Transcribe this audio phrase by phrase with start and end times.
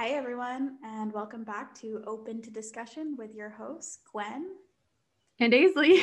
[0.00, 4.52] Hi, everyone, and welcome back to Open to Discussion with your hosts, Gwen
[5.38, 6.02] and Aisley.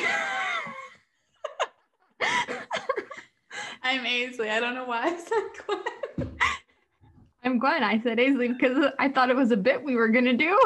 [3.82, 4.50] I'm Aisley.
[4.50, 6.30] I don't know why I said Gwen.
[7.42, 7.82] I'm Gwen.
[7.82, 10.56] I said Aisley because I thought it was a bit we were going to do.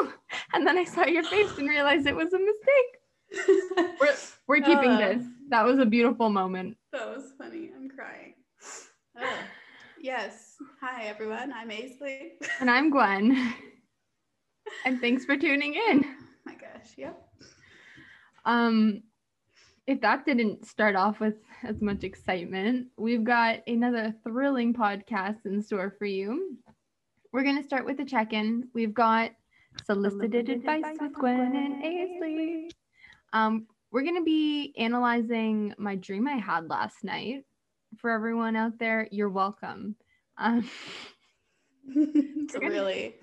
[0.53, 3.97] And then I saw your face and realized it was a mistake.
[3.99, 5.23] we're, we're keeping uh, this.
[5.49, 6.77] That was a beautiful moment.
[6.91, 7.71] That was funny.
[7.75, 8.35] I'm crying.
[9.17, 9.37] Oh,
[9.99, 10.52] yes.
[10.81, 11.51] Hi, everyone.
[11.53, 12.31] I'm Aisley.
[12.59, 13.53] And I'm Gwen.
[14.85, 16.05] and thanks for tuning in.
[16.05, 16.93] Oh my gosh.
[16.97, 17.21] Yep.
[18.45, 19.03] Um,
[19.87, 25.61] if that didn't start off with as much excitement, we've got another thrilling podcast in
[25.61, 26.57] store for you.
[27.31, 28.69] We're going to start with a check in.
[28.73, 29.31] We've got
[29.85, 32.69] solicited advice with Gwen and Aisley.
[33.33, 37.45] Um, we're going to be analyzing my dream I had last night.
[37.97, 39.95] For everyone out there, you're welcome.
[40.37, 40.69] Um,
[41.87, 43.15] it's a really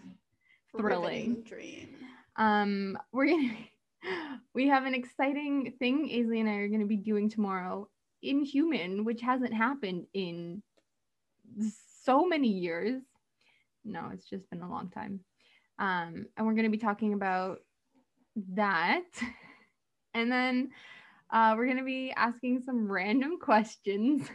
[0.76, 1.96] thrilling dream.
[2.36, 3.56] Um, we're gonna
[4.54, 7.88] we have an exciting thing Aisley and I are going to be doing tomorrow
[8.22, 10.62] Inhuman, which hasn't happened in
[12.04, 13.02] so many years.
[13.84, 15.20] No, it's just been a long time.
[15.78, 17.58] Um, and we're going to be talking about
[18.54, 19.04] that.
[20.12, 20.70] And then
[21.32, 24.28] uh, we're going to be asking some random questions.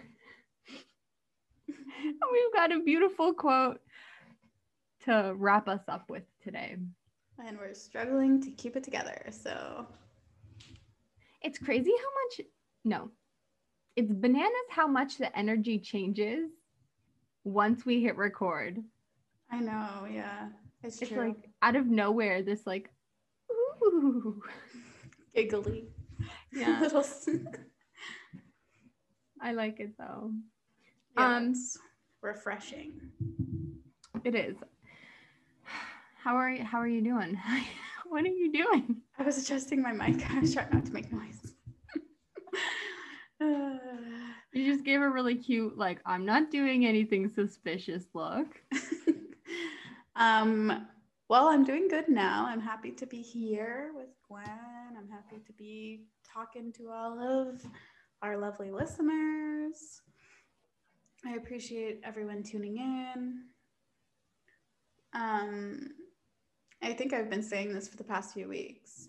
[2.32, 3.80] we've got a beautiful quote
[5.06, 6.78] to wrap us up with today
[7.44, 9.26] and we're struggling to keep it together.
[9.30, 9.86] So
[11.42, 12.48] it's crazy how much,
[12.84, 13.12] no,
[13.96, 16.50] it's bananas how much the energy changes
[17.44, 18.84] once we hit record.
[19.52, 20.50] I know, yeah.
[20.84, 22.90] It's, it's like out of nowhere, this like,
[23.52, 24.42] ooh,
[25.36, 25.90] giggly.
[26.54, 26.88] Yeah.
[29.42, 30.32] I like it though.
[31.18, 31.54] Yeah, um,
[32.26, 33.00] refreshing.
[34.24, 34.56] It is.
[36.18, 37.40] How are you, how are you doing?
[38.08, 38.98] what are you doing?
[39.20, 40.30] I was adjusting my mic.
[40.32, 41.54] I was trying not to make noise.
[43.40, 43.78] uh,
[44.54, 48.60] you just gave a really cute, like, I'm not doing anything suspicious look.
[50.16, 50.88] um,
[51.30, 52.46] well, I'm doing good now.
[52.48, 54.98] I'm happy to be here with Gwen.
[54.98, 57.64] I'm happy to be talking to all of
[58.24, 60.02] our lovely listeners.
[61.28, 63.42] I appreciate everyone tuning in.
[65.14, 65.90] Um,
[66.84, 69.08] I think I've been saying this for the past few weeks.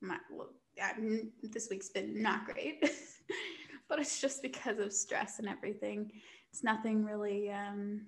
[0.00, 0.48] My, well,
[1.42, 2.80] this week's been not great,
[3.88, 6.10] but it's just because of stress and everything.
[6.52, 8.04] It's nothing really um,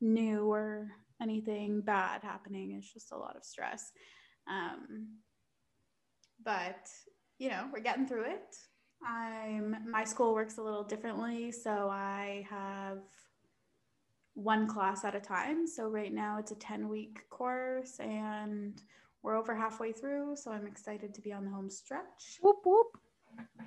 [0.00, 0.88] new or
[1.22, 2.72] anything bad happening.
[2.76, 3.92] It's just a lot of stress.
[4.50, 5.18] Um,
[6.44, 6.88] but
[7.38, 8.56] you know, we're getting through it.
[9.04, 12.98] I'm my school works a little differently, so I have
[14.36, 15.66] one class at a time.
[15.66, 18.80] So right now it's a 10 week course and
[19.22, 20.36] we're over halfway through.
[20.36, 22.38] So I'm excited to be on the home stretch.
[22.42, 22.98] Whoop whoop.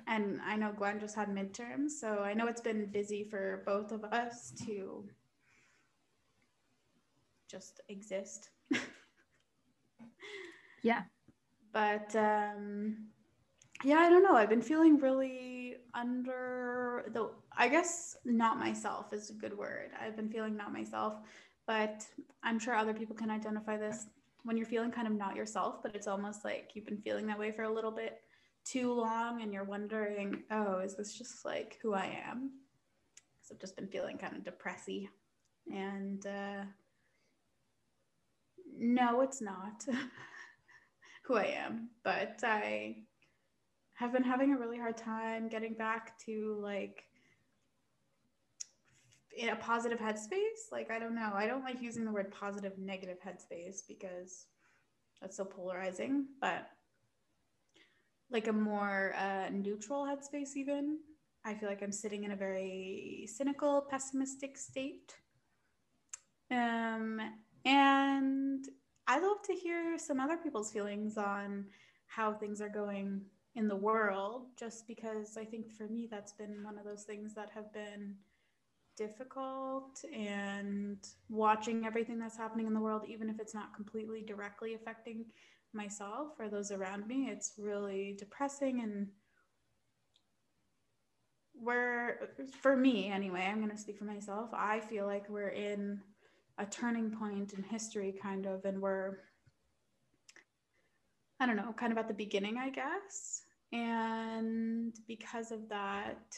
[0.06, 1.90] And I know Gwen just had midterms.
[2.00, 5.04] So I know it's been busy for both of us to
[7.50, 8.50] just exist.
[10.82, 11.02] yeah.
[11.72, 13.08] But um
[13.84, 14.34] yeah, I don't know.
[14.34, 19.90] I've been feeling really under the, I guess not myself is a good word.
[20.00, 21.14] I've been feeling not myself,
[21.66, 22.04] but
[22.42, 24.06] I'm sure other people can identify this
[24.42, 27.38] when you're feeling kind of not yourself, but it's almost like you've been feeling that
[27.38, 28.20] way for a little bit
[28.64, 32.50] too long and you're wondering, oh, is this just like who I am?
[33.14, 35.08] Because I've just been feeling kind of depressy.
[35.72, 36.64] And uh,
[38.78, 39.84] no, it's not
[41.24, 42.96] who I am, but I
[44.00, 47.04] have been having a really hard time getting back to like
[49.36, 50.72] in a positive headspace.
[50.72, 51.30] Like, I don't know.
[51.34, 54.46] I don't like using the word positive, negative headspace because
[55.20, 56.66] that's so polarizing, but
[58.30, 61.00] like a more uh, neutral headspace, even.
[61.44, 65.14] I feel like I'm sitting in a very cynical, pessimistic state.
[66.50, 67.20] Um,
[67.66, 68.64] and
[69.06, 71.66] I love to hear some other people's feelings on
[72.06, 73.26] how things are going
[73.56, 77.34] in the world just because I think for me that's been one of those things
[77.34, 78.14] that have been
[78.96, 80.98] difficult and
[81.28, 85.24] watching everything that's happening in the world even if it's not completely directly affecting
[85.72, 89.06] myself or those around me it's really depressing and
[91.58, 92.28] we're
[92.60, 96.00] for me anyway i'm going to speak for myself i feel like we're in
[96.58, 99.18] a turning point in history kind of and we're
[101.40, 103.42] I don't know, kind of at the beginning, I guess.
[103.72, 106.36] And because of that,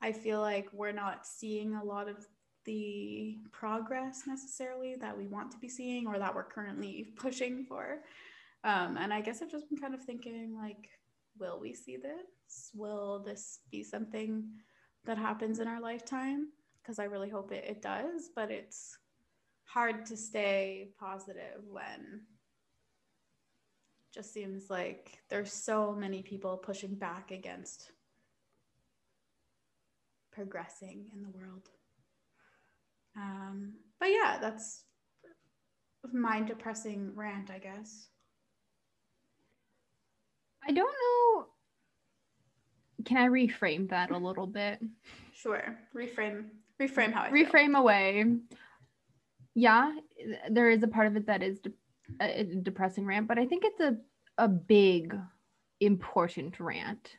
[0.00, 2.26] I feel like we're not seeing a lot of
[2.64, 7.98] the progress necessarily that we want to be seeing or that we're currently pushing for.
[8.64, 10.88] Um, and I guess I've just been kind of thinking like,
[11.38, 12.70] will we see this?
[12.74, 14.44] Will this be something
[15.04, 16.48] that happens in our lifetime?
[16.82, 18.96] Because I really hope it, it does, but it's
[19.64, 22.22] hard to stay positive when
[24.14, 27.90] just seems like there's so many people pushing back against
[30.30, 31.68] progressing in the world.
[33.16, 34.84] Um, but yeah, that's
[36.12, 38.08] my depressing rant, I guess.
[40.66, 41.46] I don't know.
[43.04, 44.80] Can I reframe that a little bit?
[45.32, 45.76] Sure.
[45.94, 46.44] Reframe.
[46.80, 47.76] Reframe how I reframe feel.
[47.76, 48.24] away.
[49.54, 49.92] Yeah,
[50.50, 51.72] there is a part of it that is de-
[52.20, 53.96] a depressing rant, but I think it's a
[54.36, 55.16] a big
[55.80, 57.16] important rant.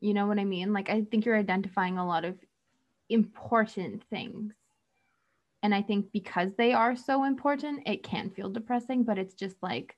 [0.00, 0.72] You know what I mean?
[0.72, 2.36] Like I think you're identifying a lot of
[3.08, 4.54] important things.
[5.62, 9.56] And I think because they are so important, it can feel depressing, but it's just
[9.62, 9.96] like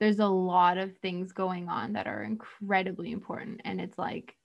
[0.00, 4.36] there's a lot of things going on that are incredibly important and it's like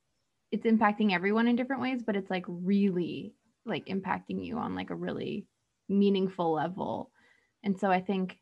[0.51, 3.33] it's impacting everyone in different ways but it's like really
[3.65, 5.45] like impacting you on like a really
[5.89, 7.11] meaningful level
[7.63, 8.37] and so i think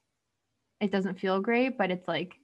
[0.79, 2.35] it doesn't feel great but it's like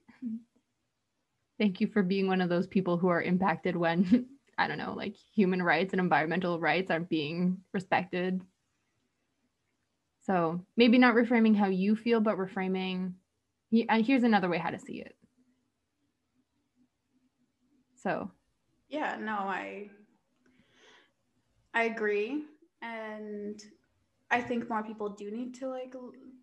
[1.58, 4.26] thank you for being one of those people who are impacted when
[4.58, 8.40] i don't know like human rights and environmental rights aren't being respected.
[10.20, 13.14] So maybe not reframing how you feel but reframing
[13.70, 15.16] here's another way how to see it.
[17.96, 18.30] So.
[18.88, 19.88] Yeah no i
[21.74, 22.44] i agree.
[22.82, 23.60] And
[24.30, 25.94] i think more people do need to like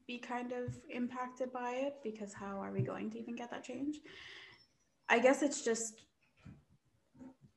[0.07, 3.63] be kind of impacted by it because how are we going to even get that
[3.63, 3.99] change
[5.09, 6.05] i guess it's just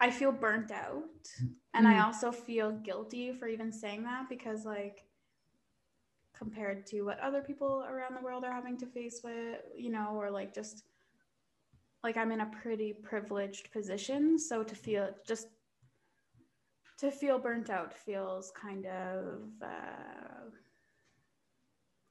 [0.00, 1.04] i feel burnt out
[1.74, 1.90] and mm.
[1.90, 5.04] i also feel guilty for even saying that because like
[6.38, 10.10] compared to what other people around the world are having to face with, you know,
[10.14, 10.84] or like just
[12.04, 14.38] like I'm in a pretty privileged position.
[14.38, 15.48] So to feel just
[16.98, 20.50] to feel burnt out feels kind of uh,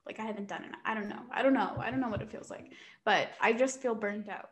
[0.08, 0.72] like I haven't done it.
[0.86, 1.22] I don't know.
[1.32, 1.76] I don't know.
[1.80, 2.72] I don't know what it feels like,
[3.06, 4.50] but I just feel burnt out.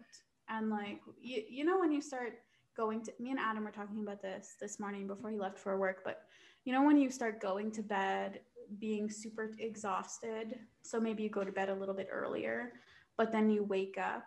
[0.49, 2.33] And like, you, you know, when you start
[2.77, 5.79] going to, me and Adam were talking about this this morning before he left for
[5.79, 6.21] work, but
[6.65, 8.41] you know, when you start going to bed
[8.79, 10.59] being super exhausted.
[10.81, 12.73] So maybe you go to bed a little bit earlier,
[13.17, 14.25] but then you wake up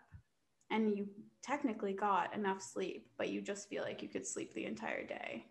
[0.71, 1.09] and you
[1.43, 5.47] technically got enough sleep, but you just feel like you could sleep the entire day.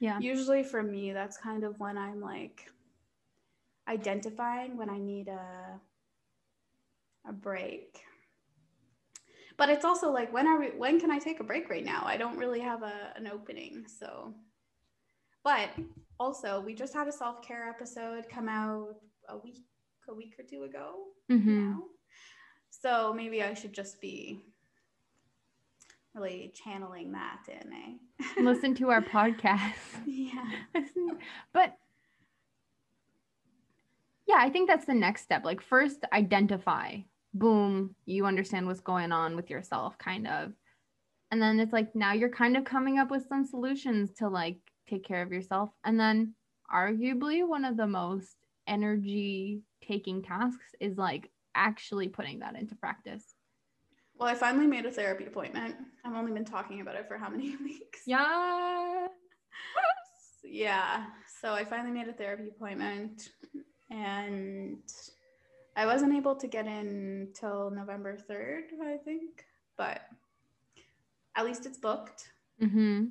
[0.00, 0.18] Yeah.
[0.18, 2.70] Usually for me, that's kind of when I'm like
[3.88, 5.80] identifying when I need a
[7.28, 8.00] a break.
[9.56, 12.02] But it's also like when are we when can I take a break right now?
[12.04, 13.84] I don't really have a, an opening.
[13.86, 14.34] So
[15.44, 15.70] but
[16.20, 18.96] also, we just had a self care episode come out
[19.28, 19.64] a week,
[20.08, 20.94] a week or two ago.
[21.30, 21.74] Mm-hmm.
[22.70, 24.44] So maybe I should just be
[26.14, 28.40] really channeling that in, eh?
[28.42, 29.74] Listen to our podcast.
[30.06, 30.44] Yeah.
[31.52, 31.76] but
[34.32, 35.44] yeah, I think that's the next step.
[35.44, 36.98] Like, first, identify.
[37.34, 40.52] Boom, you understand what's going on with yourself, kind of.
[41.30, 44.58] And then it's like now you're kind of coming up with some solutions to like
[44.88, 45.70] take care of yourself.
[45.84, 46.34] And then,
[46.72, 48.36] arguably, one of the most
[48.66, 53.24] energy taking tasks is like actually putting that into practice.
[54.18, 55.74] Well, I finally made a therapy appointment.
[56.04, 58.02] I've only been talking about it for how many weeks?
[58.06, 59.06] Yeah.
[60.44, 61.06] yeah.
[61.40, 63.30] So I finally made a therapy appointment
[63.92, 64.82] and
[65.76, 69.44] I wasn't able to get in till November 3rd, I think,
[69.76, 70.00] but
[71.36, 72.30] at least it's booked.
[72.60, 73.06] Mm-hmm.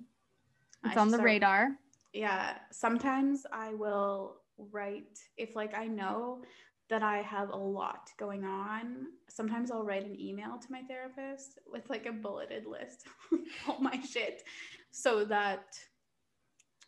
[0.86, 1.70] It's I on the start, radar.
[2.14, 2.58] Yeah.
[2.72, 4.38] Sometimes I will
[4.72, 6.42] write, if like I know
[6.90, 11.60] that I have a lot going on, sometimes I'll write an email to my therapist
[11.72, 14.44] with like a bulleted list of all my shit
[14.92, 15.80] so that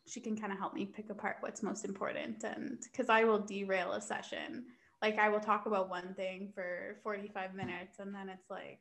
[0.06, 2.44] she can kind of help me pick apart what's most important.
[2.44, 4.66] And because I will derail a session.
[5.02, 8.80] Like I will talk about one thing for 45 minutes and then it's like,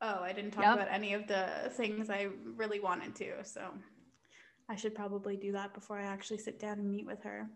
[0.00, 0.74] oh, I didn't talk yep.
[0.74, 3.44] about any of the things I really wanted to.
[3.44, 3.62] So
[4.68, 7.48] I should probably do that before I actually sit down and meet with her.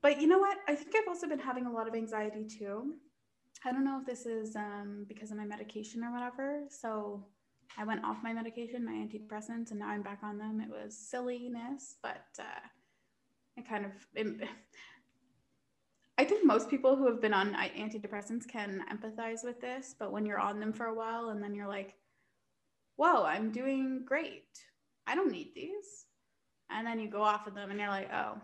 [0.00, 0.58] But you know what?
[0.68, 2.94] I think I've also been having a lot of anxiety too.
[3.64, 6.62] I don't know if this is um, because of my medication or whatever.
[6.70, 7.26] So
[7.76, 10.60] I went off my medication, my antidepressants, and now I'm back on them.
[10.60, 12.66] It was silliness, but uh,
[13.56, 14.48] it kind of it,
[16.18, 20.26] I think most people who have been on antidepressants can empathize with this, but when
[20.26, 21.94] you're on them for a while and then you're like,
[22.96, 24.58] whoa, I'm doing great.
[25.06, 26.06] I don't need these.
[26.70, 28.36] And then you go off of them and you're like, oh,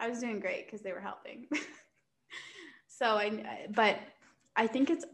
[0.00, 1.46] I was doing great because they were helping.
[2.88, 4.00] so I, but
[4.56, 5.04] I think it's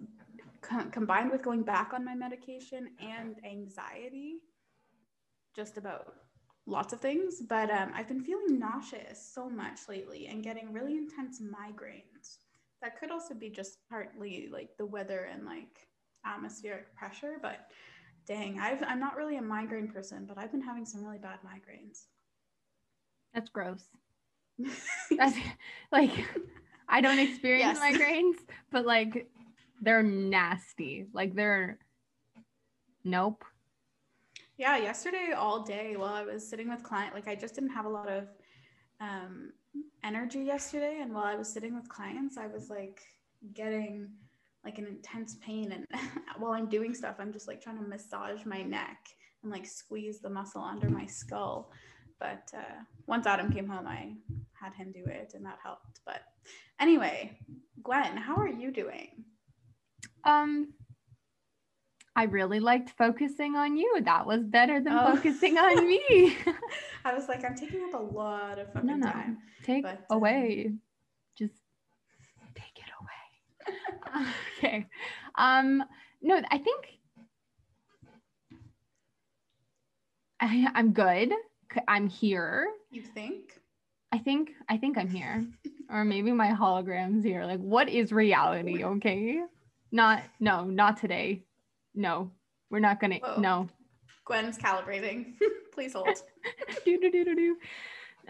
[0.62, 4.36] co- combined with going back on my medication and anxiety,
[5.54, 6.14] just about
[6.66, 7.42] lots of things.
[7.48, 12.38] But um, I've been feeling nauseous so much lately and getting really intense migraines.
[12.80, 15.88] That could also be just partly like the weather and like
[16.24, 17.68] atmospheric pressure, but
[18.26, 21.38] dang, I've, I'm not really a migraine person, but I've been having some really bad
[21.44, 22.06] migraines.
[23.34, 23.84] That's gross.
[25.16, 25.36] That's
[25.90, 26.10] like
[26.88, 27.96] I don't experience yes.
[27.98, 28.36] migraines,
[28.70, 29.30] but like
[29.82, 31.06] they're nasty.
[31.12, 31.78] Like they're
[33.04, 33.44] nope.
[34.56, 37.84] Yeah, yesterday all day while I was sitting with client, like I just didn't have
[37.84, 38.28] a lot of
[39.00, 39.52] um,
[40.04, 43.02] energy yesterday, and while I was sitting with clients, I was like
[43.54, 44.08] getting
[44.64, 45.86] like an intense pain, and
[46.38, 48.98] while I'm doing stuff, I'm just like trying to massage my neck
[49.42, 51.72] and like squeeze the muscle under my skull.
[52.20, 54.14] But uh, once Adam came home, I
[54.52, 56.00] had him do it, and that helped.
[56.06, 56.22] But
[56.78, 57.36] anyway,
[57.82, 59.24] Gwen, how are you doing?
[60.24, 60.74] Um,
[62.14, 64.00] I really liked focusing on you.
[64.02, 65.16] That was better than oh.
[65.16, 66.36] focusing on me.
[67.04, 69.10] I was like, I'm taking up a lot of fucking no, no.
[69.10, 69.38] time.
[69.64, 70.66] Take but, uh, away.
[70.68, 70.80] Um,
[71.36, 71.54] Just
[72.54, 74.26] take it away.
[74.58, 74.86] okay.
[75.36, 75.82] Um,
[76.20, 76.98] no, I think
[80.42, 81.32] I, I'm good.
[81.86, 82.66] I'm here.
[82.90, 83.60] You think?
[84.10, 85.46] I think I think I'm here.
[85.88, 87.44] or maybe my hologram's here.
[87.44, 88.84] Like, what is reality?
[88.84, 89.40] Okay.
[89.92, 91.44] Not no, not today.
[91.94, 92.30] No,
[92.70, 93.16] we're not gonna.
[93.16, 93.38] Whoa.
[93.38, 93.68] No.
[94.24, 95.34] Gwen's calibrating.
[95.74, 96.08] Please hold.
[96.84, 97.56] do do do do do.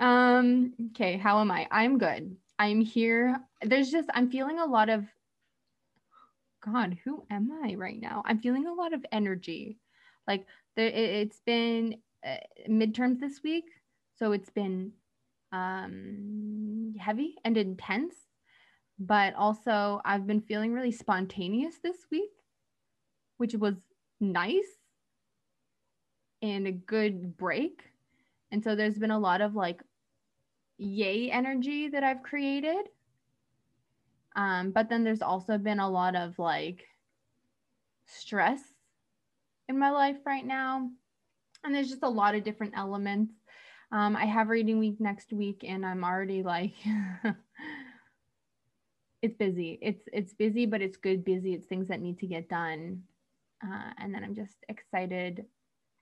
[0.05, 0.75] Um.
[0.91, 1.17] Okay.
[1.17, 1.69] How am I?
[1.71, 2.37] I'm good.
[2.59, 3.37] I'm here.
[3.63, 5.05] There's just I'm feeling a lot of.
[6.65, 8.23] God, who am I right now?
[8.25, 9.79] I'm feeling a lot of energy.
[10.29, 12.37] Like there, it, has been uh,
[12.69, 13.65] midterms this week,
[14.19, 14.93] so it's been
[15.53, 18.15] um heavy and intense
[19.07, 22.31] but also I've been feeling really spontaneous this week,
[23.37, 23.75] which was
[24.21, 24.79] nice
[26.41, 27.83] and a good break.
[28.53, 29.83] And so there's been a lot of like
[30.79, 32.89] yay energy that I've created.
[34.37, 36.87] Um, but then there's also been a lot of like
[38.07, 38.61] stress
[39.69, 40.91] in my life right now.
[41.65, 43.35] And there's just a lot of different elements.
[43.91, 46.73] Um, I have reading week next week, and I'm already like
[49.23, 49.79] it's busy.
[49.81, 51.55] It's it's busy, but it's good busy.
[51.55, 53.03] It's things that need to get done.
[53.65, 55.47] Uh, and then I'm just excited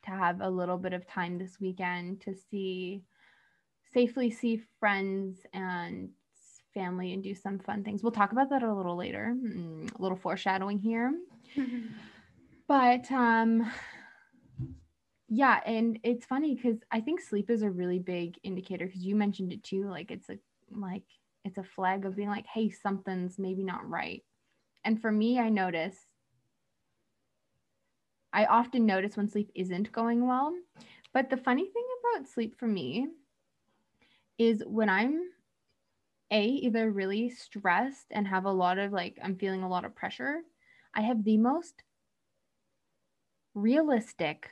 [0.05, 3.03] to have a little bit of time this weekend to see
[3.93, 6.09] safely see friends and
[6.73, 8.03] family and do some fun things.
[8.03, 9.35] We'll talk about that a little later.
[9.37, 11.13] Mm, a little foreshadowing here.
[12.69, 13.71] but um
[15.29, 19.15] yeah, and it's funny cuz I think sleep is a really big indicator cuz you
[19.15, 20.39] mentioned it too like it's a
[20.71, 21.05] like
[21.45, 24.23] it's a flag of being like, hey, something's maybe not right.
[24.85, 25.97] And for me, I notice,
[28.33, 30.55] I often notice when sleep isn't going well.
[31.13, 33.09] But the funny thing about sleep for me
[34.39, 35.21] is when I'm
[36.31, 39.95] a either really stressed and have a lot of like I'm feeling a lot of
[39.95, 40.43] pressure,
[40.95, 41.83] I have the most
[43.55, 44.51] realistic,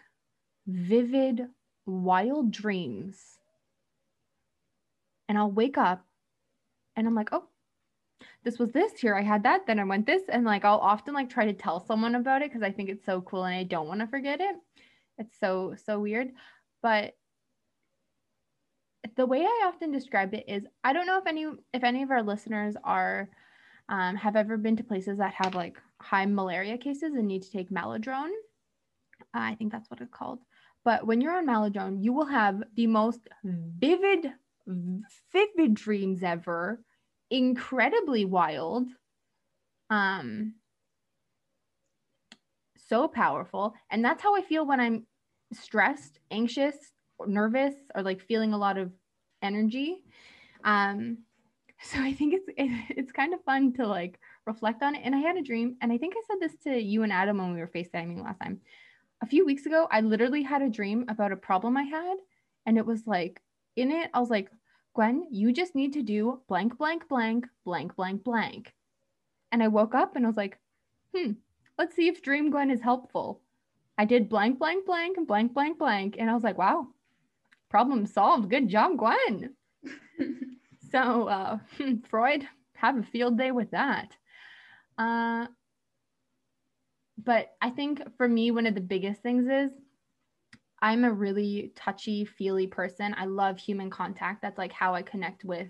[0.67, 1.49] vivid,
[1.87, 3.39] wild dreams.
[5.29, 6.08] And I'll wake up
[6.99, 7.45] and I'm like, oh,
[8.45, 9.15] this was this here.
[9.15, 9.67] I had that.
[9.67, 10.23] Then I went this.
[10.29, 13.07] And like, I'll often like try to tell someone about it because I think it's
[13.07, 14.57] so cool and I don't want to forget it.
[15.17, 16.31] It's so, so weird.
[16.83, 17.15] But
[19.17, 22.11] the way I often describe it is I don't know if any if any of
[22.11, 23.29] our listeners are
[23.89, 27.51] um, have ever been to places that have like high malaria cases and need to
[27.51, 28.31] take Malarone.
[29.35, 30.41] Uh, I think that's what it's called.
[30.85, 34.33] But when you're on Malarone, you will have the most vivid,
[35.33, 36.81] vivid dreams ever
[37.31, 38.89] incredibly wild
[39.91, 40.55] um
[42.89, 43.75] so powerful.
[43.91, 45.07] And that's how i feel when i'm
[45.53, 46.77] stressed anxious
[47.19, 48.93] or nervous or like feeling a lot of
[49.43, 50.03] energy.
[50.65, 51.19] Um
[51.83, 55.03] so i think it's it, it's kind of fun to like reflect on it.
[55.05, 57.39] And i had a dream and i think i said this to you and adam
[57.39, 58.61] when we were facetiming last time.
[59.23, 62.17] A few weeks ago i literally had a dream about a problem i had
[62.67, 63.41] and it was like
[63.77, 64.51] in it i was like
[64.95, 68.75] Gwen, you just need to do blank, blank, blank, blank, blank, blank.
[69.53, 70.59] And I woke up and I was like,
[71.15, 71.33] hmm,
[71.79, 73.41] let's see if Dream Gwen is helpful.
[73.97, 76.17] I did blank, blank, blank, and blank, blank, blank.
[76.19, 76.89] And I was like, wow,
[77.69, 78.51] problem solved.
[78.51, 79.55] Good job, Gwen.
[80.91, 81.59] so, uh,
[82.09, 84.17] Freud, have a field day with that.
[84.97, 85.47] Uh,
[87.17, 89.73] but I think for me, one of the biggest things is
[90.81, 93.15] I'm a really touchy feely person.
[93.19, 94.43] I love human contact.
[94.43, 95.69] That's like how I connect with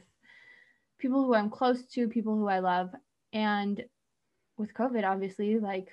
[0.99, 2.91] people who I'm close to, people who I love.
[3.33, 3.83] And
[4.57, 5.89] with COVID, obviously, like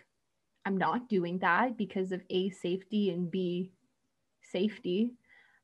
[0.65, 3.71] I'm not doing that because of A, safety and B,
[4.51, 5.13] safety.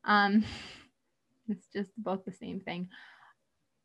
[0.05, 0.45] Um,
[1.49, 2.89] it's just both the same thing.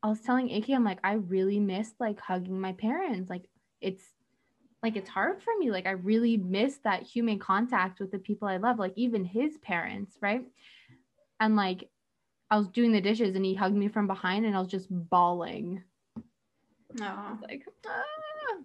[0.03, 3.29] I was telling Aki, I'm like, I really miss like hugging my parents.
[3.29, 3.47] Like
[3.81, 4.05] it's
[4.87, 5.73] like it's hard for me.
[5.73, 9.59] Like I really miss that human contact with the people I love, like even his
[9.59, 10.45] parents, right?
[11.41, 11.91] And like
[12.53, 14.87] I was doing the dishes and he hugged me from behind and I was just
[14.89, 15.83] bawling.
[16.95, 17.37] No.
[17.43, 18.61] Like, ah.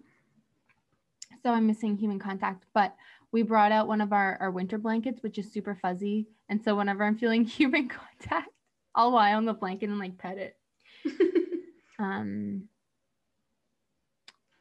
[1.41, 2.65] so I'm missing human contact.
[2.75, 2.95] But
[3.31, 6.27] we brought out one of our, our winter blankets, which is super fuzzy.
[6.49, 8.51] And so whenever I'm feeling human contact,
[8.93, 10.55] I'll lie on the blanket and like pet it.
[11.99, 12.65] um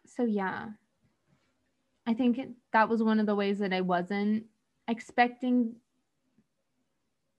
[0.07, 0.69] so yeah.
[2.11, 2.41] I think
[2.73, 4.47] that was one of the ways that I wasn't
[4.89, 5.77] expecting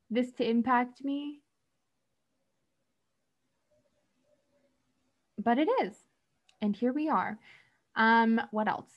[0.09, 1.41] this to impact me.
[5.37, 5.93] But it is.
[6.61, 7.37] And here we are.
[7.97, 8.91] Um, what else?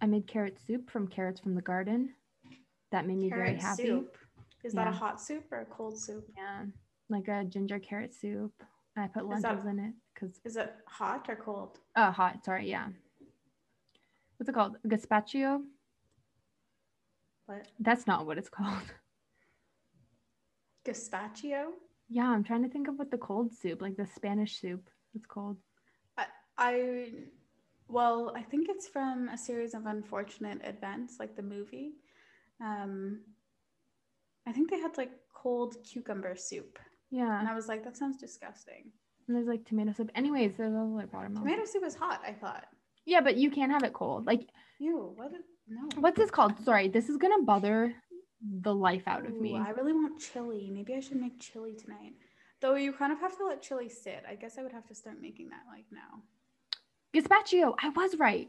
[0.00, 2.14] I made carrot soup from carrots from the garden.
[2.90, 3.84] That made me Carrot very happy.
[3.84, 4.16] Soup.
[4.62, 6.26] Is that a hot soup or a cold soup?
[6.38, 6.64] Yeah,
[7.10, 8.52] like a ginger carrot soup.
[8.96, 11.80] I put Is that- lentils in it because Is it hot or cold?
[11.96, 12.44] oh, hot.
[12.44, 12.88] Sorry, yeah.
[14.36, 14.76] What's it called?
[14.86, 15.62] Gazpacho?
[17.46, 17.66] What?
[17.80, 18.92] That's not what it's called.
[20.86, 21.66] Gazpacho?
[22.08, 25.26] Yeah, I'm trying to think of what the cold soup, like the Spanish soup, it's
[25.26, 25.56] called.
[26.18, 26.26] I,
[26.58, 27.08] I
[27.88, 31.92] well, I think it's from a series of unfortunate events, like the movie.
[32.60, 33.20] Um,
[34.46, 36.78] I think they had like cold cucumber soup,
[37.22, 38.90] and I was like, that sounds disgusting.
[39.26, 40.10] and there's like tomato soup.
[40.14, 41.48] Anyways, there's also like watermelon.
[41.48, 42.20] Tomato soup is hot.
[42.26, 42.66] I thought.
[43.06, 44.26] Yeah, but you can't have it cold.
[44.26, 44.48] Like,
[44.78, 45.12] Ew.
[45.16, 45.32] What?
[45.32, 45.88] Is, no.
[46.00, 46.58] what's this called?
[46.64, 47.94] Sorry, this is gonna bother
[48.60, 49.56] the life out of Ooh, me.
[49.58, 50.70] I really want chili.
[50.72, 52.14] Maybe I should make chili tonight.
[52.60, 54.22] Though you kind of have to let chili sit.
[54.28, 56.22] I guess I would have to start making that like now.
[57.14, 58.48] Gazpacho, I was right.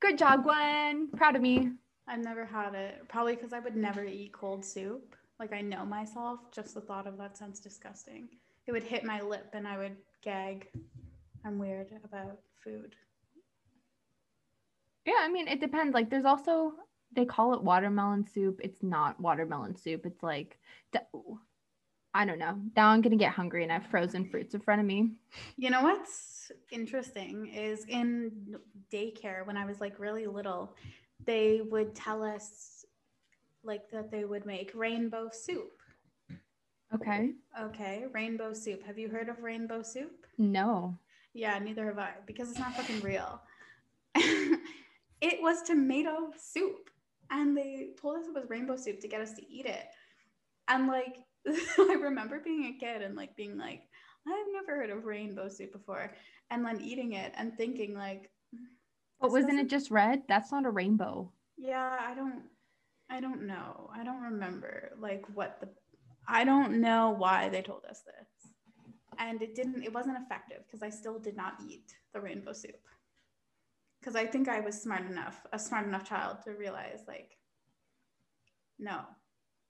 [0.00, 1.08] Good job, Gwen.
[1.16, 1.72] Proud of me.
[2.08, 3.06] I've never had it.
[3.08, 5.14] Probably because I would never eat cold soup.
[5.40, 6.52] Like I know myself.
[6.52, 8.28] Just the thought of that sounds disgusting.
[8.66, 10.68] It would hit my lip and I would gag.
[11.44, 12.94] I'm weird about food.
[15.06, 15.94] Yeah, I mean, it depends.
[15.94, 16.74] Like, there's also,
[17.16, 18.60] they call it watermelon soup.
[18.62, 20.04] It's not watermelon soup.
[20.04, 20.58] It's like,
[22.12, 22.58] I don't know.
[22.76, 25.12] Now I'm going to get hungry and I have frozen fruits in front of me.
[25.56, 28.56] You know what's interesting is in
[28.92, 30.76] daycare when I was like really little,
[31.24, 32.79] they would tell us
[33.64, 35.72] like that they would make rainbow soup.
[36.94, 37.32] Okay.
[37.60, 38.82] Okay, rainbow soup.
[38.84, 40.26] Have you heard of rainbow soup?
[40.38, 40.98] No.
[41.34, 43.40] Yeah, neither have I because it's not fucking real.
[44.14, 46.90] it was tomato soup,
[47.30, 49.86] and they told us it was rainbow soup to get us to eat it.
[50.68, 53.82] And like, I remember being a kid and like being like,
[54.26, 56.12] I've never heard of rainbow soup before,
[56.50, 58.30] and then eating it and thinking like,
[59.20, 60.22] But wasn't it just red?
[60.28, 61.30] That's not a rainbow.
[61.56, 62.42] yeah, I don't,
[63.10, 63.90] I don't know.
[63.94, 65.68] I don't remember like what the,
[66.28, 68.52] I don't know why they told us this.
[69.18, 72.76] And it didn't, it wasn't effective because I still did not eat the rainbow soup.
[74.00, 77.36] Because I think I was smart enough, a smart enough child to realize like,
[78.78, 79.00] no,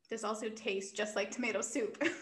[0.09, 2.03] this also tastes just like tomato soup.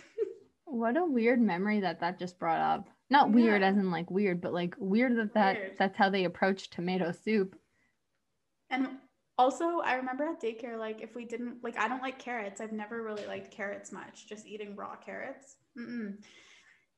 [0.70, 2.90] What a weird memory that that just brought up.
[3.08, 3.68] Not weird Yeah.
[3.68, 5.76] as in like weird, but like weird that, that Weird.
[5.78, 7.56] that's how they approach tomato soup.
[8.68, 8.86] And
[9.38, 12.60] also, I remember at daycare, like if we didn't like, I don't like carrots.
[12.60, 14.26] I've never really liked carrots much.
[14.28, 15.56] Just eating raw carrots.
[15.78, 16.16] Mm-mm.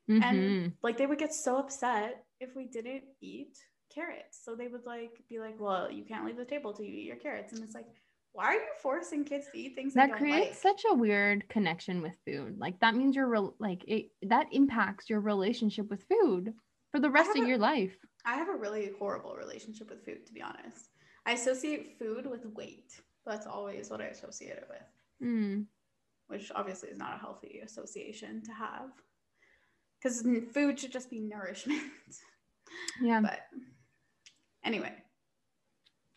[0.08, 0.22] Mhm.
[0.22, 3.58] And like they would get so upset if we didn't eat
[3.94, 4.40] carrots.
[4.44, 7.06] So they would like be like, "Well, you can't leave the table till you eat
[7.06, 7.86] your carrots." And it's like,
[8.32, 10.76] why are you forcing kids to eat things they that don't creates like?
[10.78, 12.58] such a weird connection with food.
[12.58, 16.54] Like that means you're real like it that impacts your relationship with food
[16.92, 17.96] for the rest of a- your life.
[18.24, 20.89] I have a really horrible relationship with food, to be honest.
[21.26, 23.00] I associate food with weight.
[23.26, 24.82] That's always what I associate it with.
[25.22, 25.66] Mm.
[26.28, 28.88] which obviously is not a healthy association to have
[29.98, 30.22] because
[30.54, 31.82] food should just be nourishment
[33.02, 33.20] Yeah.
[33.20, 33.40] but
[34.64, 34.94] anyway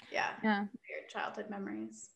[0.10, 0.62] yeah Yeah.
[0.62, 2.12] weird childhood memories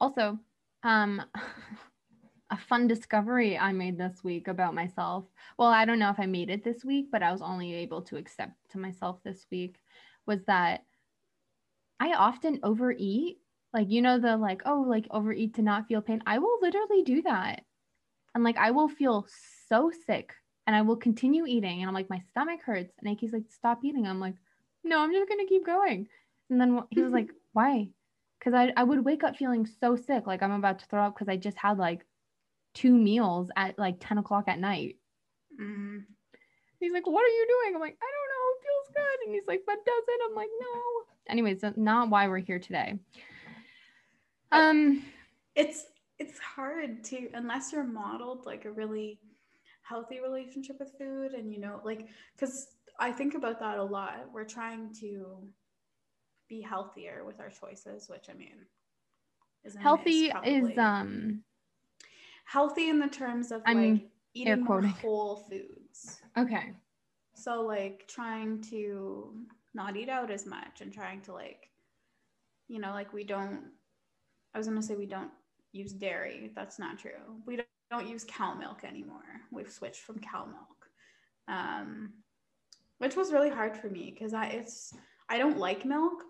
[0.00, 0.38] Also,
[0.84, 1.20] um
[2.50, 5.24] a fun discovery I made this week about myself.
[5.58, 8.02] Well, I don't know if I made it this week, but I was only able
[8.02, 9.80] to accept to myself this week
[10.26, 10.84] was that
[12.00, 13.38] I often overeat.
[13.72, 16.22] Like, you know, the like, oh, like overeat to not feel pain.
[16.26, 17.62] I will literally do that.
[18.34, 19.26] And like, I will feel
[19.68, 20.32] so sick
[20.66, 21.80] and I will continue eating.
[21.80, 22.94] And I'm like, my stomach hurts.
[23.00, 24.06] And Aki's like, stop eating.
[24.06, 24.34] I'm like,
[24.84, 26.08] no, I'm just going to keep going.
[26.50, 27.88] And then he was like, why?
[28.38, 31.14] Because I, I would wake up feeling so sick, like I'm about to throw up
[31.14, 32.04] because I just had like
[32.74, 34.96] two meals at like 10 o'clock at night.
[35.60, 35.98] Mm-hmm.
[36.80, 37.74] He's like, what are you doing?
[37.74, 38.46] I'm like, I don't know.
[38.52, 39.26] It feels good.
[39.26, 40.20] And he's like, but does it?
[40.28, 41.13] I'm like, no.
[41.28, 42.98] Anyways, that's not why we're here today.
[44.52, 45.04] Um,
[45.54, 45.86] it's
[46.18, 49.18] it's hard to unless you're modeled like a really
[49.82, 54.26] healthy relationship with food and you know like because i think about that a lot.
[54.32, 55.38] We're trying to
[56.48, 58.66] be healthier with our choices which i mean
[59.64, 61.42] is healthy is um
[62.44, 64.02] healthy in the terms of I'm like
[64.34, 66.20] eating more whole foods.
[66.36, 66.72] Okay.
[67.34, 69.34] So like trying to
[69.74, 71.68] not eat out as much and trying to like
[72.68, 73.60] you know like we don't
[74.54, 75.30] i was going to say we don't
[75.74, 76.52] use dairy.
[76.54, 77.42] That's not true.
[77.44, 79.42] We don't, don't use cow milk anymore.
[79.50, 80.86] We've switched from cow milk,
[81.48, 82.12] um,
[82.98, 84.94] which was really hard for me because I it's
[85.28, 86.22] I don't like milk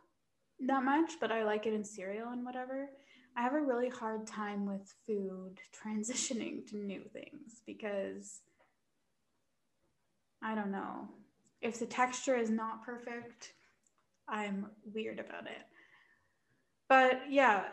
[0.67, 2.89] that much, but I like it in cereal and whatever.
[3.37, 8.41] I have a really hard time with food transitioning to new things because
[10.43, 11.09] I don't know.
[11.65, 13.55] If the texture is not perfect,
[14.29, 15.63] I'm weird about it.
[16.91, 17.65] But yeah,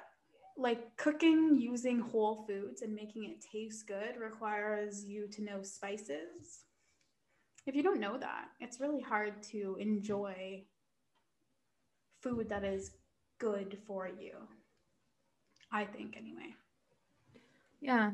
[0.57, 6.63] like cooking using whole foods and making it taste good requires you to know spices.
[7.67, 10.63] If you don't know that, it's really hard to enjoy
[12.21, 12.91] food that is
[13.39, 14.35] good for you.
[15.69, 16.55] I think, anyway.
[17.81, 18.11] Yeah.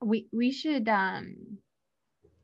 [0.00, 1.58] We we should um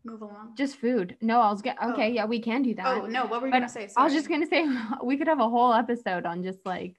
[0.07, 0.55] move along.
[0.57, 1.17] Just food.
[1.21, 2.09] No, I was get okay.
[2.09, 2.13] Oh.
[2.13, 2.87] Yeah, we can do that.
[2.87, 3.89] Oh no, what were you but gonna say?
[3.89, 3.95] Sorry.
[3.97, 4.67] I was just gonna say
[5.05, 6.97] we could have a whole episode on just like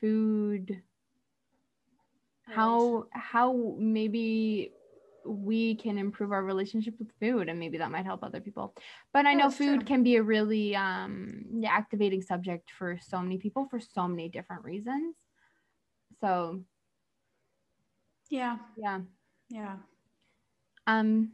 [0.00, 0.82] food.
[2.46, 4.72] How how maybe
[5.24, 8.74] we can improve our relationship with food and maybe that might help other people
[9.12, 9.86] but i know food true.
[9.86, 14.64] can be a really um activating subject for so many people for so many different
[14.64, 15.14] reasons
[16.20, 16.60] so
[18.30, 19.00] yeah yeah
[19.48, 19.76] yeah
[20.86, 21.30] um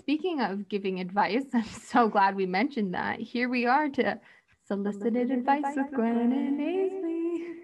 [0.00, 3.20] Speaking of giving advice, I'm so glad we mentioned that.
[3.20, 4.18] Here we are to
[4.66, 7.54] solicited advice, advice with Gwen and Aisley.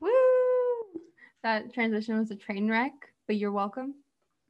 [0.00, 1.00] Woo!
[1.42, 2.92] That transition was a train wreck,
[3.26, 3.94] but you're welcome.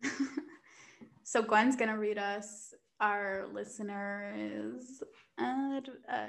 [1.25, 5.03] so Gwen's gonna read us our listeners'
[5.39, 6.27] ad, uh,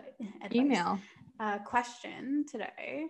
[0.53, 0.99] email
[1.39, 3.05] uh, question today.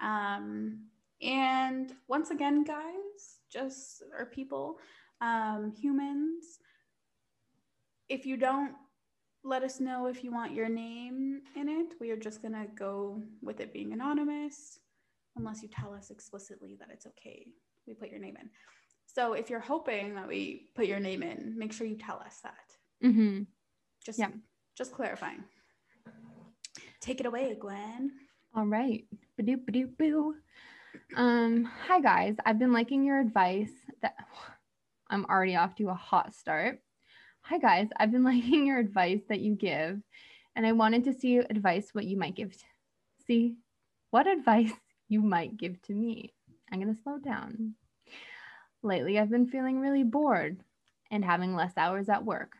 [0.00, 0.86] Um,
[1.20, 4.78] and once again, guys, just our people,
[5.20, 6.58] um, humans,
[8.08, 8.72] if you don't
[9.44, 12.66] let us know if you want your name in it, we are just going to
[12.76, 14.80] go with it being anonymous
[15.36, 17.46] unless you tell us explicitly that it's okay.
[17.86, 18.50] We put your name in.
[19.06, 22.40] So if you're hoping that we put your name in, make sure you tell us
[22.42, 23.06] that.
[23.06, 23.42] Mm-hmm.
[24.04, 24.30] Just, yeah.
[24.76, 25.44] just clarifying.
[27.00, 28.12] Take it away, Gwen.
[28.54, 29.04] All right.
[29.38, 30.34] Boo.
[31.14, 32.36] Um, hi guys.
[32.44, 33.70] I've been liking your advice
[34.02, 34.16] that
[35.10, 36.80] I'm already off to a hot start.
[37.48, 37.86] Hi, guys.
[37.96, 40.00] I've been liking your advice that you give,
[40.56, 42.50] and I wanted to see advice what you might give.
[42.52, 42.64] To,
[43.24, 43.54] see
[44.10, 44.72] what advice
[45.08, 46.32] you might give to me.
[46.72, 47.74] I'm going to slow down.
[48.82, 50.58] Lately, I've been feeling really bored
[51.12, 52.56] and having less hours at work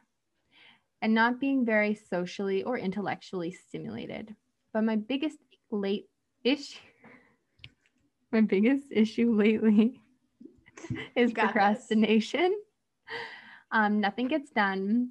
[1.02, 4.36] and not being very socially or intellectually stimulated.
[4.72, 5.38] But my biggest
[5.72, 6.06] late
[6.44, 6.78] issue,
[8.30, 10.00] my biggest issue lately
[11.16, 12.54] is procrastination.
[12.54, 13.35] This
[13.70, 15.10] um, nothing gets done.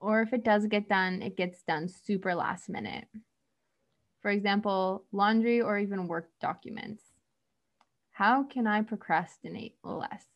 [0.00, 3.06] Or if it does get done, it gets done super last minute.
[4.20, 7.02] For example, laundry or even work documents.
[8.12, 10.26] How can I procrastinate less?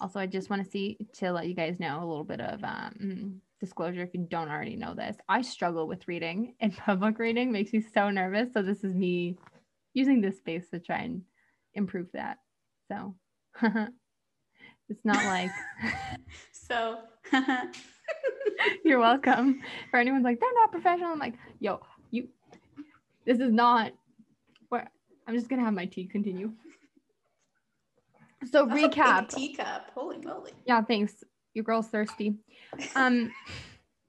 [0.00, 2.62] Also, I just want to see to let you guys know a little bit of
[2.62, 5.16] um, disclosure if you don't already know this.
[5.28, 8.52] I struggle with reading, and public reading makes me so nervous.
[8.52, 9.36] So, this is me
[9.94, 11.22] using this space to try and
[11.74, 12.38] improve that.
[12.90, 13.14] So,
[14.88, 15.50] It's not like
[16.52, 16.98] so
[18.84, 19.60] you're welcome.
[19.90, 21.12] For anyone's like, they're not professional.
[21.12, 22.28] I'm like, yo, you
[23.26, 23.92] this is not
[24.68, 24.90] where
[25.26, 26.52] I'm just gonna have my tea continue.
[28.50, 29.34] So That's recap.
[29.34, 29.90] teacup.
[29.94, 30.52] Holy moly.
[30.64, 31.24] Yeah, thanks.
[31.54, 32.34] Your girl's thirsty.
[32.94, 33.30] Um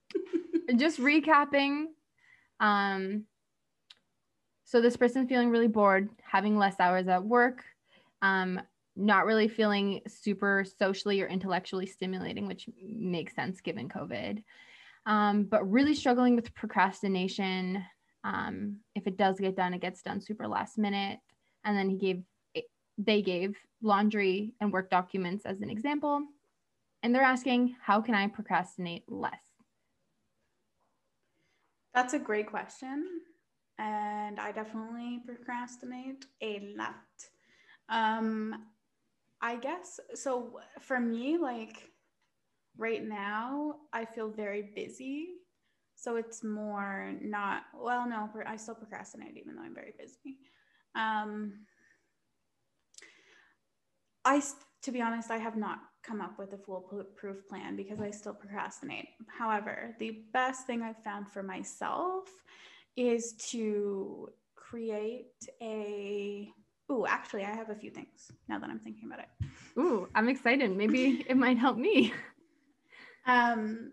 [0.77, 1.85] just recapping.
[2.59, 3.25] Um
[4.69, 7.63] so this person's feeling really bored, having less hours at work,
[8.21, 8.61] um,
[8.99, 14.43] not really feeling super socially or intellectually stimulating, which makes sense given COVID,
[15.05, 17.83] um, but really struggling with procrastination.
[18.23, 21.19] Um, if it does get done, it gets done super last minute.
[21.63, 22.23] And then he gave,
[22.97, 26.21] they gave laundry and work documents as an example.
[27.01, 29.41] And they're asking, how can I procrastinate less?
[31.93, 33.05] That's a great question.
[33.77, 36.95] And I definitely procrastinate a lot.
[37.87, 38.65] Um,
[39.41, 40.59] I guess so.
[40.79, 41.89] For me, like
[42.77, 45.27] right now, I feel very busy.
[45.95, 50.37] So it's more not, well, no, I still procrastinate even though I'm very busy.
[50.95, 51.65] Um,
[54.23, 54.41] I,
[54.83, 58.33] to be honest, I have not come up with a foolproof plan because I still
[58.33, 59.09] procrastinate.
[59.27, 62.29] However, the best thing I've found for myself
[62.95, 65.27] is to create
[65.61, 66.49] a
[66.91, 69.47] Ooh, actually, I have a few things now that I'm thinking about it.
[69.77, 70.75] Ooh, I'm excited.
[70.75, 72.13] Maybe it might help me.
[73.25, 73.91] Um,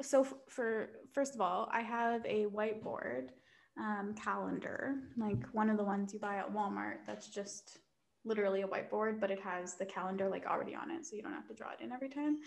[0.00, 3.30] so for first of all, I have a whiteboard
[3.78, 6.98] um, calendar, like one of the ones you buy at Walmart.
[7.06, 7.78] That's just
[8.24, 11.32] literally a whiteboard, but it has the calendar like already on it, so you don't
[11.32, 12.38] have to draw it in every time.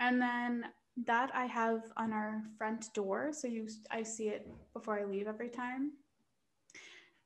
[0.00, 0.64] And then
[1.06, 5.26] that I have on our front door, so you I see it before I leave
[5.26, 5.92] every time.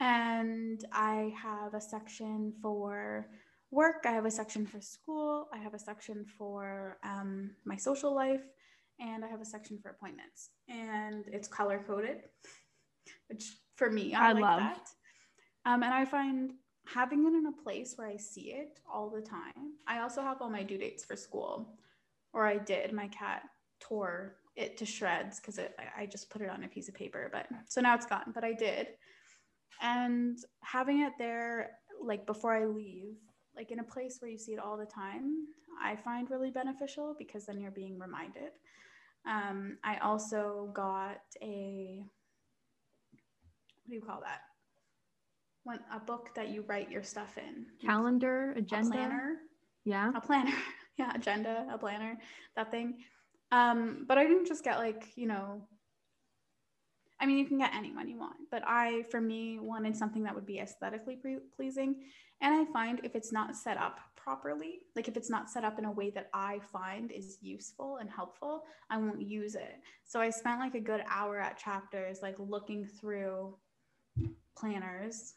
[0.01, 3.29] And I have a section for
[3.71, 4.05] work.
[4.07, 5.49] I have a section for school.
[5.53, 8.43] I have a section for um, my social life,
[8.99, 10.51] and I have a section for appointments.
[10.69, 12.23] And it's color coded,
[13.29, 14.61] which for me I, I like love.
[14.61, 14.89] that.
[15.67, 16.53] Um, and I find
[16.87, 19.75] having it in a place where I see it all the time.
[19.87, 21.79] I also have all my due dates for school,
[22.33, 22.93] or I did.
[22.93, 23.43] My cat
[23.81, 27.47] tore it to shreds because I just put it on a piece of paper, but
[27.69, 28.33] so now it's gone.
[28.35, 28.89] But I did,
[29.81, 33.17] and having it there like before I leave,
[33.57, 35.47] like in a place where you see it all the time,
[35.83, 38.53] I find really beneficial because then you're being reminded.
[39.27, 42.03] Um, I also got a
[43.85, 44.41] what do you call that?
[45.65, 47.67] When a book that you write your stuff in.
[47.85, 48.89] Calendar, agenda.
[48.89, 49.37] A planner.
[49.85, 50.13] Yeah.
[50.15, 50.55] A planner.
[51.01, 52.19] yeah, agenda, a planner,
[52.57, 52.99] that thing.
[53.53, 55.63] Um, but I didn't just get like, you know,
[57.21, 60.35] I mean, you can get anyone you want, but I, for me, wanted something that
[60.35, 61.97] would be aesthetically pre- pleasing.
[62.41, 65.79] And I find if it's not set up properly, like if it's not set up
[65.79, 69.77] in a way that I find is useful and helpful, I won't use it.
[70.05, 73.55] So I spent like a good hour at chapters, like looking through
[74.57, 75.35] planners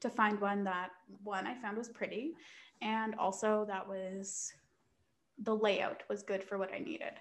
[0.00, 0.90] to find one that
[1.22, 2.34] one I found was pretty
[2.82, 4.52] and also that was
[5.42, 7.12] the layout was good for what I needed.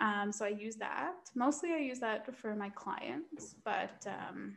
[0.00, 1.14] Um, so I use that.
[1.34, 4.56] Mostly I use that for my clients, but um,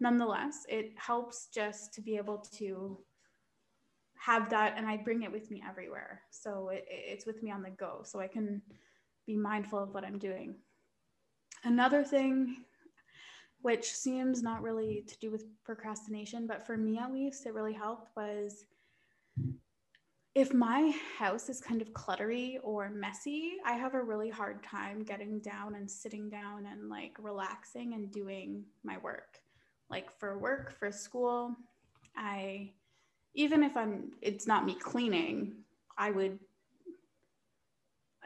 [0.00, 2.98] nonetheless, it helps just to be able to
[4.18, 6.22] have that and I bring it with me everywhere.
[6.30, 8.62] So it, it's with me on the go so I can
[9.26, 10.56] be mindful of what I'm doing.
[11.64, 12.64] Another thing
[13.62, 17.72] which seems not really to do with procrastination, but for me at least, it really
[17.72, 18.64] helped was
[20.36, 25.02] if my house is kind of cluttery or messy, I have a really hard time
[25.02, 29.40] getting down and sitting down and like relaxing and doing my work.
[29.88, 31.56] Like for work, for school,
[32.18, 32.72] I
[33.32, 35.54] even if I'm it's not me cleaning,
[35.96, 36.38] I would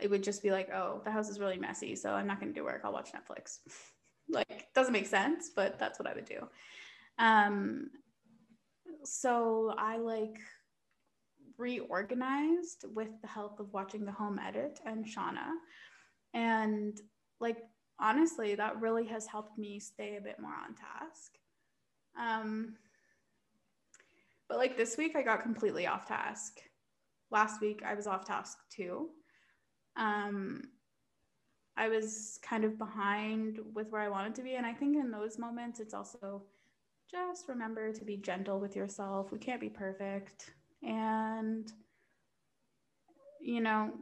[0.02, 2.52] it would just be like, oh, the house is really messy, so I'm not going
[2.52, 2.80] to do work.
[2.82, 3.58] I'll watch Netflix.
[4.28, 6.48] like doesn't make sense, but that's what I would do.
[7.20, 7.90] Um
[9.04, 10.40] so I like
[11.60, 15.50] reorganized with the help of watching the home edit and Shauna.
[16.34, 16.98] And
[17.40, 17.58] like
[18.00, 21.32] honestly, that really has helped me stay a bit more on task.
[22.18, 22.74] Um,
[24.48, 26.58] but like this week, I got completely off task.
[27.30, 29.10] Last week, I was off task too.
[29.96, 30.62] Um,
[31.76, 34.54] I was kind of behind with where I wanted to be.
[34.54, 36.42] And I think in those moments, it's also
[37.10, 39.30] just remember to be gentle with yourself.
[39.30, 40.50] We can't be perfect.
[40.82, 41.70] And,
[43.40, 43.92] you know,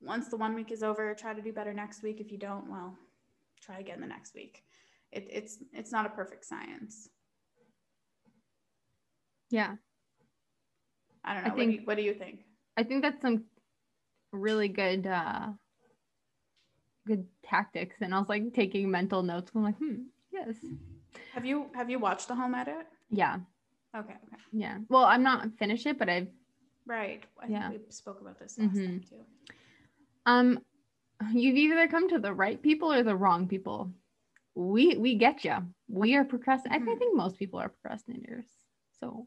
[0.00, 2.20] once the one week is over, try to do better next week.
[2.20, 2.96] If you don't, well,
[3.60, 4.64] try again the next week.
[5.10, 7.08] It, it's it's not a perfect science.
[9.50, 9.76] Yeah.
[11.24, 11.52] I don't know.
[11.52, 12.40] I think, what, do you, what do you think?
[12.76, 13.44] I think that's some
[14.32, 15.48] really good uh
[17.06, 17.96] good tactics.
[18.00, 19.52] And I was like taking mental notes.
[19.54, 20.56] I'm like, hmm, yes.
[21.34, 22.86] Have you have you watched the home edit?
[23.10, 23.38] Yeah.
[23.96, 24.12] Okay.
[24.12, 24.42] Okay.
[24.52, 24.78] Yeah.
[24.88, 26.28] Well, I'm not finished it, but I've.
[26.86, 27.22] Right.
[27.40, 27.70] I yeah.
[27.70, 28.86] we spoke about this last mm-hmm.
[28.86, 29.24] time too.
[30.26, 30.60] Um,
[31.32, 33.92] you've either come to the right people or the wrong people.
[34.54, 35.56] We we get you.
[35.88, 36.82] We are procrastinators.
[36.82, 36.88] Mm-hmm.
[36.88, 38.46] I think most people are procrastinators.
[38.98, 39.24] So.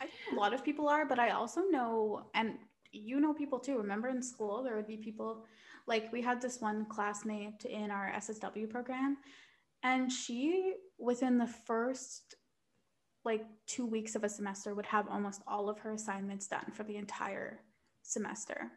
[0.00, 2.58] I think a lot of people are, but I also know, and
[2.92, 3.78] you know people too.
[3.78, 5.44] Remember in school, there would be people
[5.86, 9.18] like we had this one classmate in our SSW program,
[9.82, 12.34] and she within the first
[13.24, 16.84] like two weeks of a semester would have almost all of her assignments done for
[16.84, 17.60] the entire
[18.02, 18.70] semester.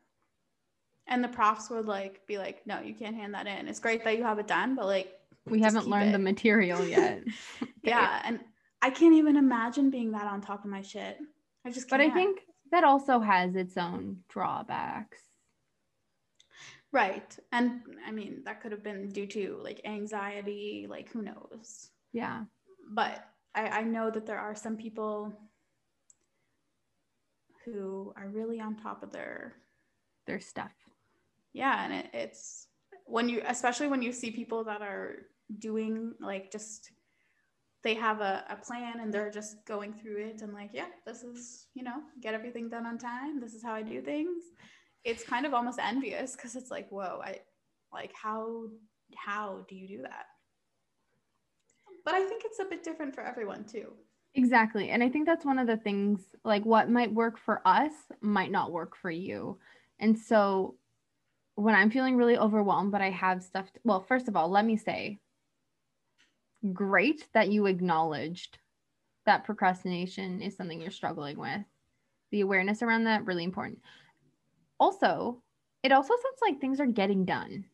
[1.07, 3.67] And the profs would like be like, no, you can't hand that in.
[3.67, 5.13] It's great that you have it done, but like
[5.45, 6.13] we haven't learned it.
[6.13, 7.23] the material yet.
[7.83, 8.21] yeah.
[8.25, 8.39] And
[8.81, 11.17] I can't even imagine being that on top of my shit.
[11.65, 12.01] I just can't.
[12.01, 15.19] But I think that also has its own drawbacks.
[16.91, 17.37] Right.
[17.51, 21.89] And I mean, that could have been due to like anxiety, like who knows?
[22.13, 22.43] Yeah.
[22.89, 23.25] But
[23.57, 25.33] I, I know that there are some people
[27.65, 29.55] who are really on top of their
[30.27, 30.71] their stuff.
[31.53, 32.67] Yeah, and it, it's
[33.05, 35.27] when you especially when you see people that are
[35.59, 36.91] doing like just
[37.83, 41.23] they have a, a plan and they're just going through it and like, yeah, this
[41.23, 43.39] is, you know, get everything done on time.
[43.39, 44.43] This is how I do things.
[45.03, 47.39] It's kind of almost envious because it's like, whoa, I
[47.93, 48.65] like how
[49.15, 50.25] how do you do that?
[52.07, 53.91] But I think it's a bit different for everyone too.
[54.33, 54.91] Exactly.
[54.91, 57.91] And I think that's one of the things like what might work for us
[58.21, 59.59] might not work for you.
[59.99, 60.75] And so
[61.55, 64.63] when I'm feeling really overwhelmed, but I have stuff, to, well, first of all, let
[64.63, 65.19] me say,
[66.71, 68.57] great that you acknowledged
[69.25, 71.65] that procrastination is something you're struggling with.
[72.31, 73.79] The awareness around that really important.
[74.79, 75.41] Also,
[75.83, 77.65] it also sounds like things are getting done.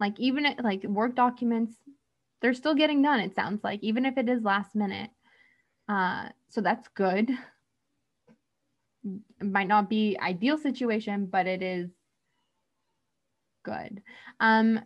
[0.00, 1.76] Like even like work documents,
[2.40, 3.20] they're still getting done.
[3.20, 5.10] It sounds like even if it is last minute.
[5.88, 7.30] Uh, so that's good.
[9.04, 11.90] It might not be ideal situation, but it is
[13.62, 14.02] good.
[14.40, 14.80] Um,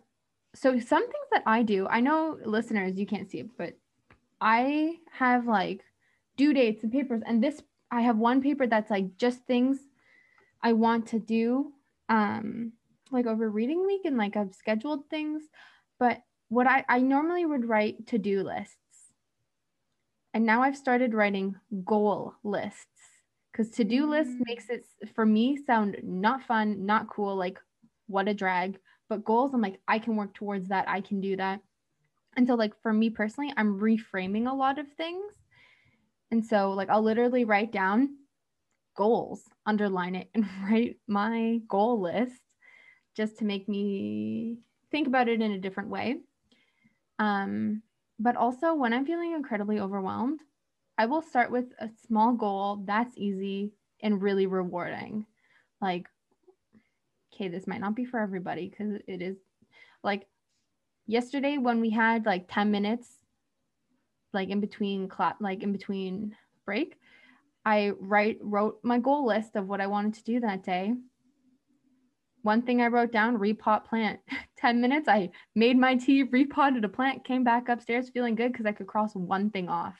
[0.53, 3.73] so some things that I do, I know listeners, you can't see it, but
[4.41, 5.83] I have like
[6.37, 7.21] due dates and papers.
[7.25, 9.79] And this, I have one paper that's like just things
[10.61, 11.71] I want to do,
[12.09, 12.73] um,
[13.11, 15.43] like over reading week and like I've scheduled things.
[15.99, 18.75] But what I, I normally would write to do lists.
[20.33, 22.85] And now I've started writing goal lists
[23.51, 24.41] because to do list mm.
[24.45, 24.85] makes it
[25.15, 27.57] for me sound not fun, not cool, like
[28.07, 28.77] what a drag
[29.11, 31.59] but goals i'm like i can work towards that i can do that
[32.37, 35.33] and so like for me personally i'm reframing a lot of things
[36.31, 38.09] and so like i'll literally write down
[38.95, 42.41] goals underline it and write my goal list
[43.15, 44.57] just to make me
[44.91, 46.17] think about it in a different way
[47.21, 47.81] um
[48.19, 50.41] but also when i'm feeling incredibly overwhelmed
[50.97, 55.25] i will start with a small goal that's easy and really rewarding.
[55.81, 56.07] Like
[57.33, 59.37] okay, this might not be for everybody because it is
[60.03, 60.27] like
[61.07, 63.19] yesterday when we had like 10 minutes
[64.33, 66.97] like in between class like in between break
[67.65, 70.93] i write wrote my goal list of what i wanted to do that day
[72.43, 74.19] one thing i wrote down repot plant.
[74.57, 78.65] 10 minutes i made my tea repotted a plant came back upstairs feeling good because
[78.65, 79.95] i could cross one thing off.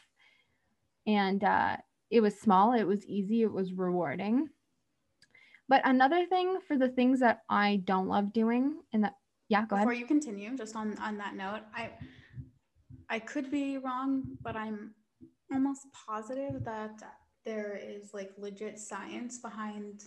[1.08, 1.78] And uh,
[2.10, 4.50] it was small it was easy it was rewarding.
[5.72, 9.14] But another thing for the things that I don't love doing, and that
[9.48, 9.88] yeah, go ahead.
[9.88, 11.92] Before you continue, just on on that note, I
[13.10, 14.94] I could be wrong, but I'm
[15.52, 17.02] almost positive that
[17.46, 20.04] there is like legit science behind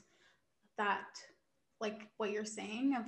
[0.77, 1.07] that,
[1.81, 3.05] like what you're saying of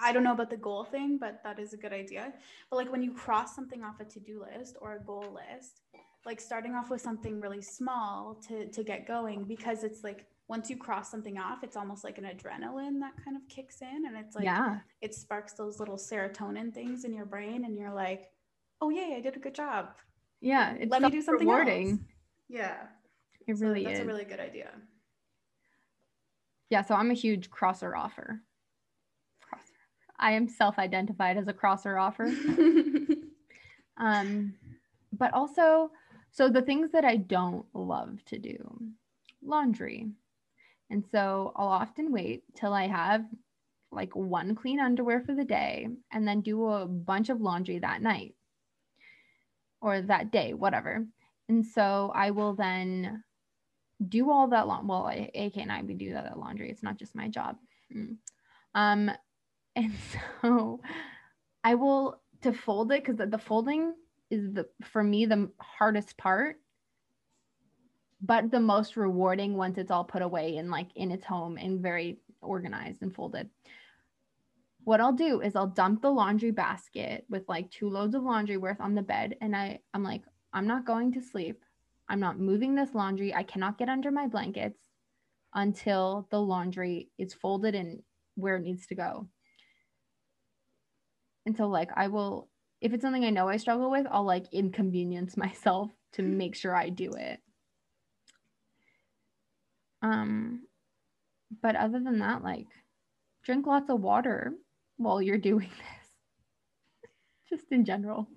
[0.00, 2.32] I don't know about the goal thing, but that is a good idea.
[2.70, 5.80] But like when you cross something off a to-do list or a goal list,
[6.24, 10.68] like starting off with something really small to to get going because it's like once
[10.68, 14.04] you cross something off, it's almost like an adrenaline that kind of kicks in.
[14.06, 17.64] And it's like, yeah, it sparks those little serotonin things in your brain.
[17.64, 18.30] And you're like,
[18.80, 19.90] oh, yay, I did a good job.
[20.40, 20.76] Yeah.
[20.88, 21.90] Let me do something rewarding.
[21.90, 22.00] Else.
[22.48, 22.76] Yeah.
[23.46, 23.98] It so really that's is.
[24.00, 24.70] That's a really good idea.
[26.72, 26.80] Yeah.
[26.80, 28.40] So I'm a huge crosser offer.
[29.42, 29.74] Crosser.
[30.18, 32.32] I am self identified as a crosser offer.
[33.98, 34.54] um,
[35.12, 35.90] but also,
[36.30, 38.56] so the things that I don't love to do
[39.42, 40.06] laundry.
[40.88, 43.26] And so I'll often wait till I have
[43.90, 48.00] like one clean underwear for the day and then do a bunch of laundry that
[48.00, 48.34] night
[49.82, 51.04] or that day, whatever.
[51.50, 53.24] And so I will then
[54.08, 54.86] do all that long.
[54.86, 56.70] Well, AK and I we do that at laundry.
[56.70, 57.56] It's not just my job.
[57.94, 58.16] Mm.
[58.74, 59.10] Um,
[59.76, 59.92] and
[60.42, 60.80] so
[61.64, 63.94] I will to fold it because the, the folding
[64.30, 66.56] is the for me the hardest part
[68.22, 71.80] but the most rewarding once it's all put away and like in its home and
[71.80, 73.50] very organized and folded.
[74.84, 78.56] What I'll do is I'll dump the laundry basket with like two loads of laundry
[78.56, 80.22] worth on the bed and I I'm like
[80.52, 81.64] I'm not going to sleep.
[82.08, 83.34] I'm not moving this laundry.
[83.34, 84.78] I cannot get under my blankets
[85.54, 88.02] until the laundry is folded and
[88.34, 89.28] where it needs to go.
[91.46, 92.48] And so like I will
[92.80, 96.74] if it's something I know I struggle with, I'll like inconvenience myself to make sure
[96.74, 97.40] I do it.
[100.02, 100.62] Um,
[101.62, 102.66] but other than that, like
[103.44, 104.52] drink lots of water
[104.96, 105.68] while you're doing
[107.50, 107.58] this.
[107.58, 108.28] Just in general.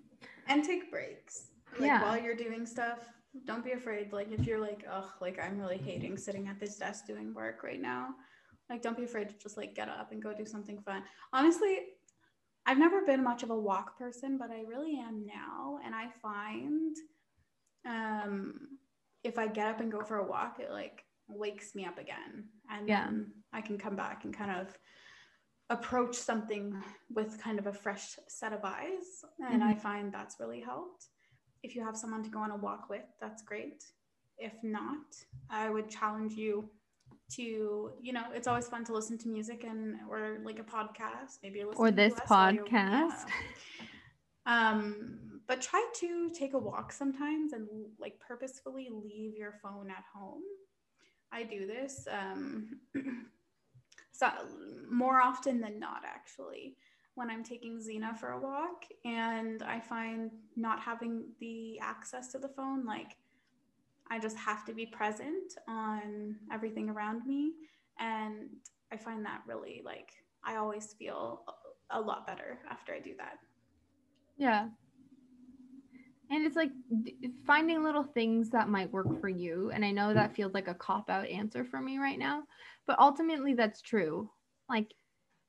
[0.48, 1.48] And take breaks.
[1.80, 2.02] Like Yeah.
[2.04, 3.00] while you're doing stuff,
[3.44, 4.14] don't be afraid.
[4.14, 7.64] Like if you're like, oh, like I'm really hating sitting at this desk doing work
[7.64, 8.10] right now.
[8.70, 11.04] Like don't be afraid to just like get up and go do something fun.
[11.34, 11.80] Honestly,
[12.66, 15.80] I've never been much of a walk person, but I really am now.
[15.86, 16.96] And I find
[17.86, 18.54] um
[19.24, 22.46] if I get up and go for a walk, it like wakes me up again.
[22.70, 23.10] And Yeah.
[23.54, 24.78] I can come back and kind of
[25.70, 26.80] approach something
[27.14, 29.24] with kind of a fresh set of eyes.
[29.52, 31.08] And I find that's really helped.
[31.66, 33.84] If you have someone to go on a walk with, that's great.
[34.38, 35.08] If not,
[35.50, 36.70] I would challenge you
[37.32, 41.40] to, you know, it's always fun to listen to music and or like a podcast,
[41.42, 42.70] maybe Or this podcast.
[42.72, 43.26] yeah.
[44.46, 47.68] Um, but try to take a walk sometimes and
[48.00, 50.44] like purposefully leave your phone at home.
[51.32, 52.80] I do this um,
[54.12, 54.30] so
[54.88, 56.78] more often than not, actually,
[57.16, 62.38] when I'm taking Xena for a walk, and I find not having the access to
[62.38, 63.18] the phone, like
[64.12, 67.54] I just have to be present on everything around me,
[68.00, 68.50] and
[68.92, 70.12] I find that really like
[70.44, 71.44] I always feel
[71.90, 73.40] a lot better after I do that.
[74.38, 74.68] Yeah.
[76.32, 76.72] And it's like
[77.46, 79.72] finding little things that might work for you.
[79.72, 82.44] And I know that feels like a cop out answer for me right now,
[82.88, 84.30] but ultimately that's true.
[84.68, 84.94] Like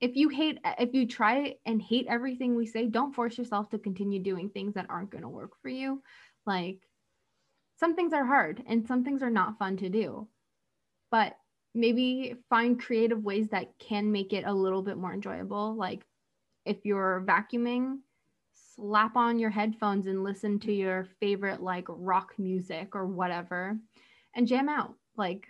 [0.00, 3.78] if you hate, if you try and hate everything we say, don't force yourself to
[3.78, 6.02] continue doing things that aren't going to work for you.
[6.44, 6.80] Like
[7.78, 10.28] some things are hard and some things are not fun to do,
[11.10, 11.36] but
[11.74, 15.74] maybe find creative ways that can make it a little bit more enjoyable.
[15.74, 16.04] Like
[16.64, 17.98] if you're vacuuming,
[18.76, 23.78] slap on your headphones and listen to your favorite like rock music or whatever
[24.34, 24.94] and jam out.
[25.16, 25.46] Like.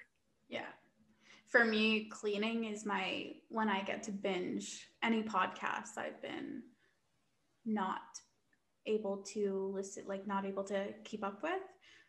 [1.57, 6.63] For me, cleaning is my when I get to binge any podcasts I've been
[7.65, 8.03] not
[8.85, 11.63] able to listen, like not able to keep up with.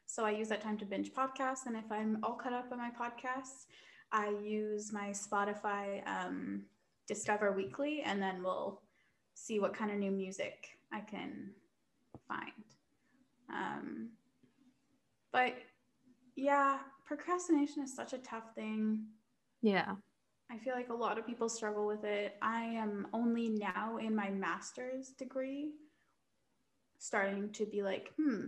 [0.06, 1.66] So I use that time to binge podcasts.
[1.66, 3.68] And if I'm all caught up on my podcasts,
[4.12, 6.64] I use my Spotify um,
[7.08, 8.82] Discover Weekly, and then we'll
[9.34, 11.52] see what kind of new music I can
[12.28, 12.52] find.
[13.50, 14.10] Um,
[15.32, 15.54] but
[16.36, 19.06] yeah, procrastination is such a tough thing.
[19.62, 19.95] Yeah.
[20.49, 22.36] I feel like a lot of people struggle with it.
[22.41, 25.72] I am only now in my master's degree
[26.99, 28.45] starting to be like, hmm,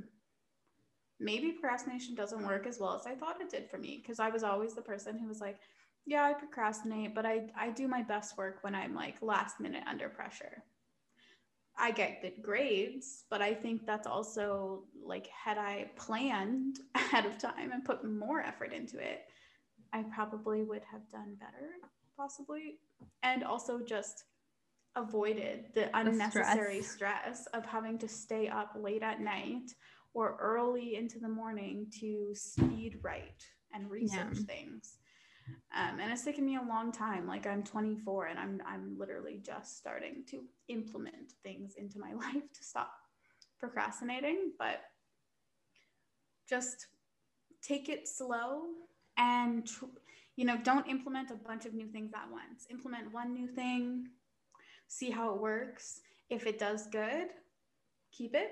[1.20, 4.00] maybe procrastination doesn't work as well as I thought it did for me.
[4.02, 5.60] Because I was always the person who was like,
[6.06, 9.84] yeah, I procrastinate, but I, I do my best work when I'm like last minute
[9.88, 10.64] under pressure.
[11.78, 17.38] I get good grades, but I think that's also like, had I planned ahead of
[17.38, 19.22] time and put more effort into it,
[19.94, 21.70] I probably would have done better,
[22.18, 22.80] possibly.
[23.24, 24.26] And also just
[24.96, 27.46] avoided the unnecessary stress.
[27.54, 29.72] of having to stay up late at night
[30.14, 34.46] or early into the morning to speed write and research Yeah.
[34.48, 34.98] things.
[35.76, 37.28] Um, and it's taken me a long time.
[37.28, 42.52] Like I'm 24 and I'm I'm literally just starting to implement things into my life
[42.54, 42.92] to stop
[43.60, 44.54] procrastinating.
[44.58, 44.82] But
[46.50, 46.88] just
[47.62, 48.64] take it slow
[49.20, 49.86] and tr-
[50.36, 52.66] you know don't implement a bunch of new things at once.
[52.72, 54.08] Implement one new thing
[54.88, 56.02] see how it works.
[56.32, 57.28] If it does good
[58.12, 58.52] keep it.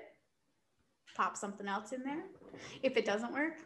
[1.16, 2.22] Pop something else in there.
[2.84, 3.56] If it doesn't work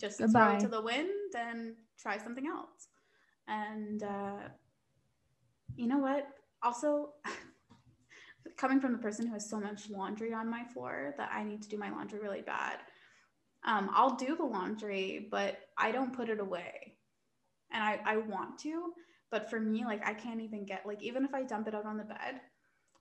[0.00, 2.88] just throw it to the wind and try something else.
[3.46, 4.48] And uh,
[5.76, 6.26] you know what?
[6.62, 7.10] Also
[8.56, 11.62] coming from the person who has so much laundry on my floor that i need
[11.62, 12.78] to do my laundry really bad
[13.64, 16.96] um, I'll do the laundry, but I don't put it away.
[17.72, 18.92] And I, I want to,
[19.30, 21.86] but for me, like I can't even get like even if I dump it out
[21.86, 22.40] on the bed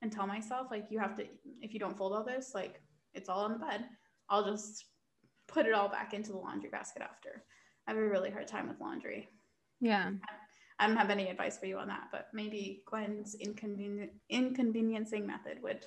[0.02, 1.26] and tell myself like you have to
[1.62, 2.82] if you don't fold all this, like
[3.14, 3.86] it's all on the bed,
[4.30, 4.86] I'll just
[5.48, 7.44] put it all back into the laundry basket after.
[7.88, 9.30] I have a really hard time with laundry.
[9.82, 10.12] Yeah.
[10.78, 15.62] I don't have any advice for you on that, but maybe Gwen's inconvenient inconveniencing method
[15.64, 15.84] would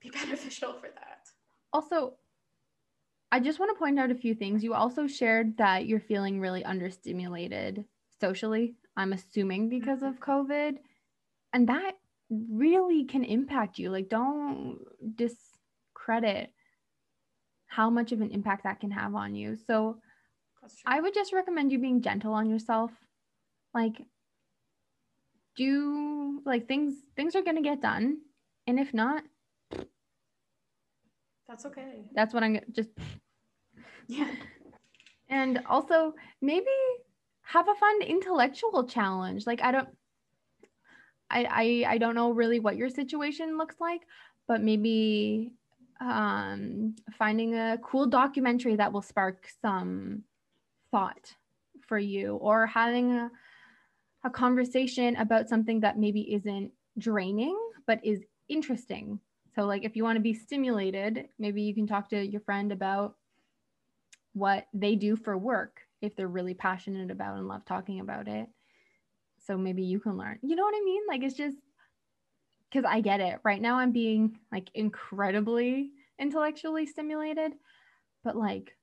[0.00, 1.26] be beneficial for that.
[1.72, 2.14] Also,
[3.32, 4.64] I just want to point out a few things.
[4.64, 7.84] You also shared that you're feeling really understimulated
[8.20, 10.30] socially, I'm assuming because of mm-hmm.
[10.30, 10.76] COVID.
[11.52, 11.92] And that
[12.30, 13.90] really can impact you.
[13.90, 14.78] Like, don't
[15.14, 16.52] discredit
[17.66, 19.56] how much of an impact that can have on you.
[19.56, 19.98] So,
[20.84, 22.90] I would just recommend you being gentle on yourself.
[23.72, 24.04] Like,
[25.56, 28.18] do like things, things are going to get done.
[28.66, 29.22] And if not,
[31.50, 32.04] That's okay.
[32.14, 32.90] that's what I'm gonna just
[34.06, 34.30] Yeah.
[35.28, 36.66] And also maybe
[37.42, 39.46] have a fun intellectual challenge.
[39.48, 39.88] Like I don't
[41.28, 44.02] I, I I don't know really what your situation looks like,
[44.46, 45.52] but maybe
[46.00, 50.22] um, finding a cool documentary that will spark some
[50.92, 51.34] thought
[51.88, 53.30] for you, or having a,
[54.24, 59.18] a conversation about something that maybe isn't draining but is interesting.
[59.54, 62.72] So, like if you want to be stimulated, maybe you can talk to your friend
[62.72, 63.16] about
[64.32, 68.48] what they do for work if they're really passionate about and love talking about it.
[69.38, 70.38] So maybe you can learn.
[70.42, 71.02] You know what I mean?
[71.08, 71.56] Like it's just
[72.70, 73.40] because I get it.
[73.42, 77.52] Right now I'm being like incredibly intellectually stimulated,
[78.22, 78.76] but like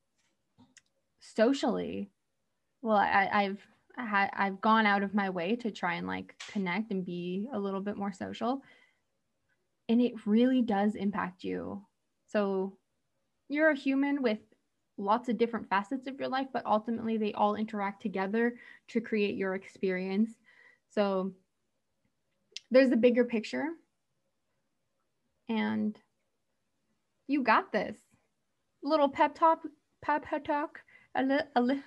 [1.20, 2.10] socially,
[2.82, 3.66] well, I, I've
[4.00, 7.80] I've gone out of my way to try and like connect and be a little
[7.80, 8.62] bit more social.
[9.88, 11.82] And it really does impact you.
[12.26, 12.76] So
[13.48, 14.38] you're a human with
[14.98, 18.56] lots of different facets of your life, but ultimately they all interact together
[18.88, 20.30] to create your experience.
[20.90, 21.32] So
[22.70, 23.68] there's a bigger picture.
[25.48, 25.98] And
[27.26, 27.96] you got this.
[28.82, 29.60] Little pep talk,
[30.02, 30.80] pep talk,
[31.14, 31.82] a li- a li-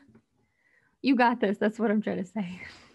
[1.01, 1.57] you got this.
[1.57, 2.61] That's what I'm trying to say.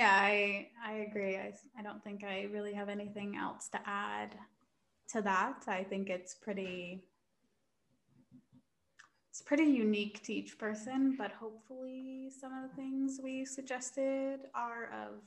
[0.00, 1.36] Yeah, I I agree.
[1.36, 4.34] I I don't think I really have anything else to add
[5.10, 5.64] to that.
[5.68, 7.04] I think it's pretty
[9.28, 14.86] it's pretty unique to each person, but hopefully some of the things we suggested are
[15.04, 15.20] of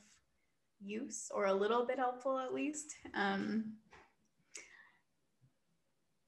[0.84, 2.96] use or a little bit helpful at least.
[3.14, 3.74] Um,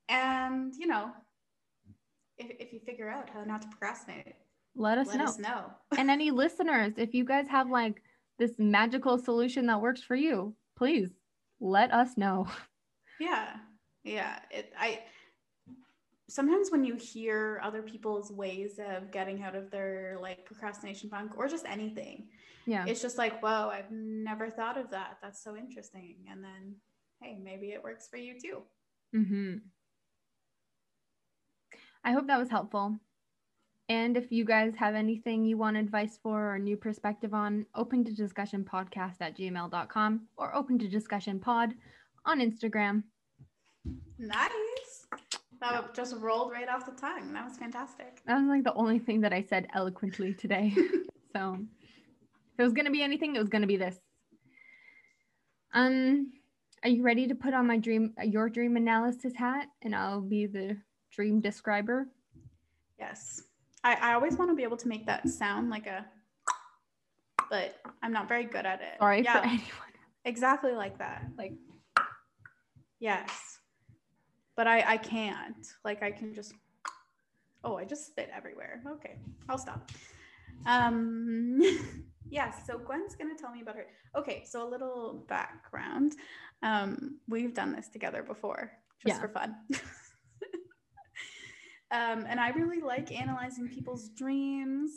[0.08, 1.10] and you know,
[2.38, 4.36] if, if you figure out how not to procrastinate,
[4.76, 5.24] let us let know.
[5.24, 5.72] us know.
[5.98, 8.02] and any listeners, if you guys have like
[8.38, 11.10] this magical solution that works for you, please
[11.60, 12.46] let us know.
[13.18, 13.56] Yeah.
[14.04, 14.40] Yeah.
[14.50, 15.00] It I
[16.28, 21.32] sometimes when you hear other people's ways of getting out of their like procrastination funk
[21.38, 22.28] or just anything,
[22.66, 22.84] Yeah.
[22.86, 25.16] it's just like, whoa, I've never thought of that.
[25.22, 26.16] That's so interesting.
[26.30, 26.74] And then,
[27.22, 28.62] hey, maybe it works for you too.
[29.14, 29.56] Mm-hmm.
[32.04, 32.98] I hope that was helpful.
[33.88, 38.04] And if you guys have anything you want advice for or new perspective on, open
[38.04, 41.72] to discussion podcast at gmail.com or open to discussion pod
[42.24, 43.04] on Instagram.
[44.18, 45.06] Nice.
[45.60, 47.32] That just rolled right off the tongue.
[47.32, 48.20] That was fantastic.
[48.26, 50.74] That was like the only thing that I said eloquently today.
[51.34, 53.96] so if it was gonna be anything, it was gonna be this.
[55.72, 56.32] Um,
[56.82, 60.46] are you ready to put on my dream your dream analysis hat and I'll be
[60.46, 60.76] the
[61.12, 62.08] dream describer?
[62.98, 63.42] Yes.
[63.86, 66.04] I, I always want to be able to make that sound like a,
[67.48, 68.98] but I'm not very good at it.
[68.98, 69.92] Sorry yeah, for anyone.
[70.24, 71.24] exactly like that.
[71.38, 71.52] Like,
[72.98, 73.60] yes.
[74.56, 75.64] But I, I can't.
[75.84, 76.52] Like, I can just,
[77.62, 78.82] oh, I just spit everywhere.
[78.94, 79.18] Okay,
[79.48, 79.88] I'll stop.
[80.66, 81.60] Um,
[82.28, 83.86] yes, so Gwen's going to tell me about her.
[84.16, 86.14] Okay, so a little background.
[86.64, 88.72] Um, we've done this together before,
[89.06, 89.20] just Yeah.
[89.20, 89.54] for fun.
[91.92, 94.90] Um, and I really like analyzing people's dreams.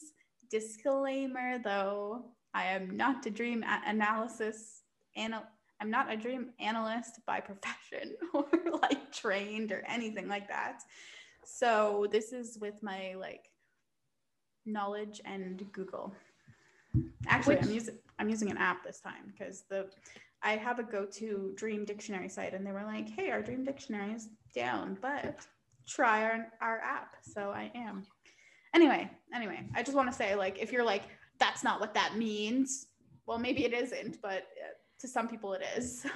[0.49, 4.81] Disclaimer though, I am not a dream a- analysis
[5.15, 5.45] anal-
[5.81, 8.45] I'm not a dream analyst by profession or
[8.81, 10.81] like trained or anything like that.
[11.45, 13.45] So this is with my like
[14.65, 16.13] knowledge and Google.
[17.27, 19.87] Actually, I'm using I'm using an app this time because the
[20.41, 24.13] I have a go-to dream dictionary site and they were like, "Hey, our dream dictionary
[24.13, 25.45] is down, but
[25.89, 28.03] try our, our app." So I am.
[28.75, 31.03] Anyway, anyway, I just want to say like if you're like
[31.39, 32.87] that's not what that means,
[33.25, 36.05] well maybe it isn't, but uh, to some people it is.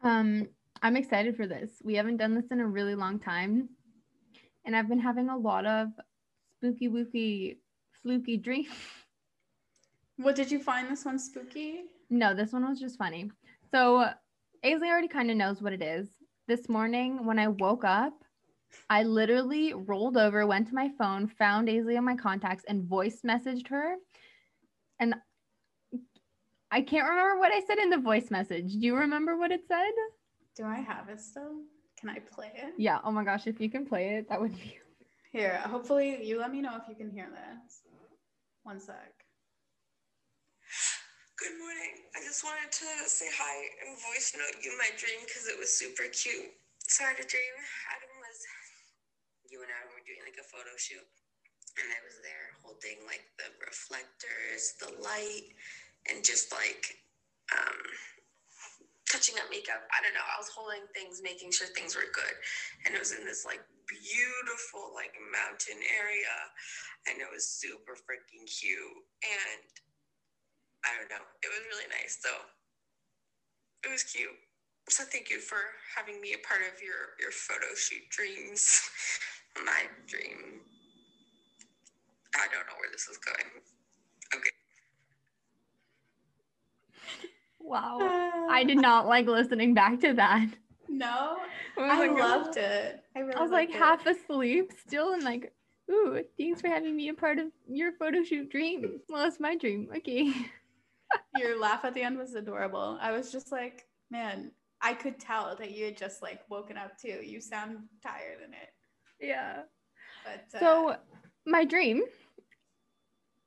[0.00, 0.48] So Um,
[0.82, 1.70] I'm excited for this.
[1.84, 3.68] We haven't done this in a really long time.
[4.64, 5.88] And I've been having a lot of
[6.56, 7.58] spooky wooky
[8.02, 8.68] fluky dreams.
[10.16, 11.84] what did you find this one spooky?
[12.10, 13.30] No, this one was just funny.
[13.72, 14.08] So
[14.64, 16.08] Aisley already kind of knows what it is.
[16.48, 18.14] This morning when I woke up,
[18.88, 23.20] I literally rolled over, went to my phone, found Aisley on my contacts, and voice
[23.22, 23.96] messaged her.
[24.98, 25.14] And
[26.70, 28.72] I can't remember what I said in the voice message.
[28.72, 29.92] Do you remember what it said?
[30.56, 31.64] Do I have it still?
[32.00, 32.72] Can I play it?
[32.78, 33.00] Yeah.
[33.04, 34.78] Oh my gosh, if you can play it, that would be
[35.32, 37.82] Here, hopefully you let me know if you can hear this.
[38.62, 39.17] One sec.
[41.38, 42.02] Good morning.
[42.18, 45.70] I just wanted to say hi and voice note you my dream because it was
[45.70, 46.50] super cute.
[46.90, 47.54] So I had a dream.
[47.94, 48.42] Adam was,
[49.46, 51.06] you and Adam were doing like a photo shoot,
[51.78, 55.54] and I was there holding like the reflectors, the light,
[56.10, 57.06] and just like
[57.54, 57.86] um,
[59.06, 59.86] touching up makeup.
[59.94, 60.26] I don't know.
[60.26, 62.34] I was holding things, making sure things were good,
[62.82, 66.34] and it was in this like beautiful like mountain area,
[67.06, 69.62] and it was super freaking cute and
[70.84, 71.24] I don't know.
[71.42, 72.18] It was really nice.
[72.20, 72.30] So
[73.84, 74.30] it was cute.
[74.88, 75.58] So thank you for
[75.96, 78.88] having me a part of your your photo shoot dreams.
[79.64, 80.60] My dream.
[82.34, 83.62] I don't know where this is going.
[84.34, 84.50] Okay.
[87.60, 87.98] Wow.
[88.50, 90.48] I did not like listening back to that.
[90.88, 91.38] No,
[91.76, 93.02] I like, loved it.
[93.14, 93.76] I really I was like it.
[93.76, 95.52] half asleep still and like,
[95.90, 99.00] ooh, thanks for having me a part of your photo shoot dream.
[99.08, 99.88] Well, it's my dream.
[99.96, 100.32] Okay.
[101.36, 102.98] Your laugh at the end was adorable.
[103.00, 104.50] I was just like, man,
[104.80, 107.20] I could tell that you had just like woken up too.
[107.24, 108.70] You sound tired in it.
[109.20, 109.62] Yeah.
[110.24, 110.96] But uh, So
[111.46, 112.02] my dream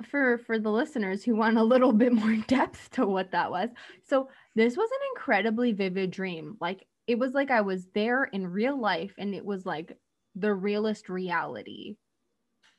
[0.03, 3.70] for for the listeners who want a little bit more depth to what that was.
[4.07, 6.57] So this was an incredibly vivid dream.
[6.59, 9.97] Like it was like I was there in real life and it was like
[10.36, 11.95] the realest reality.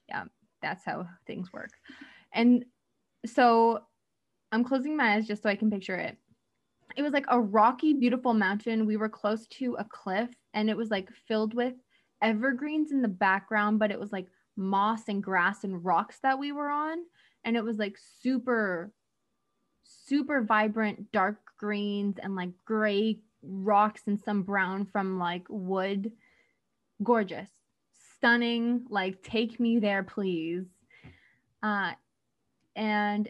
[0.08, 0.24] Yeah,
[0.60, 1.70] that's how things work.
[2.32, 2.64] And
[3.26, 3.80] so
[4.52, 6.16] I'm closing my eyes just so I can picture it.
[6.94, 8.84] It was like a rocky, beautiful mountain.
[8.84, 11.72] We were close to a cliff and it was like filled with
[12.20, 14.26] evergreens in the background, but it was like
[14.56, 16.98] moss and grass and rocks that we were on.
[17.44, 18.92] And it was like super,
[19.84, 26.12] super vibrant, dark greens and like gray rocks and some brown from like wood.
[27.02, 27.48] Gorgeous,
[28.16, 28.84] stunning.
[28.90, 30.66] Like, take me there, please.
[31.62, 31.92] Uh,
[32.76, 33.28] and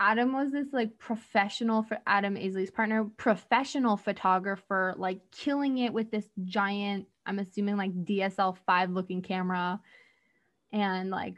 [0.00, 6.10] Adam was this like professional for Adam Aisley's partner, professional photographer, like killing it with
[6.10, 9.80] this giant, I'm assuming like DSL 5 looking camera
[10.72, 11.36] and like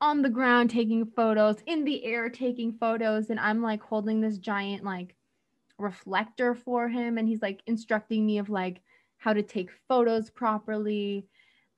[0.00, 3.30] on the ground taking photos, in the air taking photos.
[3.30, 5.14] And I'm like holding this giant like
[5.78, 7.18] reflector for him.
[7.18, 8.82] And he's like instructing me of like
[9.16, 11.28] how to take photos properly,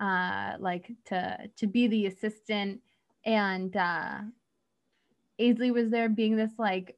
[0.00, 2.80] uh, like to to be the assistant.
[3.24, 4.20] And uh
[5.40, 6.96] Aisley was there being this like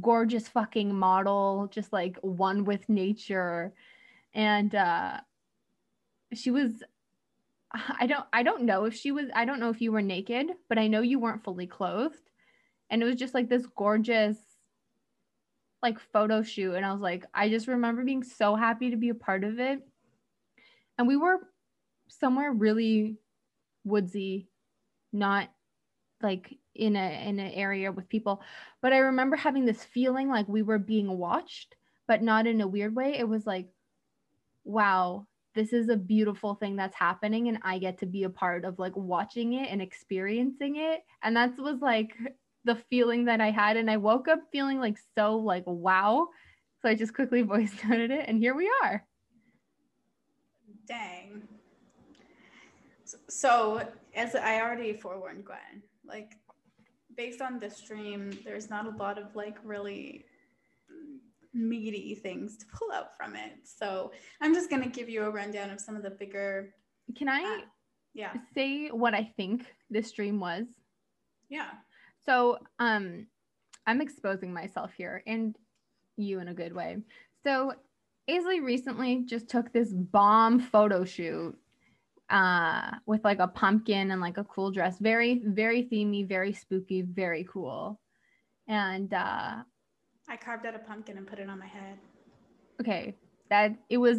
[0.00, 3.74] gorgeous fucking model, just like one with nature.
[4.32, 5.20] And uh
[6.32, 6.82] she was
[7.72, 10.48] I don't I don't know if she was I don't know if you were naked,
[10.68, 12.30] but I know you weren't fully clothed.
[12.90, 14.36] And it was just like this gorgeous
[15.82, 19.10] like photo shoot and I was like I just remember being so happy to be
[19.10, 19.80] a part of it.
[20.96, 21.40] And we were
[22.08, 23.16] somewhere really
[23.84, 24.48] woodsy,
[25.12, 25.50] not
[26.22, 28.42] like in a in an area with people.
[28.80, 32.68] But i remember having this feeling like we were being watched but not in a
[32.68, 33.16] weird way.
[33.18, 33.68] It was like
[34.64, 38.64] wow this is a beautiful thing that's happening and i get to be a part
[38.64, 41.04] of like watching it and experiencing it.
[41.22, 42.16] And that was like
[42.64, 43.76] the feeling that i had.
[43.76, 46.28] And i woke up feeling like so like wow.
[46.82, 49.06] So i just quickly voice noted it and here we are.
[50.86, 51.42] Dang.
[53.28, 56.36] So, as I already forewarned Gwen, like
[57.16, 60.24] based on this stream, there's not a lot of like really
[61.52, 63.52] meaty things to pull out from it.
[63.64, 66.74] So I'm just gonna give you a rundown of some of the bigger.
[67.16, 67.64] can i uh,
[68.14, 70.66] yeah, say what i think this stream was
[71.48, 71.70] yeah.
[72.24, 73.26] So, um,
[73.86, 75.56] I'm exposing myself here and
[76.16, 76.98] you in a good way.
[77.42, 77.74] So,
[78.28, 81.56] Aisley recently just took this bomb photo shoot
[82.34, 84.98] uh with like a pumpkin and like a cool dress.
[84.98, 88.00] Very, very themey, very spooky, very cool.
[88.68, 89.62] And uh
[90.28, 91.98] I carved out a pumpkin and put it on my head.
[92.80, 93.14] okay,
[93.50, 94.18] that it was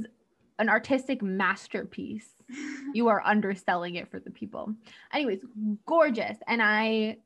[0.59, 2.29] an artistic masterpiece.
[2.93, 4.73] you are underselling it for the people.
[5.13, 5.41] Anyways,
[5.85, 6.37] gorgeous.
[6.47, 7.17] And I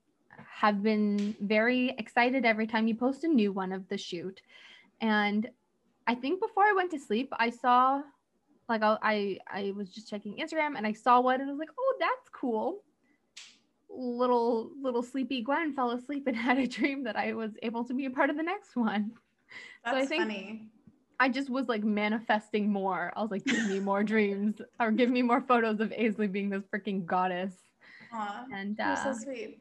[0.50, 4.42] have been very excited every time you post a new one of the shoot.
[5.02, 5.50] And
[6.08, 8.02] I think before I went to sleep, I saw
[8.70, 11.60] like I I, I was just checking Instagram and I saw one and I was
[11.60, 12.84] like, oh, that's cool.
[13.90, 17.94] Little little sleepy Gwen fell asleep and had a dream that I was able to
[17.94, 19.12] be a part of the next one.
[19.84, 20.70] That's I think- funny.
[21.22, 23.12] I just was like manifesting more.
[23.14, 26.50] I was like, give me more dreams or give me more photos of Aisley being
[26.50, 27.54] this freaking goddess.
[28.14, 29.60] Aw, And you're uh, so sweet.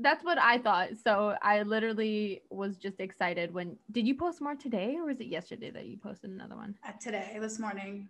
[0.00, 0.90] That's what I thought.
[1.02, 5.26] So I literally was just excited when did you post more today or was it
[5.26, 6.76] yesterday that you posted another one?
[6.86, 8.08] Uh, today, this morning.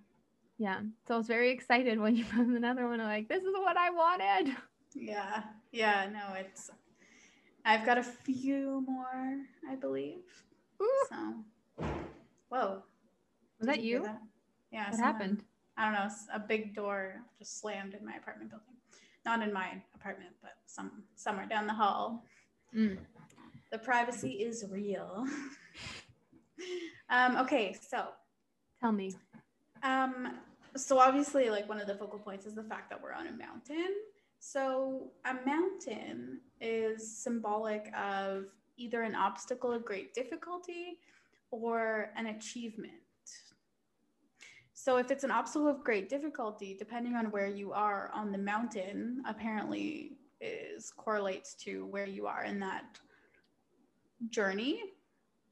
[0.59, 0.80] Yeah.
[1.07, 3.01] So I was very excited when you posted another one.
[3.01, 4.55] I'm like, this is what I wanted.
[4.95, 6.09] Yeah, yeah.
[6.12, 6.70] No, it's.
[7.64, 9.36] I've got a few more,
[9.70, 10.24] I believe.
[10.82, 11.34] Ooh, So,
[12.49, 12.82] whoa.
[13.59, 14.03] was Did that hear you?
[14.05, 14.20] that?
[14.72, 14.84] Yeah.
[14.86, 15.45] What someone- happened?
[15.76, 16.09] I don't know.
[16.34, 18.66] A big door just slammed in my apartment building.
[19.25, 22.25] Not in my apartment, but some somewhere down the hall.
[22.75, 22.99] Mm.
[23.71, 25.27] The privacy is real.
[27.11, 28.07] um, okay, so
[28.81, 29.14] Tell me.
[29.83, 30.39] um,
[30.77, 33.33] so obviously, like one of the focal points is the fact that we're on a
[33.33, 33.95] mountain.
[34.39, 38.47] So a mountain is symbolic of
[38.77, 40.99] either an obstacle of great difficulty
[41.51, 42.93] or an achievement.
[44.83, 48.39] So if it's an obstacle of great difficulty, depending on where you are on the
[48.39, 52.99] mountain, apparently is correlates to where you are in that
[54.31, 54.81] journey.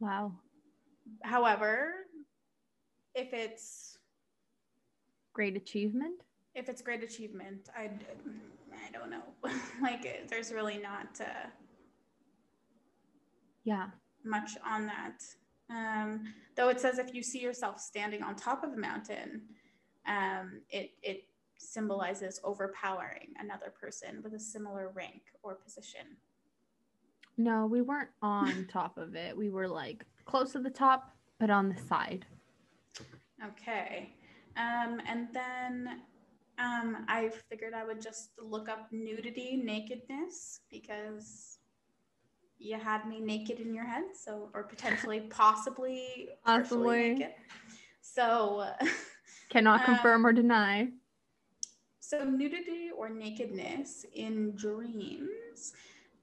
[0.01, 0.33] Wow.
[1.23, 1.93] However,
[3.15, 3.99] if it's
[5.35, 6.23] Great achievement.
[6.55, 7.91] if it's great achievement, I
[8.87, 9.23] I don't know.
[9.83, 11.49] like there's really not uh,
[13.65, 13.89] Yeah.
[14.25, 15.23] much on that.
[15.71, 19.43] Um, though it says if you see yourself standing on top of a mountain,
[20.07, 21.25] um, it it
[21.59, 26.17] symbolizes overpowering another person with a similar rank or position.
[27.37, 29.37] No, we weren't on top of it.
[29.37, 32.27] We were like close to the top, but on the side.
[33.45, 34.15] Okay.
[34.57, 36.01] Um, and then
[36.59, 41.58] um, I figured I would just look up nudity, nakedness, because
[42.59, 47.11] you had me naked in your head, so or potentially, possibly, Possibly.
[47.15, 47.35] naked.
[48.01, 48.67] So,
[49.51, 50.89] Cannot Um, confirm or deny.
[52.01, 55.73] so nudity or nakedness in dreams,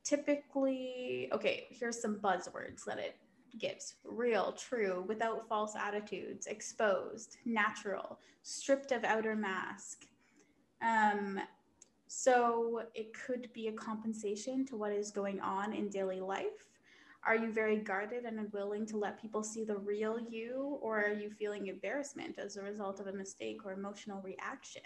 [0.04, 1.30] typically.
[1.32, 3.16] Okay, here's some buzzwords that it
[3.58, 10.06] gives: real, true, without false attitudes, exposed, natural, stripped of outer mask.
[10.82, 11.40] Um,
[12.18, 16.70] so it could be a compensation to what is going on in daily life.
[17.26, 21.14] Are you very guarded and unwilling to let people see the real you, or are
[21.14, 24.84] you feeling embarrassment as a result of a mistake or emotional reaction?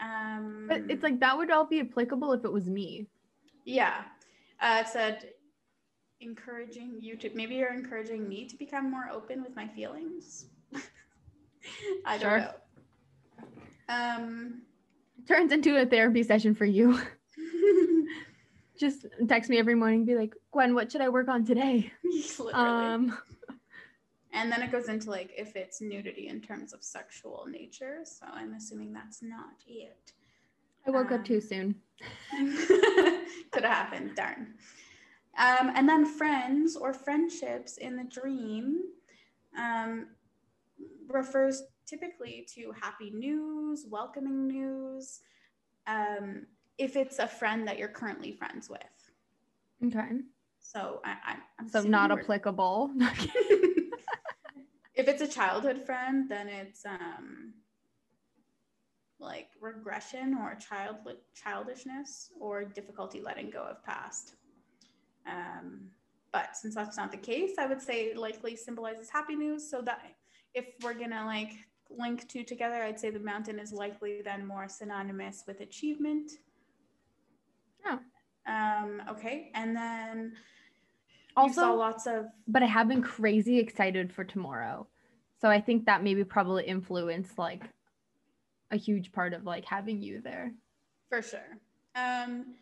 [0.00, 3.08] Um, But it's like that would all be applicable if it was me.
[3.64, 4.04] yeah,
[4.60, 5.30] uh, it said
[6.20, 10.46] encouraging you to maybe you're encouraging me to become more open with my feelings.
[12.06, 12.30] I Sure.
[12.36, 12.52] don't know.
[13.88, 14.62] Um,
[15.26, 17.00] Turns into a therapy session for you.
[18.78, 21.92] Just text me every morning, be like, Gwen, what should I work on today?
[22.52, 23.16] Um,
[24.32, 27.98] and then it goes into like if it's nudity in terms of sexual nature.
[28.04, 30.12] So I'm assuming that's not it.
[30.86, 31.76] I woke up Um, too soon.
[33.52, 34.54] Could have happened, darn.
[35.38, 38.80] Um, and then friends or friendships in the dream
[39.56, 40.08] um,
[41.08, 45.20] refers typically to happy news, welcoming news,
[45.86, 46.46] um,
[46.78, 48.80] if it's a friend that you're currently friends with.
[49.86, 50.20] Okay.
[50.60, 52.90] So I, I'm So not applicable.
[54.94, 57.54] if it's a childhood friend, then it's um
[59.20, 60.96] like regression or child
[61.34, 64.34] childishness or difficulty letting go of past.
[65.26, 65.88] Um,
[66.32, 69.68] but since that's not the case, I would say it likely symbolizes happy news.
[69.70, 70.00] So that
[70.54, 71.52] if we're gonna like
[71.90, 76.32] link two together, I'd say the mountain is likely then more synonymous with achievement.
[77.84, 77.98] Yeah.
[78.46, 80.32] Um, okay, and then
[81.38, 84.86] you saw also, lots of but I have been crazy excited for tomorrow.
[85.40, 87.64] So I think that maybe probably influenced like
[88.70, 90.52] a huge part of like having you there.
[91.10, 91.58] For sure.
[91.96, 92.54] Um,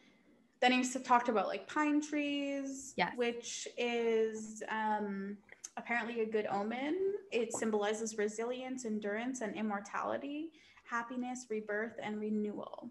[0.61, 3.13] then he talked about like pine trees, Yes.
[3.17, 5.37] which is um,
[5.77, 7.15] apparently a good omen.
[7.31, 10.51] It symbolizes resilience, endurance, and immortality,
[10.85, 12.91] happiness, rebirth, and renewal.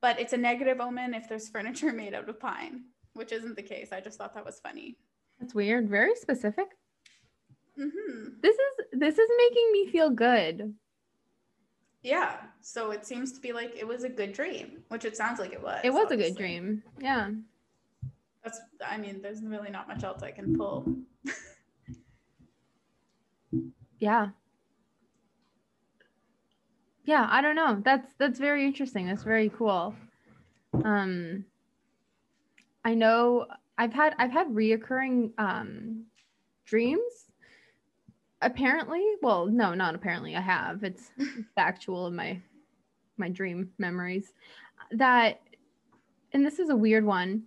[0.00, 3.62] But it's a negative omen if there's furniture made out of pine, which isn't the
[3.62, 3.92] case.
[3.92, 4.96] I just thought that was funny.
[5.40, 5.88] That's weird.
[5.88, 6.68] Very specific.
[7.76, 10.74] hmm This is this is making me feel good.
[12.02, 12.36] Yeah.
[12.60, 15.52] So it seems to be like it was a good dream, which it sounds like
[15.52, 15.80] it was.
[15.82, 16.82] It was a good dream.
[17.00, 17.30] Yeah.
[18.44, 20.86] That's, I mean, there's really not much else I can pull.
[24.04, 24.28] Yeah.
[27.06, 27.80] Yeah, I don't know.
[27.82, 29.06] That's that's very interesting.
[29.06, 29.94] That's very cool.
[30.84, 31.46] Um
[32.84, 33.46] I know
[33.78, 36.04] I've had I've had reoccurring um
[36.66, 37.30] dreams.
[38.42, 40.36] Apparently, well, no, not apparently.
[40.36, 40.84] I have.
[40.84, 41.10] It's
[41.54, 42.42] factual in my
[43.16, 44.34] my dream memories
[44.90, 45.40] that
[46.34, 47.44] and this is a weird one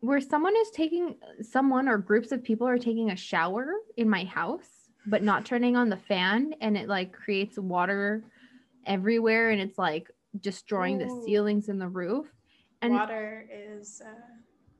[0.00, 3.66] where someone is taking someone or groups of people are taking a shower
[3.98, 4.75] in my house
[5.06, 8.22] but not turning on the fan and it like creates water
[8.86, 12.26] everywhere and it's like destroying the ceilings and the roof
[12.82, 14.02] and Water is.
[14.04, 14.10] Uh,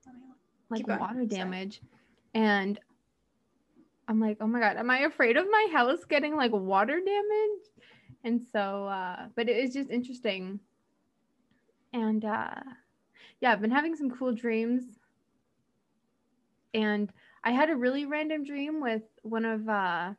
[0.08, 0.36] let me look.
[0.70, 1.00] like going.
[1.00, 1.26] water Sorry.
[1.26, 1.80] damage
[2.34, 2.78] and
[4.08, 7.86] i'm like oh my god am i afraid of my house getting like water damage
[8.24, 10.60] and so uh but it is just interesting
[11.92, 12.60] and uh
[13.40, 14.84] yeah i've been having some cool dreams
[16.74, 17.10] and
[17.46, 20.12] i had a really random dream with one of uh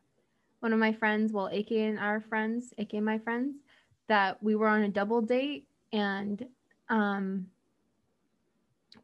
[0.62, 3.56] one of my friends well ak and our friends ak my friends
[4.08, 6.48] that we were on a double date and
[6.90, 7.46] um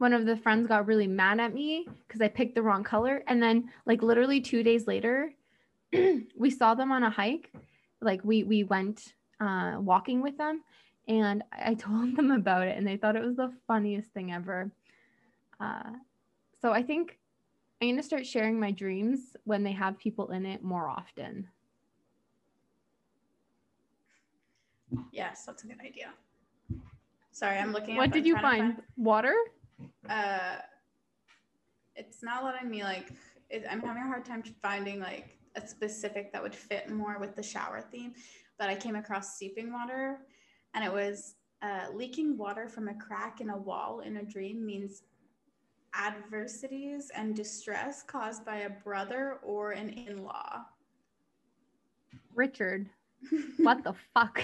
[0.03, 3.23] one of the friends got really mad at me because I picked the wrong color.
[3.27, 5.33] And then like literally two days later,
[6.35, 7.51] we saw them on a hike.
[8.01, 10.61] Like we we went uh, walking with them,
[11.07, 14.69] and I told them about it, and they thought it was the funniest thing ever.
[15.59, 15.91] Uh,
[16.61, 17.17] so I think
[17.83, 21.49] I'm gonna start sharing my dreams when they have people in it more often.
[25.11, 26.13] Yes, that's a good idea.
[27.33, 27.97] Sorry, I'm looking.
[27.97, 28.81] What did you to find?
[28.95, 29.35] Water?
[30.09, 30.57] uh
[31.95, 33.11] it's not letting me like
[33.49, 37.35] it, i'm having a hard time finding like a specific that would fit more with
[37.35, 38.13] the shower theme
[38.57, 40.19] but i came across seeping water
[40.73, 44.65] and it was uh, leaking water from a crack in a wall in a dream
[44.65, 45.03] means
[45.95, 50.65] adversities and distress caused by a brother or an in-law
[52.35, 52.89] Richard.
[53.57, 54.41] What the fuck?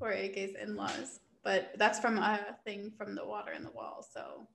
[0.00, 1.20] or AK's in-laws.
[1.44, 4.46] But that's from a thing from the water in the wall, so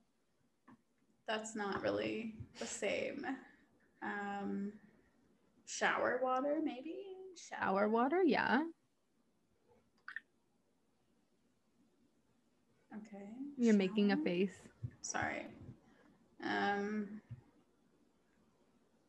[1.27, 3.25] that's not really the same.
[4.01, 4.73] Um,
[5.65, 6.95] shower water, maybe.
[7.35, 8.23] Shower water?
[8.23, 8.61] Yeah.
[12.95, 13.25] Okay.
[13.57, 14.55] You're making a face.
[15.01, 15.45] Sorry.
[16.47, 17.21] Um,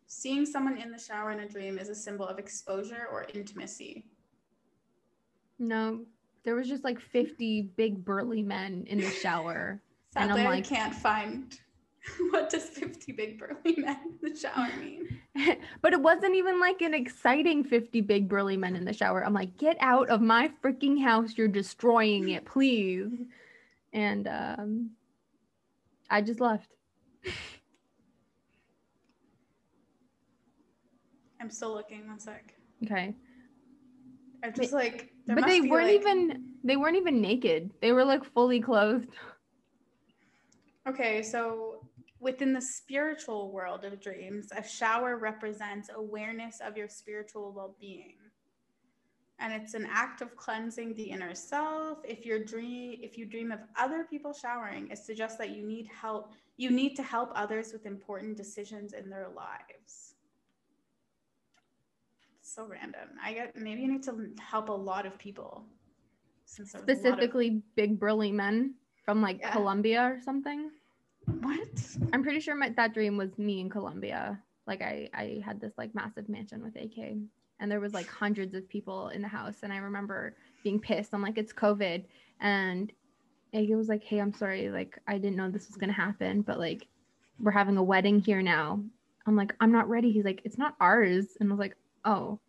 [0.06, 4.04] seeing someone in the shower in a dream is a symbol of exposure or intimacy.
[5.58, 6.00] No,
[6.44, 9.80] there was just like 50 big burly men in the shower.
[10.16, 11.56] And I'm Sadly, I can't find
[12.30, 15.20] what does 50 big burly men in the shower mean.
[15.82, 19.24] but it wasn't even like an exciting 50 big burly men in the shower.
[19.24, 21.34] I'm like, get out of my freaking house.
[21.36, 23.12] You're destroying it, please.
[23.92, 24.90] And um,
[26.10, 26.70] I just left.
[31.40, 32.06] I'm still looking.
[32.08, 32.54] One sec.
[32.84, 33.14] Okay.
[34.44, 37.70] I'm just like, there but they weren't like- even they weren't even naked.
[37.80, 39.08] They were like fully clothed.
[40.88, 41.84] Okay, so
[42.18, 48.14] within the spiritual world of dreams, a shower represents awareness of your spiritual well-being.
[49.40, 51.98] And it's an act of cleansing the inner self.
[52.04, 55.86] If your dream if you dream of other people showering, it suggests that you need
[55.86, 56.32] help.
[56.56, 60.14] You need to help others with important decisions in their lives.
[62.42, 63.10] So random.
[63.22, 65.64] I get maybe you need to help a lot of people.
[66.46, 68.74] Since there was a lot of- Specifically big burly men
[69.04, 69.52] from like Yeah.
[69.52, 70.70] Colombia or something.
[71.42, 71.96] what?
[72.12, 74.42] I'm pretty sure my, that dream was me in Colombia.
[74.66, 77.18] Like I, I had this like massive mansion with AK,
[77.60, 79.56] and there was like hundreds of people in the house.
[79.62, 81.12] And I remember being pissed.
[81.12, 82.04] I'm like, it's COVID,
[82.40, 82.92] and
[83.54, 84.70] AK was like, hey, I'm sorry.
[84.70, 86.86] Like I didn't know this was gonna happen, but like
[87.40, 88.82] we're having a wedding here now.
[89.26, 90.10] I'm like, I'm not ready.
[90.10, 92.40] He's like, it's not ours, and I was like, oh.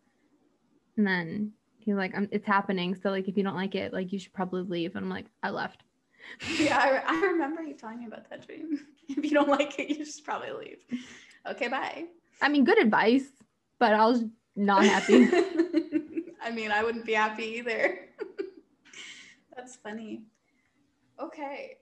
[0.96, 2.94] And then he's like, it's happening.
[2.94, 4.96] So like, if you don't like it, like you should probably leave.
[4.96, 5.82] And I'm like, I left.
[6.58, 8.80] Yeah, I, I remember you telling me about that dream.
[9.08, 11.00] If you don't like it, you should probably leave.
[11.44, 12.04] Okay, bye.
[12.40, 13.26] I mean, good advice,
[13.80, 14.22] but I was
[14.56, 15.28] not happy.
[16.42, 17.98] I mean, I wouldn't be happy either.
[19.56, 20.22] That's funny.
[21.20, 21.76] Okay.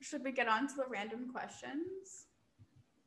[0.00, 2.26] Should we get on to the random questions?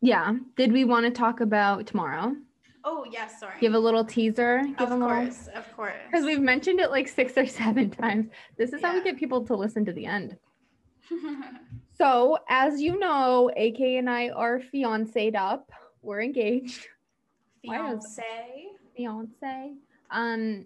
[0.01, 0.33] Yeah.
[0.57, 2.35] Did we want to talk about tomorrow?
[2.83, 3.55] Oh, yes, sorry.
[3.59, 4.61] Give a little teaser.
[4.63, 5.93] Give of a little course, of course.
[6.09, 8.27] because we've mentioned it like six or seven times.
[8.57, 10.37] This is how we get people to listen to the end.
[11.97, 15.69] So, as you know, AK and I are fiancéed up.
[16.01, 16.87] We're engaged.
[17.61, 18.23] Fiance.
[18.95, 19.73] Fiance.
[20.11, 20.65] Um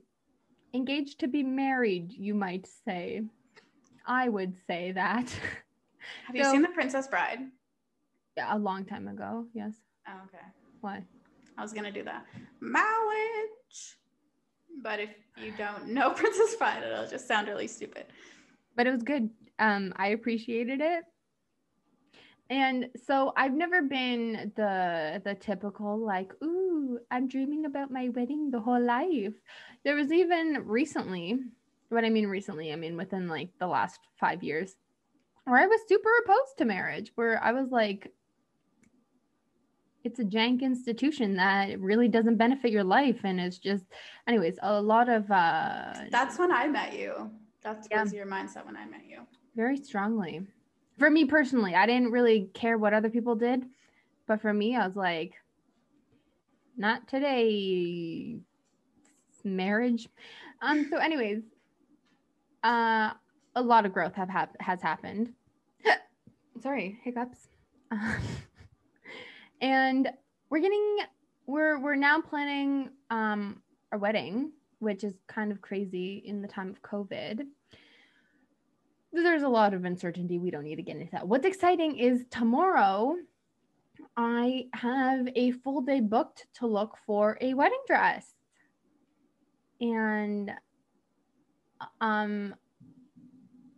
[0.73, 3.21] engaged to be married, you might say.
[4.05, 5.29] I would say that.
[6.27, 7.39] Have you seen The Princess Bride?
[8.35, 9.45] Yeah, a long time ago.
[9.53, 9.75] Yes.
[10.07, 10.43] Oh, okay.
[10.81, 11.03] Why?
[11.57, 12.25] I was gonna do that.
[12.59, 13.97] Marriage.
[14.81, 18.05] But if you don't know Princess Bride, it'll just sound really stupid.
[18.75, 19.29] but it was good.
[19.59, 21.03] Um, I appreciated it.
[22.49, 28.51] And so I've never been the the typical like, ooh, I'm dreaming about my wedding
[28.51, 29.33] the whole life.
[29.83, 31.39] There was even recently,
[31.89, 34.75] what I mean recently, I mean within like the last five years,
[35.45, 38.11] where I was super opposed to marriage, where I was like,
[40.03, 43.85] it's a jank institution that really doesn't benefit your life and it's just
[44.27, 47.31] anyways, a lot of uh That's when I met you.
[47.63, 48.03] That Yeah.
[48.03, 49.21] was your mindset when I met you.
[49.55, 50.45] very strongly.
[50.97, 53.65] For me personally, I didn't really care what other people did,
[54.27, 55.33] but for me, I was like,
[56.77, 58.39] not today.
[59.43, 60.07] Marriage.
[60.61, 60.87] Um.
[60.89, 61.41] So, anyways,
[62.63, 63.11] uh,
[63.55, 65.33] a lot of growth have hap- has happened.
[66.61, 67.49] Sorry, hiccups.
[69.63, 70.09] And
[70.49, 70.97] we're getting
[71.47, 73.61] we're we're now planning um
[73.93, 77.45] our wedding, which is kind of crazy in the time of COVID
[79.21, 80.39] there's a lot of uncertainty.
[80.39, 81.27] We don't need to get into that.
[81.27, 83.15] What's exciting is tomorrow
[84.17, 88.33] I have a full day booked to look for a wedding dress.
[89.79, 90.51] And
[92.01, 92.55] um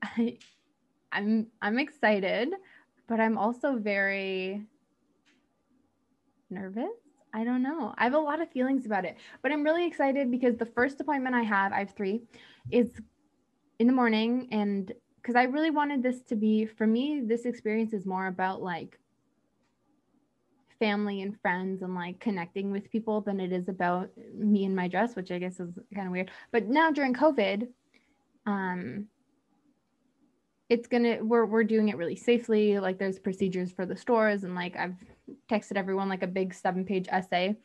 [0.01, 0.37] I
[1.11, 2.49] I'm I'm excited,
[3.07, 4.65] but I'm also very
[6.49, 6.91] nervous.
[7.33, 7.93] I don't know.
[7.97, 10.99] I have a lot of feelings about it, but I'm really excited because the first
[11.01, 12.21] appointment I have, I have 3,
[12.71, 12.89] is
[13.79, 14.93] in the morning and
[15.25, 18.99] because I really wanted this to be for me this experience is more about like
[20.79, 24.87] family and friends and like connecting with people than it is about me and my
[24.87, 26.29] dress, which I guess is kind of weird.
[26.51, 27.67] But now during COVID,
[28.45, 29.07] um,
[30.69, 32.79] it's gonna we're we're doing it really safely.
[32.79, 34.95] Like there's procedures for the stores, and like I've
[35.49, 37.55] texted everyone like a big seven page essay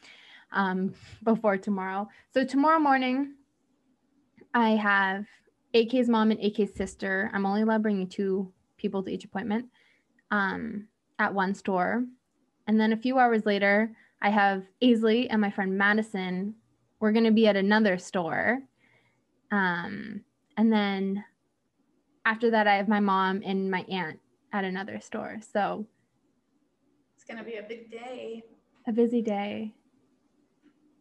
[0.52, 2.08] um, before tomorrow.
[2.32, 3.34] So tomorrow morning,
[4.54, 5.26] I have
[5.74, 7.30] AK's mom and AK's sister.
[7.32, 9.66] I'm only allowed bringing two people to each appointment
[10.30, 12.04] um, at one store.
[12.66, 13.92] And then a few hours later,
[14.22, 16.54] I have Aisley and my friend Madison.
[16.98, 18.60] We're going to be at another store.
[19.50, 20.22] Um,
[20.56, 21.24] and then
[22.24, 24.18] after that, I have my mom and my aunt
[24.52, 25.38] at another store.
[25.52, 25.86] So
[27.16, 28.42] it's going to be a big day.
[28.86, 29.74] A busy day.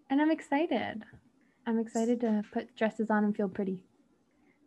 [0.09, 1.03] And I'm excited.
[1.67, 3.83] I'm excited to put dresses on and feel pretty.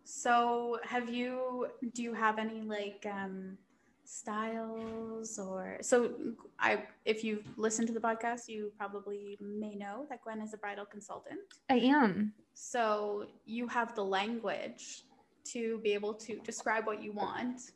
[0.04, 3.58] So, have you, do you have any like, um,
[4.04, 6.10] styles or so
[6.58, 10.58] i if you've listened to the podcast you probably may know that gwen is a
[10.58, 11.40] bridal consultant.
[11.70, 12.34] I am.
[12.52, 15.04] So you have the language
[15.52, 17.72] to be able to describe what you want.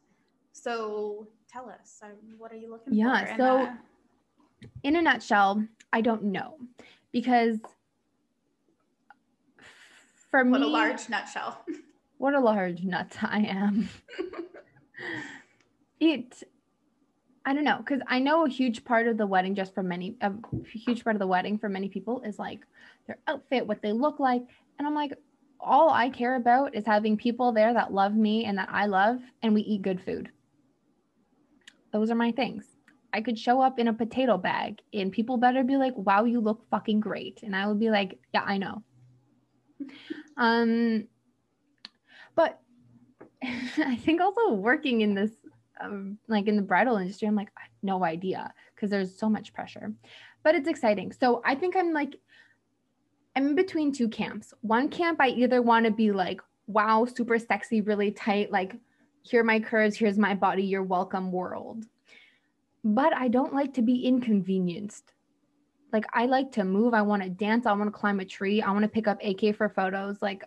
[0.53, 3.79] So tell us um, what are you looking yeah, for so a-
[4.83, 6.59] in a nutshell i don't know.
[7.13, 7.59] Because
[10.31, 11.65] for what me a large nutshell
[12.19, 13.89] what a large nut i am
[16.01, 16.43] it
[17.47, 20.17] I don't know because I know a huge part of the wedding just for many
[20.21, 20.33] a
[20.69, 22.67] huge part of the wedding for many people is like
[23.07, 24.43] their outfit, what they look like,
[24.79, 25.13] and I'm like
[25.61, 29.21] all I care about is having people there that love me and that I love
[29.43, 30.29] and we eat good food.
[31.93, 32.67] Those are my things.
[33.13, 36.41] I could show up in a potato bag and people better be like, "Wow, you
[36.41, 38.83] look fucking great." And I would be like, "Yeah, I know."
[40.37, 41.07] um
[43.79, 45.31] I think also working in this
[45.81, 49.29] um, like in the bridal industry, I'm like, I have no idea because there's so
[49.29, 49.93] much pressure,
[50.43, 51.13] but it's exciting.
[51.13, 52.17] So I think I'm like,
[53.35, 54.55] I'm in between two camps.
[54.63, 58.77] One camp, I either want to be like, wow, super sexy, really tight, like,
[59.23, 61.85] here my curves, here's my body, you're welcome world.
[62.85, 65.13] But I don't like to be inconvenienced.
[65.93, 68.63] Like, I like to move, I want to dance, I want to climb a tree,
[68.63, 70.23] I want to pick up AK for photos.
[70.23, 70.45] Like,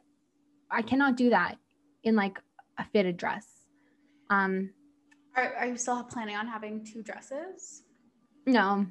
[0.72, 1.58] I cannot do that
[2.04, 2.40] in like
[2.80, 3.46] a fitted dress.
[4.30, 4.72] Um,
[5.36, 7.84] are, are you still planning on having two dresses?
[8.46, 8.88] No.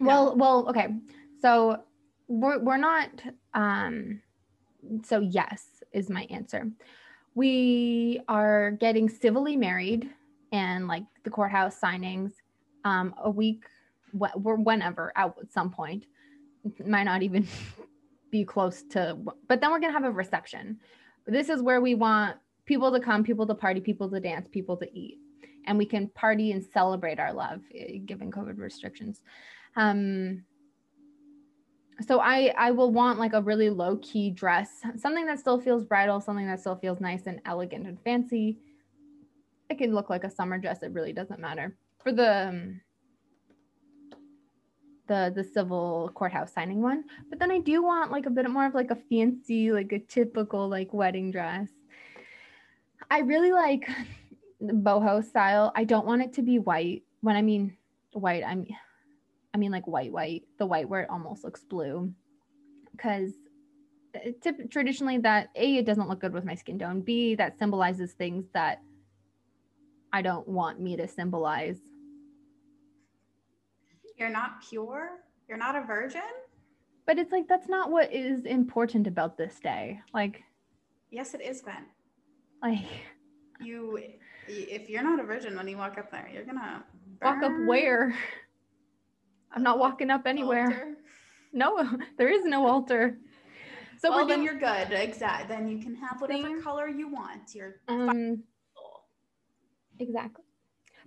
[0.00, 0.34] Well, no.
[0.34, 0.88] well, okay.
[1.40, 1.82] So
[2.26, 3.08] we're we're not
[3.54, 4.20] um
[5.04, 6.70] so yes is my answer.
[7.34, 10.10] We are getting civilly married
[10.52, 12.32] and like the courthouse signings
[12.84, 13.64] um a week
[14.12, 16.06] we're whenever at some point
[16.84, 17.46] might not even
[18.30, 19.16] be close to
[19.46, 20.78] but then we're going to have a reception.
[21.26, 22.36] This is where we want
[22.68, 25.18] people to come, people to party, people to dance, people to eat
[25.68, 29.20] and we can party and celebrate our love eh, given COVID restrictions.
[29.76, 30.44] Um,
[32.06, 35.84] so I I will want like a really low key dress, something that still feels
[35.84, 38.58] bridal, something that still feels nice and elegant and fancy.
[39.68, 40.82] It can look like a summer dress.
[40.82, 42.80] It really doesn't matter for the um,
[45.06, 47.04] the the civil courthouse signing one.
[47.28, 49.98] But then I do want like a bit more of like a fancy, like a
[49.98, 51.68] typical like wedding dress.
[53.10, 53.88] I really like
[54.62, 55.72] boho style.
[55.74, 57.04] I don't want it to be white.
[57.20, 57.76] When I mean
[58.12, 58.76] white, I mean
[59.54, 62.12] I mean like white white, the white where it almost looks blue.
[62.98, 63.32] Cuz
[64.70, 67.00] traditionally that A it doesn't look good with my skin tone.
[67.00, 68.82] B that symbolizes things that
[70.12, 71.78] I don't want me to symbolize.
[74.16, 75.20] You're not pure?
[75.48, 76.22] You're not a virgin?
[77.06, 80.00] But it's like that's not what is important about this day.
[80.12, 80.42] Like
[81.10, 81.86] Yes, it is, Gwen.
[82.62, 82.84] Like
[83.60, 83.98] you
[84.48, 86.84] if you're not a virgin when you walk up there, you're gonna
[87.22, 88.14] walk up where?
[89.52, 90.64] I'm not walking up anywhere.
[90.64, 90.96] Altar.
[91.52, 93.18] No, there is no altar.
[93.98, 94.92] So well, then you're good.
[94.92, 95.48] Exactly.
[95.48, 97.54] Then you can have whatever color you want.
[97.54, 98.44] You're um,
[99.98, 100.44] exactly.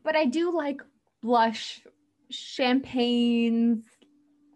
[0.03, 0.81] But I do like
[1.21, 1.81] blush,
[2.29, 3.85] champagnes,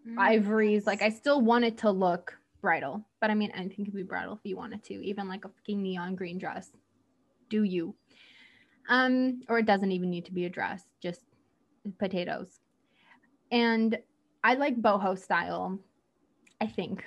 [0.06, 0.18] mm.
[0.18, 0.86] ivories.
[0.86, 3.06] Like I still want it to look bridal.
[3.20, 4.94] But I mean, anything could be bridal if you wanted to.
[4.94, 6.70] Even like a fucking neon green dress.
[7.48, 7.94] Do you?
[8.88, 11.22] Um, or it doesn't even need to be a dress, just
[11.98, 12.60] potatoes.
[13.50, 13.98] And
[14.44, 15.78] I like boho style,
[16.60, 17.04] I think.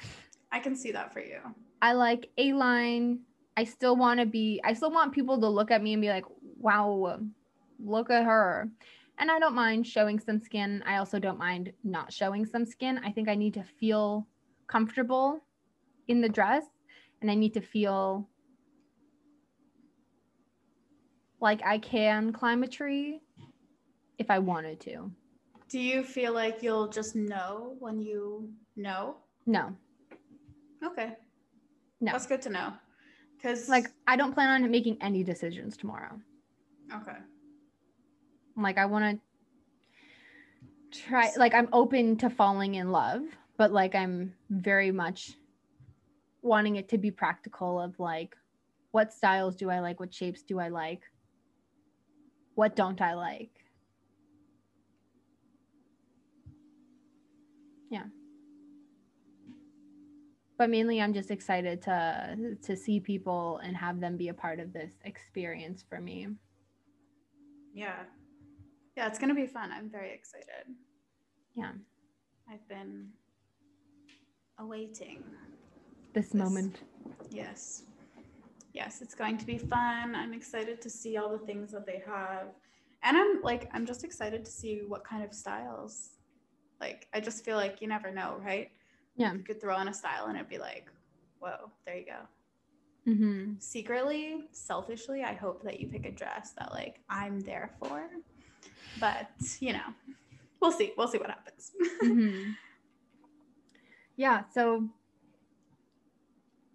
[0.52, 1.40] I can see that for you.
[1.82, 3.20] I like A line.
[3.56, 6.10] I still want to be, I still want people to look at me and be
[6.10, 6.26] like,
[6.60, 7.20] wow,
[7.84, 8.70] look at her.
[9.18, 10.82] And I don't mind showing some skin.
[10.86, 13.00] I also don't mind not showing some skin.
[13.04, 14.28] I think I need to feel
[14.68, 15.42] comfortable
[16.08, 16.64] in the dress
[17.22, 18.28] and I need to feel
[21.40, 23.22] like I can climb a tree
[24.18, 25.12] if I wanted to.
[25.70, 29.18] Do you feel like you'll just know when you know?
[29.46, 29.76] No.
[30.84, 31.16] Okay.
[32.02, 32.12] No.
[32.12, 32.74] That's good to know.
[33.42, 36.20] Cuz Like I don't plan on making any decisions tomorrow.
[36.94, 37.18] okay.
[38.58, 39.22] Like I want
[40.92, 43.22] to try like I'm open to falling in love,
[43.58, 45.34] but like I'm very much
[46.42, 48.36] wanting it to be practical of like
[48.92, 51.04] what styles do I like, what shapes do I like?
[52.60, 53.52] What don't I like?
[57.90, 58.04] Yeah.
[60.58, 64.60] But mainly I'm just excited to to see people and have them be a part
[64.60, 66.28] of this experience for me.
[67.74, 68.04] Yeah.
[68.98, 69.72] Yeah, it's going to be fun.
[69.72, 70.66] I'm very excited.
[71.56, 71.72] Yeah.
[72.52, 73.08] I've been
[74.58, 75.24] awaiting.
[76.12, 76.84] This This- moment.
[77.32, 77.84] Yes.
[78.74, 80.16] Yes, it's going to be fun.
[80.16, 82.48] I'm excited to see all the things that they have.
[83.04, 86.12] And I'm like I'm just excited to see what kind of styles.
[86.80, 88.72] Like I just feel like you never know, right?
[89.16, 89.34] Yeah.
[89.34, 90.90] You could throw on a style and it'd be like,
[91.40, 93.54] "Whoa, there you go." Mm-hmm.
[93.60, 98.10] Secretly, selfishly, I hope that you pick a dress that like I'm there for.
[99.00, 99.94] But, you know,
[100.62, 100.94] we'll see.
[100.98, 101.72] We'll see what happens.
[102.02, 102.52] hmm
[104.16, 104.88] Yeah, so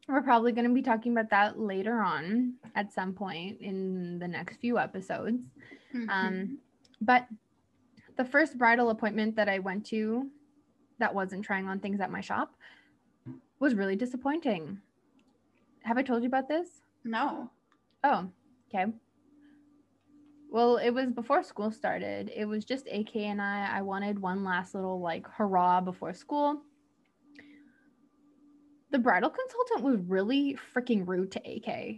[0.08, 4.28] we're probably going to be talking about that later on at some point in the
[4.28, 5.42] next few episodes.
[5.94, 6.10] Mm-hmm.
[6.10, 6.58] Um,
[7.00, 7.26] but
[8.16, 10.28] the first bridal appointment that I went to
[10.98, 12.54] that wasn't trying on things at my shop
[13.58, 14.78] was really disappointing.
[15.82, 16.68] Have I told you about this?
[17.04, 17.50] no.
[18.02, 18.28] Oh,
[18.68, 18.92] okay.
[20.50, 22.30] Well, it was before school started.
[22.34, 23.78] It was just AK and I.
[23.78, 26.62] I wanted one last little like hurrah before school.
[28.94, 31.96] The bridal consultant was really freaking rude to AK.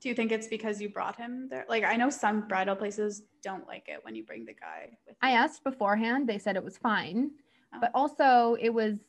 [0.00, 1.66] Do you think it's because you brought him there?
[1.68, 5.16] Like I know some bridal places don't like it when you bring the guy with
[5.20, 7.32] I asked beforehand, they said it was fine.
[7.74, 7.78] Oh.
[7.82, 9.00] But also it was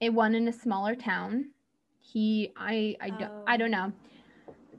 [0.00, 1.50] it one in a smaller town.
[2.00, 3.92] He I I don't I don't know.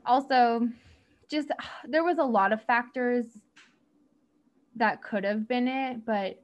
[0.04, 0.68] Also
[1.30, 1.48] just
[1.88, 3.24] there was a lot of factors
[4.76, 6.43] that could have been it, but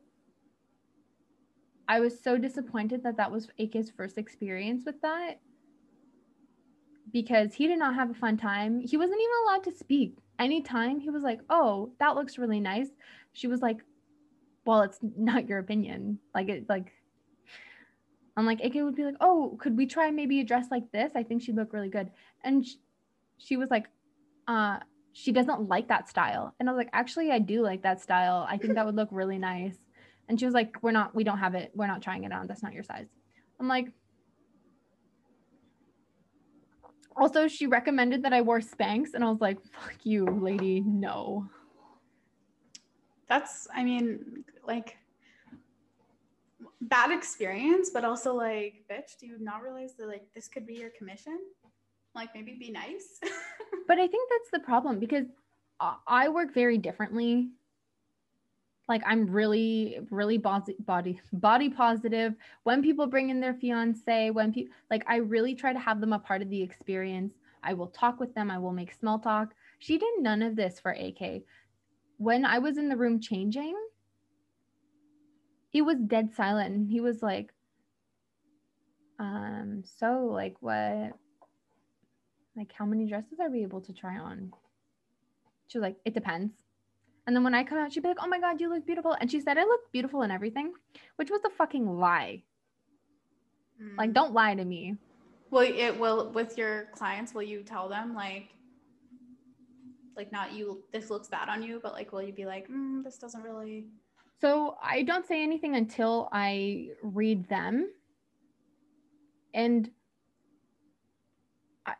[1.90, 5.40] I was so disappointed that that was AK's first experience with that
[7.12, 8.78] because he did not have a fun time.
[8.78, 10.14] He wasn't even allowed to speak.
[10.38, 12.90] Anytime he was like, "Oh, that looks really nice."
[13.32, 13.78] She was like,
[14.64, 16.92] "Well, it's not your opinion." Like it like
[18.36, 21.10] I'm like AK would be like, "Oh, could we try maybe a dress like this?
[21.16, 22.12] I think she'd look really good."
[22.44, 22.76] And sh-
[23.36, 23.88] she was like,
[24.46, 24.78] "Uh,
[25.12, 28.46] she doesn't like that style." And I was like, "Actually, I do like that style.
[28.48, 29.76] I think that would look really nice."
[30.30, 31.72] And she was like, "We're not we don't have it.
[31.74, 32.46] We're not trying it on.
[32.46, 33.08] That's not your size."
[33.58, 33.88] I'm like,
[37.16, 40.80] also, she recommended that I wore Spanx, and I was like, fuck you, lady.
[40.80, 41.50] No.
[43.28, 44.96] That's I mean, like
[46.80, 50.74] bad experience, but also like, bitch, do you not realize that like this could be
[50.74, 51.38] your commission?
[52.14, 53.20] Like maybe be nice.
[53.86, 55.26] But I think that's the problem because
[55.80, 57.48] I- I work very differently.
[58.90, 62.34] Like I'm really, really body, body, body positive.
[62.64, 66.12] When people bring in their fiance, when people like, I really try to have them
[66.12, 67.34] a part of the experience.
[67.62, 68.50] I will talk with them.
[68.50, 69.54] I will make small talk.
[69.78, 71.42] She did none of this for AK.
[72.16, 73.76] When I was in the room changing,
[75.68, 76.74] he was dead silent.
[76.74, 77.52] And he was like,
[79.20, 81.12] um, so like what
[82.56, 84.52] like how many dresses are we able to try on?
[85.68, 86.59] She was like, it depends.
[87.26, 89.12] And then when I come out, she'd be like, oh my God, you look beautiful.
[89.20, 90.72] And she said I look beautiful and everything,
[91.16, 92.42] which was a fucking lie.
[93.96, 94.14] Like, Mm.
[94.14, 94.96] don't lie to me.
[95.50, 97.34] Well, it will with your clients.
[97.34, 98.50] Will you tell them like,
[100.16, 100.82] like not you?
[100.92, 103.86] This looks bad on you, but like, will you be like, mm, this doesn't really?
[104.40, 107.90] So I don't say anything until I read them.
[109.54, 109.90] And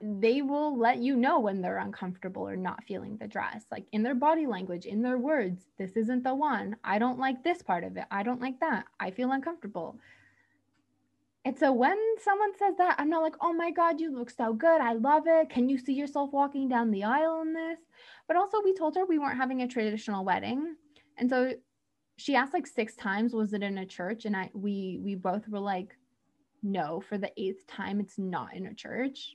[0.01, 4.03] they will let you know when they're uncomfortable or not feeling the dress, like in
[4.03, 5.65] their body language, in their words.
[5.79, 6.77] This isn't the one.
[6.85, 8.05] I don't like this part of it.
[8.11, 8.85] I don't like that.
[8.99, 9.99] I feel uncomfortable.
[11.45, 14.53] And so when someone says that, I'm not like, oh my God, you look so
[14.53, 14.81] good.
[14.81, 15.49] I love it.
[15.49, 17.79] Can you see yourself walking down the aisle in this?
[18.29, 20.77] But also, we told her we weren't having a traditional wedding.
[21.17, 21.55] And so
[22.17, 24.27] she asked like six times, was it in a church?
[24.27, 25.97] And I we we both were like,
[26.63, 29.35] no, for the eighth time, it's not in a church.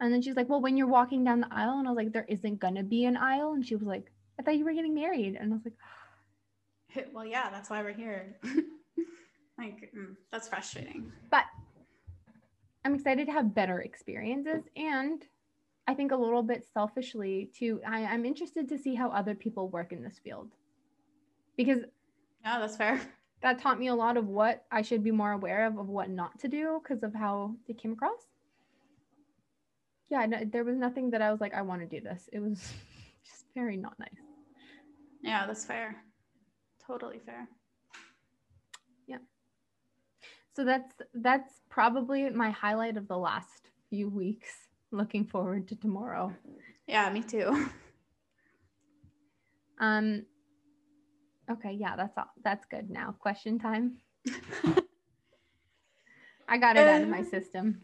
[0.00, 2.12] And then she's like, well, when you're walking down the aisle, and I was like,
[2.12, 3.52] there isn't gonna be an aisle.
[3.52, 5.36] And she was like, I thought you were getting married.
[5.38, 8.36] And I was like, well, yeah, that's why we're here.
[9.58, 11.10] like, mm, that's frustrating.
[11.30, 11.44] But
[12.84, 14.62] I'm excited to have better experiences.
[14.76, 15.24] And
[15.88, 19.68] I think a little bit selfishly, too, I, I'm interested to see how other people
[19.68, 20.50] work in this field.
[21.56, 21.80] Because
[22.44, 23.00] yeah, that's fair.
[23.42, 26.10] That taught me a lot of what I should be more aware of, of what
[26.10, 28.26] not to do because of how they came across.
[30.08, 32.28] Yeah, no, there was nothing that I was like, I want to do this.
[32.32, 32.58] It was
[33.24, 34.08] just very not nice.
[35.22, 35.96] Yeah, that's fair.
[36.86, 37.48] Totally fair.
[39.06, 39.18] Yeah.
[40.54, 44.48] So that's that's probably my highlight of the last few weeks.
[44.92, 46.32] Looking forward to tomorrow.
[46.86, 47.68] Yeah, me too.
[49.78, 50.24] Um
[51.50, 52.30] okay, yeah, that's all.
[52.42, 53.14] That's good now.
[53.18, 53.98] Question time.
[56.48, 57.82] I got it out of my system.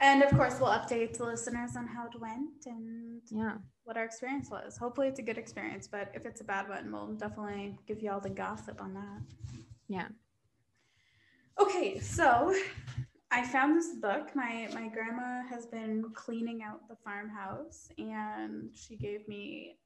[0.00, 4.04] And of course, we'll update the listeners on how it went and yeah, what our
[4.04, 4.78] experience was.
[4.78, 8.10] Hopefully, it's a good experience, but if it's a bad one, we'll definitely give you
[8.10, 9.20] all the gossip on that.
[9.88, 10.08] Yeah.
[11.60, 12.54] Okay, so
[13.30, 14.34] I found this book.
[14.34, 19.76] My my grandma has been cleaning out the farmhouse, and she gave me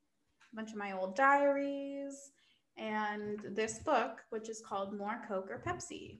[0.52, 2.30] a bunch of my old diaries
[2.76, 6.18] and this book, which is called More Coke or Pepsi,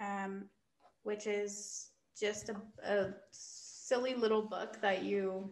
[0.00, 0.46] um,
[1.02, 5.50] which is just a, a silly little book that you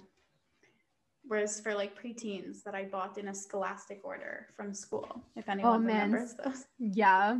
[1.29, 5.23] was for like preteens that I bought in a scholastic order from school.
[5.37, 6.65] If anyone oh, remembers those.
[6.79, 7.39] Yeah.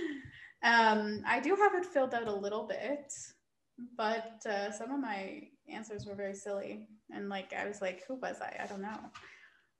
[0.62, 3.12] um, I do have it filled out a little bit,
[3.96, 6.86] but uh, some of my answers were very silly.
[7.14, 8.56] And like I was like, who was I?
[8.62, 8.98] I don't know.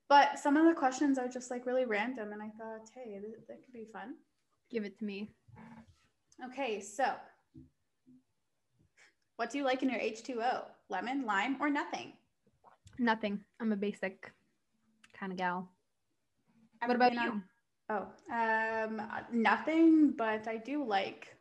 [0.08, 3.46] But some of the questions are just like really random, and I thought, hey, th-
[3.48, 4.14] that could be fun.
[4.70, 5.30] Give it to me.
[6.44, 7.04] Okay, so
[9.36, 10.64] what do you like in your H2O?
[10.88, 12.12] Lemon, lime, or nothing?
[12.98, 13.40] Nothing.
[13.60, 14.30] I'm a basic
[15.18, 15.68] kind of gal.
[16.84, 17.42] What about you?
[17.88, 19.02] oh, um,
[19.32, 21.36] nothing, but I do like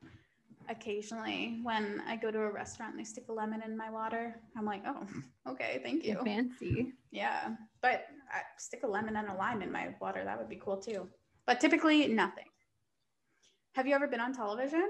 [0.70, 4.36] occasionally when I go to a restaurant and they stick a lemon in my water.
[4.58, 5.06] I'm like, oh,
[5.52, 6.20] okay, thank you.
[6.24, 6.94] Fancy.
[7.12, 10.24] Yeah, but I stick a lemon and a lime in my water.
[10.24, 11.08] That would be cool too.
[11.46, 12.46] But typically, nothing.
[13.74, 14.90] Have you ever been on television?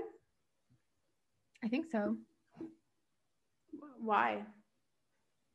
[1.64, 2.18] I think so.
[4.02, 4.44] Why?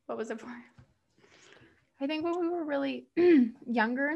[0.06, 0.55] What was it for?
[2.01, 3.06] I think when we were really
[3.66, 4.12] younger,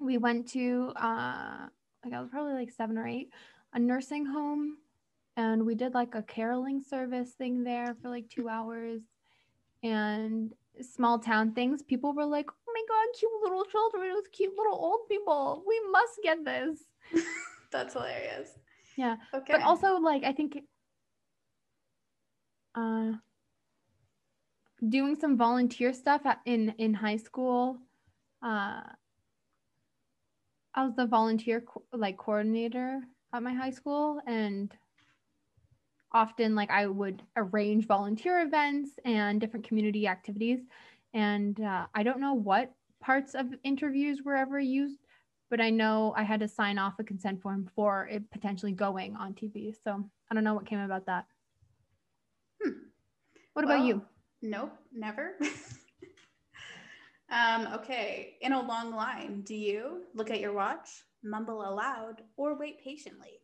[0.00, 1.68] we went to uh
[2.04, 3.30] like I was probably like seven or eight,
[3.72, 4.78] a nursing home,
[5.36, 9.02] and we did like a caroling service thing there for like two hours.
[9.84, 14.54] And small town things, people were like, "Oh my god, cute little children with cute
[14.56, 15.62] little old people.
[15.66, 16.80] We must get this."
[17.70, 18.58] That's hilarious.
[18.96, 19.16] Yeah.
[19.32, 19.52] Okay.
[19.52, 20.58] But also, like, I think
[22.74, 23.12] uh,
[24.88, 27.78] doing some volunteer stuff at, in in high school.
[28.42, 28.82] Uh,
[30.74, 33.00] I was the volunteer co- like coordinator
[33.32, 34.74] at my high school, and
[36.12, 40.60] often like I would arrange volunteer events and different community activities.
[41.14, 45.00] And uh, I don't know what parts of interviews were ever used,
[45.50, 49.16] but I know I had to sign off a consent form for it potentially going
[49.16, 49.74] on TV.
[49.84, 51.26] So I don't know what came about that.
[52.62, 52.70] Hmm.
[53.54, 54.02] What well, about you?
[54.42, 55.36] Nope, never.
[57.30, 60.88] um, okay, in a long line, do you look at your watch,
[61.22, 63.38] mumble aloud, or wait patiently?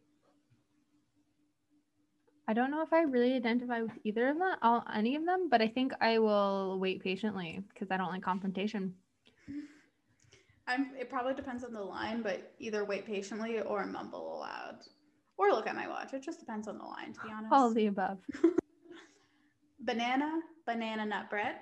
[2.49, 5.49] I don't know if I really identify with either of them, all, any of them,
[5.49, 8.95] but I think I will wait patiently because I don't like confrontation.
[10.66, 14.79] I'm, it probably depends on the line, but either wait patiently or mumble aloud
[15.37, 16.12] or look at my watch.
[16.12, 17.53] It just depends on the line, to be honest.
[17.53, 18.19] All the above.
[19.81, 21.55] banana, banana nut bread,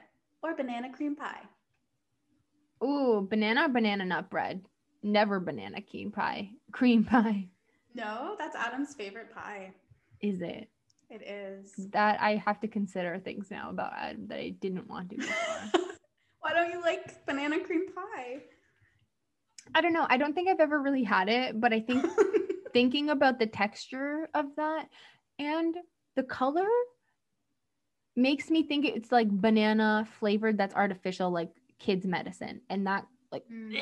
[0.42, 1.42] or banana cream pie?
[2.82, 4.62] Ooh, banana banana nut bread.
[5.00, 6.50] Never banana cream pie.
[6.72, 7.46] Cream pie.
[7.94, 9.72] No, that's Adam's favorite pie.
[10.20, 10.68] Is it?
[11.08, 11.72] It is.
[11.92, 15.70] That I have to consider things now about Adam that I didn't want to before.
[16.40, 18.42] Why don't you like banana cream pie?
[19.72, 20.06] I don't know.
[20.10, 22.04] I don't think I've ever really had it, but I think
[22.72, 24.88] thinking about the texture of that
[25.38, 25.76] and
[26.16, 26.66] the color
[28.16, 33.44] makes me think it's like banana flavored that's artificial like kids medicine and that like
[33.52, 33.78] mm.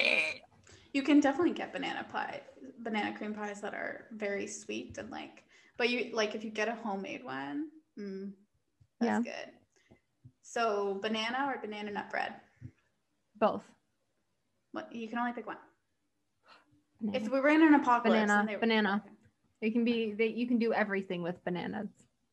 [0.92, 2.40] you can definitely get banana pie
[2.80, 5.44] banana cream pies that are very sweet and like
[5.76, 8.32] But you like if you get a homemade one, mm,
[9.00, 9.32] that's Yeah.
[9.32, 9.50] good.
[10.42, 12.34] So banana or banana nut bread?
[13.36, 13.64] Both.
[14.72, 15.58] What you can only pick one.
[17.00, 17.18] Banana.
[17.18, 19.04] If we were in an apocalypse, Banana, and they- banana.
[19.60, 21.88] It can be they you can do everything with bananas.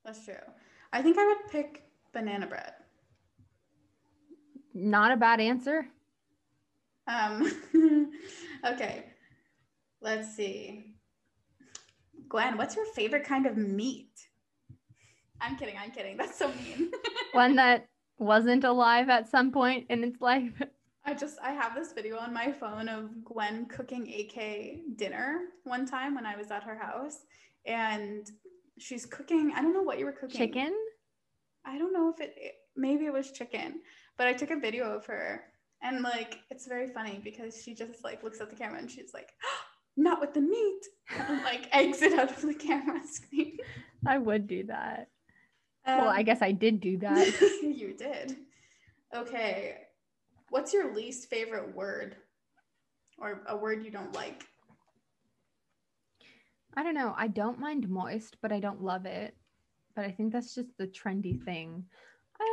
[0.06, 0.46] That's true.
[0.94, 2.74] I think I would pick banana bread.
[4.74, 5.88] Not a bad answer.
[7.08, 7.52] Um,
[8.66, 9.06] okay,
[10.02, 10.96] let's see.
[12.30, 14.30] Gwen, what's your favorite kind of meat?
[15.42, 15.76] I'm kidding.
[15.78, 16.18] I'm kidding.
[16.18, 16.92] That's so mean.
[17.34, 20.62] One that wasn't alive at some point in its life.
[21.04, 25.86] I just I have this video on my phone of Gwen cooking AK dinner one
[25.86, 27.26] time when I was at her house,
[27.66, 28.30] and
[28.78, 29.52] she's cooking.
[29.56, 30.38] I don't know what you were cooking.
[30.38, 30.74] Chicken?
[31.66, 33.82] I don't know if it, it maybe it was chicken,
[34.18, 35.44] but I took a video of her
[35.84, 39.14] and like it's very funny because she just like looks at the camera and she's
[39.14, 39.30] like,
[39.98, 40.82] "Not with the meat,"
[41.28, 43.58] and like exit out of the camera screen.
[44.06, 45.10] I would do that.
[45.86, 47.28] well, I Um, guess I did do that.
[47.62, 48.38] you did.
[49.16, 49.78] Okay,
[50.50, 52.16] what's your least favorite word,
[53.18, 54.46] or a word you don't like?
[56.76, 57.14] I don't know.
[57.18, 59.36] I don't mind moist, but I don't love it.
[59.96, 61.84] But I think that's just the trendy thing.
[62.40, 62.48] Um,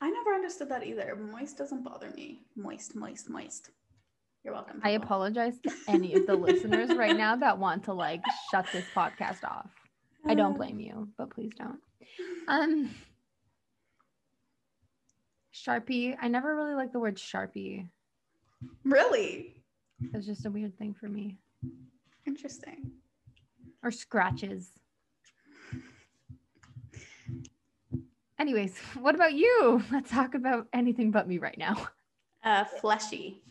[0.00, 1.16] I never understood that either.
[1.16, 2.40] Moist doesn't bother me.
[2.56, 3.70] Moist, moist, moist.
[4.44, 4.80] You're welcome.
[4.84, 8.84] I apologize to any of the listeners right now that want to like shut this
[8.94, 9.70] podcast off.
[10.24, 11.80] I don't Uh, blame you, but please don't.
[12.46, 12.90] Um
[15.52, 16.16] Sharpie.
[16.20, 17.88] I never really liked the word Sharpie.
[18.84, 19.54] Really
[20.12, 21.38] It's just a weird thing for me.
[22.26, 22.92] interesting.
[23.82, 24.70] Or scratches.
[28.38, 29.82] Anyways, what about you?
[29.92, 31.88] Let's talk about anything but me right now.
[32.44, 33.42] Uh, fleshy.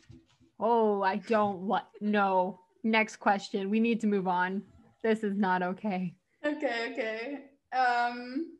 [0.57, 2.61] Oh, I don't want no.
[2.81, 3.69] Next question.
[3.69, 4.63] We need to move on.
[5.03, 6.15] This is not okay.
[6.45, 7.39] Okay, okay.
[7.77, 8.55] Um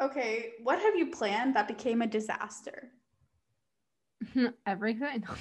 [0.00, 2.88] Okay, what have you planned that became a disaster?
[4.66, 5.24] Everything.
[5.28, 5.34] No.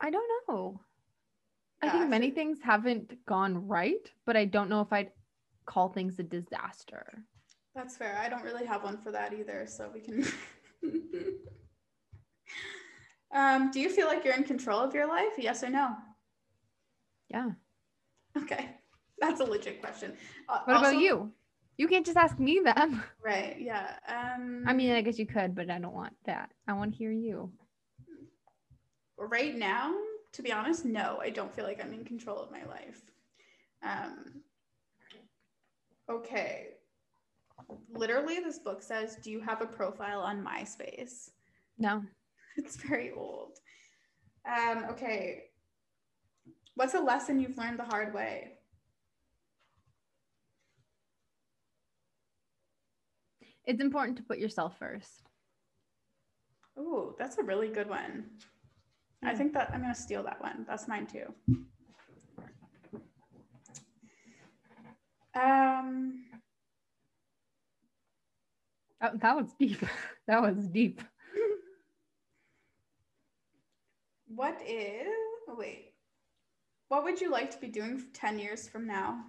[0.00, 0.80] I don't know.
[1.88, 5.10] I think many things haven't gone right, but I don't know if I'd
[5.66, 7.24] call things a disaster.
[7.74, 8.18] That's fair.
[8.22, 10.24] I don't really have one for that either, so we can
[13.34, 15.32] Um, do you feel like you're in control of your life?
[15.36, 15.96] Yes or no?
[17.28, 17.50] Yeah.
[18.40, 18.70] Okay.
[19.18, 20.12] That's a legit question.
[20.48, 21.32] Uh, What also- about you?
[21.76, 23.02] You can't just ask me them.
[23.24, 23.96] Right, yeah.
[24.06, 26.52] Um I mean, I guess you could, but I don't want that.
[26.68, 27.50] I want to hear you.
[29.18, 29.92] right now,
[30.34, 33.00] to be honest, no, I don't feel like I'm in control of my life.
[33.82, 34.42] Um,
[36.10, 36.70] okay.
[37.88, 41.30] Literally, this book says, Do you have a profile on MySpace?
[41.78, 42.02] No.
[42.56, 43.58] It's very old.
[44.46, 45.46] Um, okay.
[46.76, 48.52] What's a lesson you've learned the hard way?
[53.64, 55.24] It's important to put yourself first.
[56.78, 58.26] Ooh, that's a really good one.
[59.24, 60.64] I think that I'm gonna steal that one.
[60.68, 61.32] That's mine too.
[65.34, 66.24] Um,
[69.04, 69.84] Oh, that was deep.
[70.26, 71.00] that was deep.
[74.26, 75.06] what is?
[75.48, 75.92] Oh, wait.
[76.88, 79.24] What would you like to be doing 10 years from now?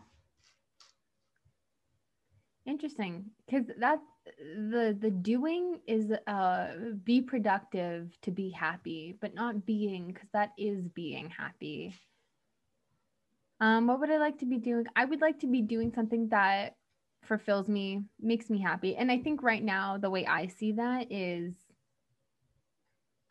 [2.65, 6.73] Interesting, because that the the doing is uh
[7.03, 11.95] be productive to be happy, but not being, because that is being happy.
[13.59, 14.85] Um, what would I like to be doing?
[14.95, 16.75] I would like to be doing something that
[17.23, 21.11] fulfills me, makes me happy, and I think right now the way I see that
[21.11, 21.53] is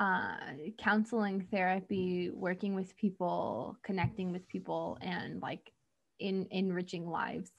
[0.01, 0.37] uh
[0.77, 5.71] counseling therapy working with people connecting with people and like
[6.19, 7.53] in enriching lives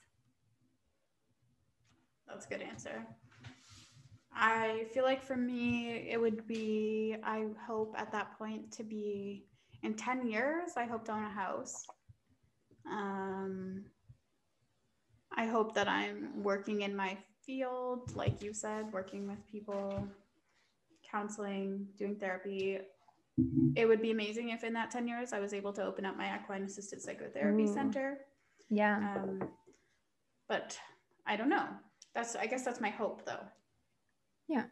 [2.28, 3.06] That's a good answer.
[4.38, 9.46] I feel like for me, it would be I hope at that point to be
[9.82, 11.86] in 10 years, I hope to own a house.
[12.90, 13.84] Um,
[15.36, 20.06] I hope that I'm working in my field, like you said, working with people,
[21.10, 22.78] counseling, doing therapy.
[23.74, 26.16] It would be amazing if in that 10 years I was able to open up
[26.16, 27.74] my equine assisted psychotherapy Ooh.
[27.74, 28.18] center.
[28.70, 29.48] yeah Um,
[30.48, 30.78] but
[31.26, 31.66] I don't know.
[32.14, 33.44] That's I guess that's my hope though.
[34.48, 34.64] Yeah.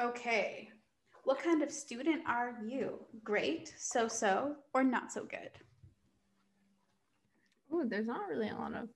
[0.00, 0.70] Okay.
[1.24, 2.98] What kind of student are you?
[3.22, 5.50] Great, so so, or not so good?
[7.72, 8.88] Ooh, there's not really a lot of.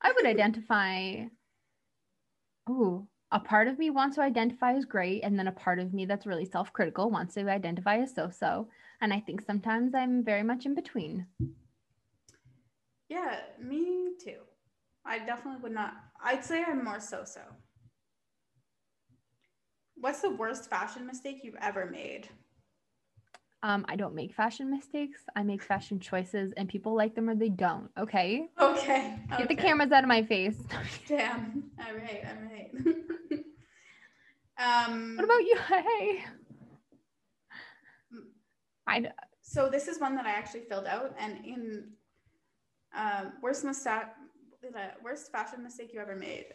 [0.00, 1.24] I would identify.
[2.70, 5.92] Ooh, a part of me wants to identify as great, and then a part of
[5.92, 8.68] me that's really self critical wants to identify as so so.
[9.00, 11.26] And I think sometimes I'm very much in between.
[13.08, 14.40] Yeah, me too.
[15.04, 15.94] I definitely would not.
[16.22, 17.40] I'd say I'm more so so.
[20.02, 22.28] What's the worst fashion mistake you've ever made?
[23.62, 25.20] Um, I don't make fashion mistakes.
[25.36, 27.88] I make fashion choices, and people like them or they don't.
[27.96, 28.48] Okay.
[28.60, 29.14] Okay.
[29.38, 30.56] Get the cameras out of my face.
[31.06, 31.70] Damn.
[31.78, 32.24] All right.
[32.26, 32.72] All right.
[34.88, 35.56] um, what about you?
[35.68, 36.24] Hey.
[38.88, 41.92] I so this is one that I actually filled out, and in
[42.96, 44.02] um, worst mistake,
[45.04, 46.46] worst fashion mistake you ever made,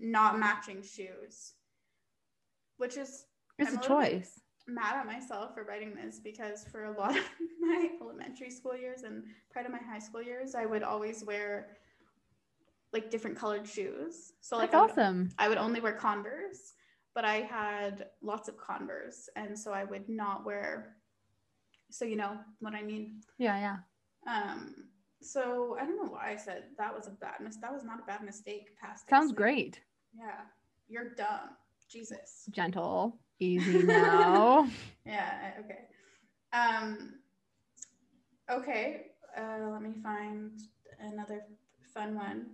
[0.00, 1.52] not matching shoes,
[2.82, 3.26] which is
[3.60, 4.40] it's I'm a bit choice.
[4.66, 7.22] Mad at myself for writing this because for a lot of
[7.60, 9.22] my elementary school years and
[9.54, 11.76] part of my high school years, I would always wear
[12.92, 14.32] like different colored shoes.
[14.40, 15.28] So like That's I would, awesome.
[15.38, 16.74] I would only wear Converse,
[17.14, 20.96] but I had lots of Converse, and so I would not wear.
[21.92, 23.20] So you know what I mean.
[23.38, 23.76] Yeah, yeah.
[24.26, 24.74] Um.
[25.20, 27.58] So I don't know why I said that was a bad mis.
[27.58, 28.76] That was not a bad mistake.
[28.82, 29.80] Past Sounds great.
[30.18, 30.40] Yeah,
[30.88, 31.50] you're dumb.
[31.92, 32.44] Jesus.
[32.50, 34.66] Gentle, easy now.
[35.04, 35.52] Yeah.
[35.60, 35.80] Okay.
[36.52, 37.14] Um.
[38.50, 39.06] Okay.
[39.36, 40.52] Uh, let me find
[41.00, 41.42] another
[41.94, 42.46] fun one.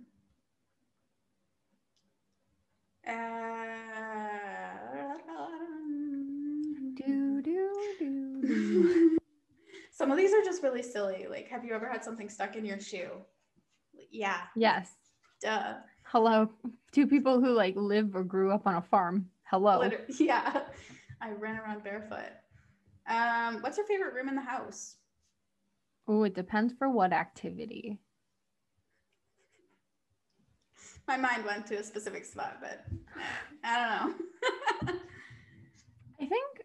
[3.07, 3.13] Uh,
[6.95, 9.19] do, do, do, do.
[9.91, 11.27] Some of these are just really silly.
[11.29, 13.09] Like, have you ever had something stuck in your shoe?
[14.11, 14.91] Yeah, Yes.
[15.41, 15.75] duh.
[16.11, 16.49] Hello.
[16.91, 19.29] Two people who like live or grew up on a farm.
[19.43, 19.81] Hello.
[19.81, 20.63] Liter- yeah,
[21.21, 22.31] I ran around barefoot.
[23.07, 24.95] Um, what's your favorite room in the house?
[26.07, 27.99] Oh, it depends for what activity.
[31.07, 32.85] My mind went to a specific spot, but
[33.63, 34.17] I don't
[34.87, 34.93] know.
[36.19, 36.61] I think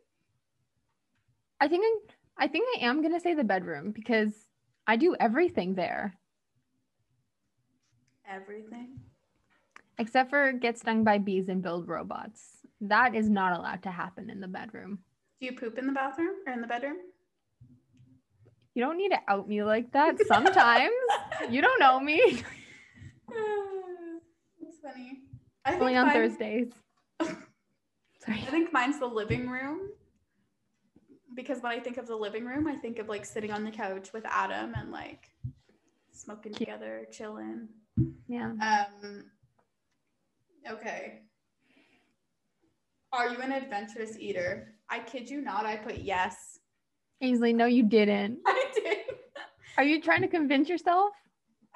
[1.60, 4.32] I think I, I think I am gonna say the bedroom because
[4.86, 6.14] I do everything there
[8.28, 8.98] Everything.
[9.98, 12.58] Except for get stung by bees and build robots.
[12.80, 14.98] That is not allowed to happen in the bedroom.
[15.40, 16.96] Do you poop in the bathroom or in the bedroom?
[18.74, 20.16] You don't need to out me like that.
[20.26, 20.90] Sometimes
[21.48, 22.20] you don't know me.
[23.28, 25.20] That's funny.
[25.64, 26.72] I think Only on mine- Thursdays.
[27.22, 28.40] Sorry.
[28.46, 29.90] I think mine's the living room.
[31.34, 33.70] Because when I think of the living room, I think of like sitting on the
[33.70, 35.30] couch with Adam and like
[36.12, 36.68] smoking Cute.
[36.68, 37.68] together, chilling.
[38.28, 38.52] Yeah.
[38.60, 39.24] Um
[40.70, 41.20] okay.
[43.12, 44.74] Are you an adventurous eater?
[44.90, 46.58] I kid you not, I put yes.
[47.22, 48.38] Aisley, no, you didn't.
[48.46, 48.98] I did.
[49.76, 51.12] Are you trying to convince yourself?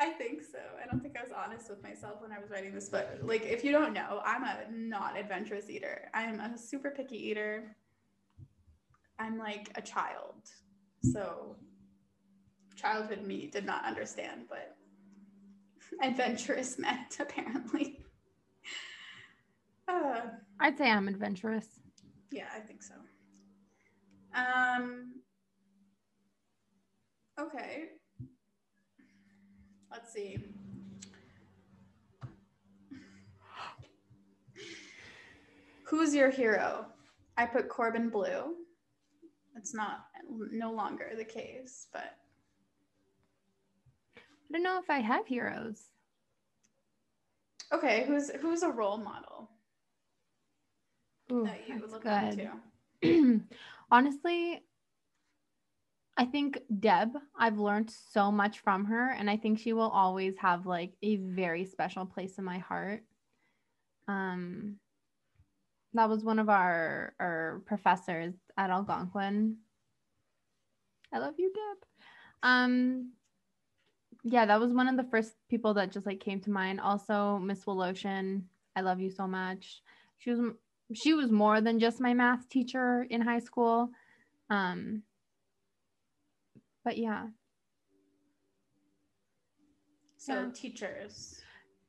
[0.00, 0.58] I think so.
[0.82, 3.42] I don't think I was honest with myself when I was writing this, but like
[3.44, 6.08] if you don't know, I'm a not adventurous eater.
[6.14, 7.76] I'm a super picky eater.
[9.18, 10.42] I'm like a child.
[11.02, 11.56] So
[12.76, 14.76] childhood me did not understand what
[16.02, 18.00] adventurous meant apparently.
[19.88, 20.20] Uh,
[20.60, 21.66] I'd say I'm adventurous.
[22.30, 22.94] yeah, I think so.
[24.34, 25.14] Um
[27.38, 27.84] Okay.
[29.90, 30.38] Let's see.
[35.84, 36.86] Who's your hero?
[37.38, 38.54] I put Corbin Bleu.
[39.56, 42.16] It's not no longer the case, but
[44.16, 44.20] I
[44.52, 45.86] don't know if I have heroes.
[47.72, 49.50] okay, who's who's a role model
[51.32, 52.50] Ooh, that you look good.
[53.02, 53.40] to?
[53.90, 54.62] Honestly,
[56.16, 60.36] I think Deb, I've learned so much from her, and I think she will always
[60.38, 63.04] have like a very special place in my heart.
[64.08, 64.76] Um,
[65.94, 69.58] that was one of our our professors at Algonquin.
[71.12, 71.88] I love you, Deb.
[72.42, 73.12] Um,
[74.24, 76.80] yeah, that was one of the first people that just like came to mind.
[76.80, 78.42] Also, Miss Woloshin,
[78.76, 79.82] I love you so much.
[80.18, 80.40] She was
[80.94, 83.90] she was more than just my math teacher in high school.
[84.50, 85.02] Um,
[86.84, 87.26] but yeah,
[90.16, 90.50] So Yeah.
[90.52, 91.42] teachers.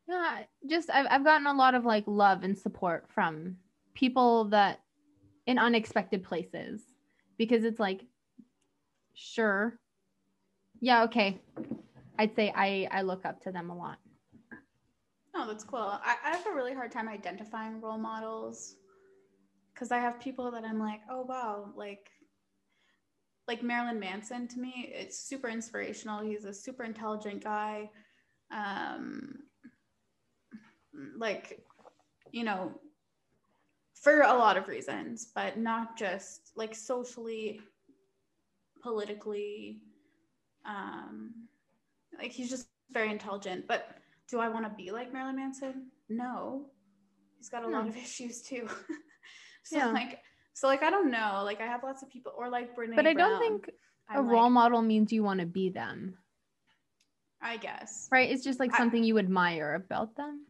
[0.08, 3.58] yeah, just I've I've gotten a lot of like love and support from
[3.96, 4.82] people that
[5.48, 6.82] in unexpected places
[7.38, 8.06] because it's like,
[9.14, 9.80] sure,
[10.80, 11.42] yeah, okay.
[12.20, 13.98] I'd say I I look up to them a lot.
[15.36, 15.80] Oh, that's cool.
[15.80, 18.76] I, I have a really hard time identifying role models
[19.80, 22.10] because I have people that I'm like, oh wow, like
[23.48, 26.22] like Marilyn Manson to me, it's super inspirational.
[26.22, 27.90] He's a super intelligent guy.
[28.52, 29.40] Um
[31.18, 31.62] like,
[32.32, 32.74] you know,
[33.94, 37.62] for a lot of reasons, but not just like socially,
[38.84, 39.82] politically.
[40.66, 41.48] Um,
[42.18, 43.66] like he's just very intelligent.
[43.68, 43.96] But
[44.30, 45.88] do I want to be like Marilyn Manson?
[46.10, 46.66] No,
[47.38, 48.68] he's got a lot of issues too.
[49.64, 49.88] so Yeah.
[49.88, 50.20] like,
[50.54, 51.42] so like I don't know.
[51.44, 53.70] Like I have lots of people, or like Brene But I don't think
[54.14, 56.18] a I'm role like, model means you want to be them,
[57.42, 58.08] I guess.
[58.12, 58.30] right?
[58.30, 60.46] It's just like I- something you admire about them.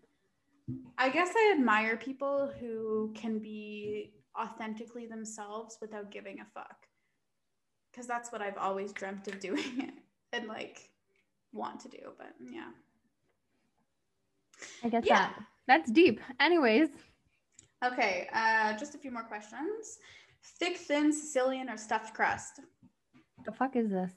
[0.99, 6.85] I guess I admire people who can be authentically themselves without giving a fuck.
[7.91, 9.93] Because that's what I've always dreamt of doing
[10.33, 10.91] and like
[11.53, 12.11] want to do.
[12.19, 12.69] But yeah.
[14.83, 15.29] I guess Yeah.
[15.29, 16.19] that that's deep.
[16.39, 16.89] Anyways,
[17.83, 19.99] Okay, uh, just a few more questions.
[20.59, 22.61] Thick, thin, Sicilian, or stuffed crust?
[23.45, 24.11] the fuck is this?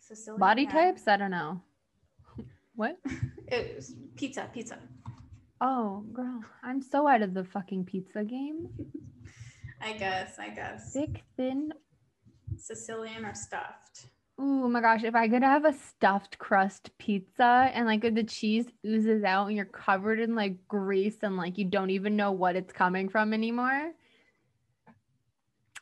[0.00, 0.38] Sicilian.
[0.38, 1.08] Body types?
[1.08, 1.60] I don't know.
[2.74, 2.98] What?
[3.48, 4.78] It's pizza, pizza.
[5.60, 8.68] Oh, girl, I'm so out of the fucking pizza game.
[9.82, 10.92] I guess, I guess.
[10.92, 11.72] Thick, thin.
[12.56, 14.06] Sicilian or stuffed?
[14.40, 18.66] Ooh, my gosh, if I could have a stuffed crust pizza and like the cheese
[18.84, 22.56] oozes out and you're covered in like grease and like you don't even know what
[22.56, 23.92] it's coming from anymore,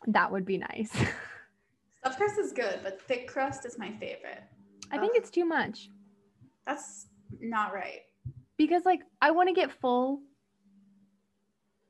[0.08, 0.90] that would be nice.
[2.00, 4.42] Stuffed crust is good, but thick crust is my favorite.
[4.90, 5.90] I think it's too much
[6.66, 7.06] That's
[7.40, 8.00] not right.
[8.56, 10.22] because like I want to get full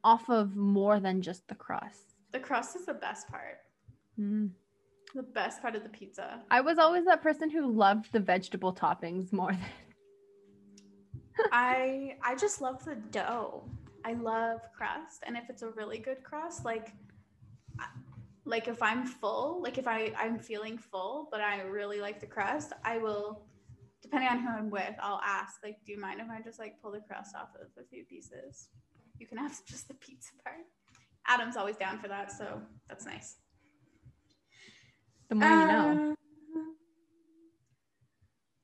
[0.05, 2.15] off of more than just the crust.
[2.33, 3.59] The crust is the best part.
[4.19, 4.51] Mm.
[5.15, 6.43] The best part of the pizza.
[6.51, 9.65] I was always that person who loved the vegetable toppings more than
[11.53, 13.65] I I just love the dough.
[14.05, 16.93] I love crust, and if it's a really good crust, like
[18.45, 22.27] like if I'm full, like if I I'm feeling full, but I really like the
[22.27, 23.43] crust, I will.
[24.03, 26.81] Depending on who I'm with, I'll ask like, "Do you mind if I just like
[26.81, 28.71] pull the crust off of a few pieces?
[29.19, 30.67] You can have just the pizza part."
[31.27, 33.37] Adam's always down for that, so that's nice.
[35.31, 36.07] The more you know.
[36.07, 36.15] Uh,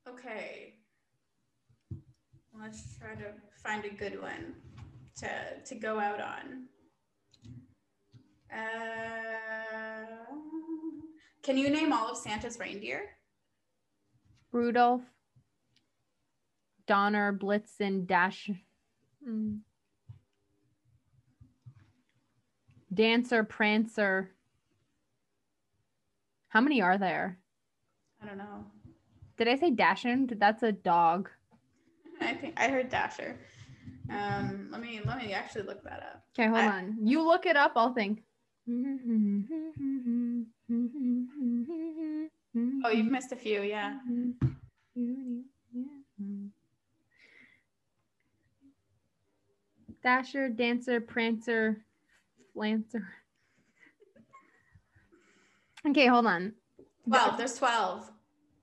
[0.09, 0.74] Okay.
[2.59, 3.32] Let's try to
[3.62, 4.55] find a good one
[5.16, 5.28] to
[5.64, 6.66] to go out on.
[8.52, 10.06] Uh,
[11.43, 13.02] can you name all of Santa's reindeer?
[14.52, 15.02] Rudolph,
[16.86, 18.51] Donner, Blitzen, Dash,
[19.28, 19.59] mm.
[22.93, 24.35] Dancer, Prancer.
[26.57, 27.37] How many are there?
[28.23, 28.65] I don't know.
[29.37, 30.27] Did I say Dashing?
[30.39, 31.28] That's a dog.
[32.23, 33.39] I think I heard Dasher.
[34.09, 36.24] Um, let me let me actually look that up.
[36.35, 36.97] Okay, hold I- on.
[37.07, 37.73] You look it up.
[37.77, 38.23] I'll think.
[38.70, 38.73] Oh,
[42.91, 43.99] you've missed a few, yeah.
[50.03, 51.85] Dasher, Dancer, Prancer,
[52.55, 53.07] Flancer.
[55.88, 56.52] Okay, hold on.
[57.08, 57.38] Twelve.
[57.38, 58.10] There's twelve.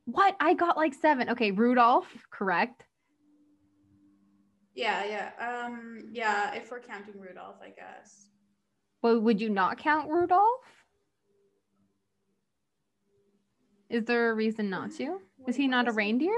[0.05, 0.35] What?
[0.39, 1.29] I got like seven.
[1.29, 2.83] Okay, Rudolph, correct.
[4.75, 5.65] Yeah, yeah.
[5.65, 6.53] Um, yeah.
[6.55, 8.29] If we're counting Rudolph, I guess.
[9.01, 10.83] Well, would you not count Rudolph?
[13.89, 15.19] Is there a reason not to?
[15.47, 16.37] Is he not a is reindeer?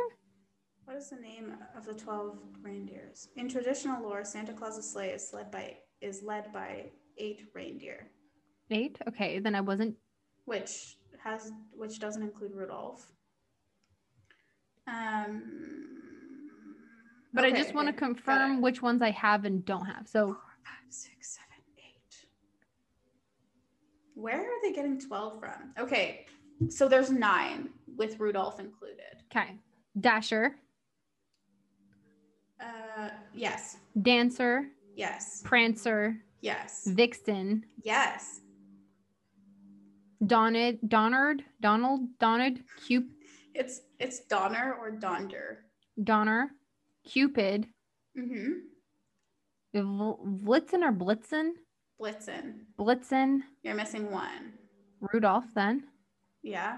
[0.83, 3.29] What is the name of the twelve reindeers?
[3.37, 8.11] In traditional lore, Santa Claus's sleigh is led by is led by eight reindeer,
[8.69, 8.97] Eight?
[9.07, 9.95] Okay, then I wasn't.
[10.45, 13.11] Which has which doesn't include Rudolph.
[14.87, 15.41] Um,
[17.33, 20.07] But I just want to okay, confirm which ones I have and don't have.
[20.07, 22.15] So Four, five, six, seven, eight.
[24.13, 25.73] Where are they getting twelve from?
[25.79, 26.25] Okay,
[26.69, 29.23] so there's nine with Rudolph included.
[29.31, 29.57] Okay.
[29.99, 30.55] Dasher,
[32.59, 38.41] Uh, yes, Dancer, yes, Prancer, yes, Vixen, yes.
[40.27, 42.57] Donald, Donard, Donald, Donald,
[42.87, 43.03] Cup,
[43.53, 45.65] It's it's Donner or Donder.
[46.03, 46.51] Donner,
[47.05, 47.67] Cupid,
[48.17, 48.51] Mm-hmm.
[49.75, 51.51] Blitzen or Blitzen,
[52.01, 52.59] Blitzen.
[52.79, 54.53] Blitzen, You're missing one.
[55.01, 55.45] Rudolph.
[55.53, 55.83] Then
[56.43, 56.77] Yeah.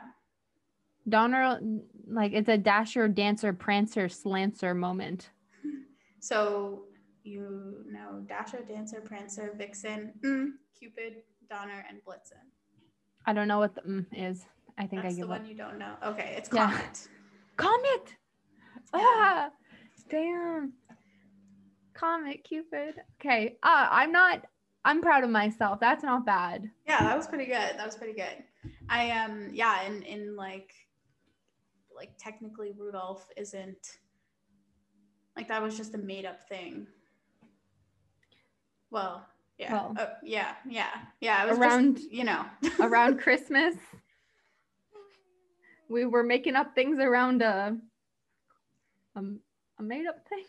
[1.08, 1.60] Donner,
[2.08, 5.30] like it's a Dasher, Dancer, Prancer, Slancer moment.
[6.20, 6.84] So
[7.24, 12.42] you know Dasher, Dancer, Prancer, Vixen, mm, Cupid, Donner, and Blitzen.
[13.28, 14.46] I don't know what the mm is.
[14.78, 15.48] I think That's I the one up.
[15.48, 15.96] you don't know.
[16.04, 16.72] Okay, it's Yeah.
[16.72, 17.08] Comet.
[17.58, 18.16] Comet.
[18.94, 19.02] Yeah.
[19.04, 19.50] Ah,
[20.10, 20.74] damn.
[21.94, 22.96] Comet, Cupid.
[23.20, 23.58] Okay.
[23.62, 24.46] Uh, I'm not.
[24.86, 25.80] I'm proud of myself.
[25.80, 26.72] That's not bad.
[26.88, 27.54] Yeah, that was pretty good.
[27.78, 28.44] That was pretty good.
[28.90, 30.72] I um yeah, in in like
[31.94, 33.98] like technically Rudolph isn't
[35.36, 36.88] like that was just a made up thing.
[38.90, 39.26] Well,
[39.58, 39.74] Yeah.
[39.74, 40.54] Well- Oh, yeah.
[40.70, 40.90] Yeah.
[41.20, 41.44] Yeah.
[41.46, 42.46] It was Around- just, you know,
[42.80, 43.76] around Christmas.
[45.90, 47.78] We were making up things around a
[49.16, 49.22] a,
[49.80, 50.44] a made up thing.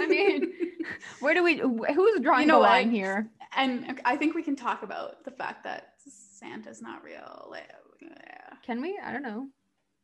[0.00, 0.52] I mean,
[1.20, 1.56] where do we?
[1.58, 2.68] Who's drawing know the what?
[2.70, 3.28] line here?
[3.56, 7.48] and I think we can talk about the fact that Santa's not real.
[7.50, 7.68] Like,
[8.02, 8.54] yeah.
[8.64, 8.98] Can we?
[9.02, 9.48] I don't know.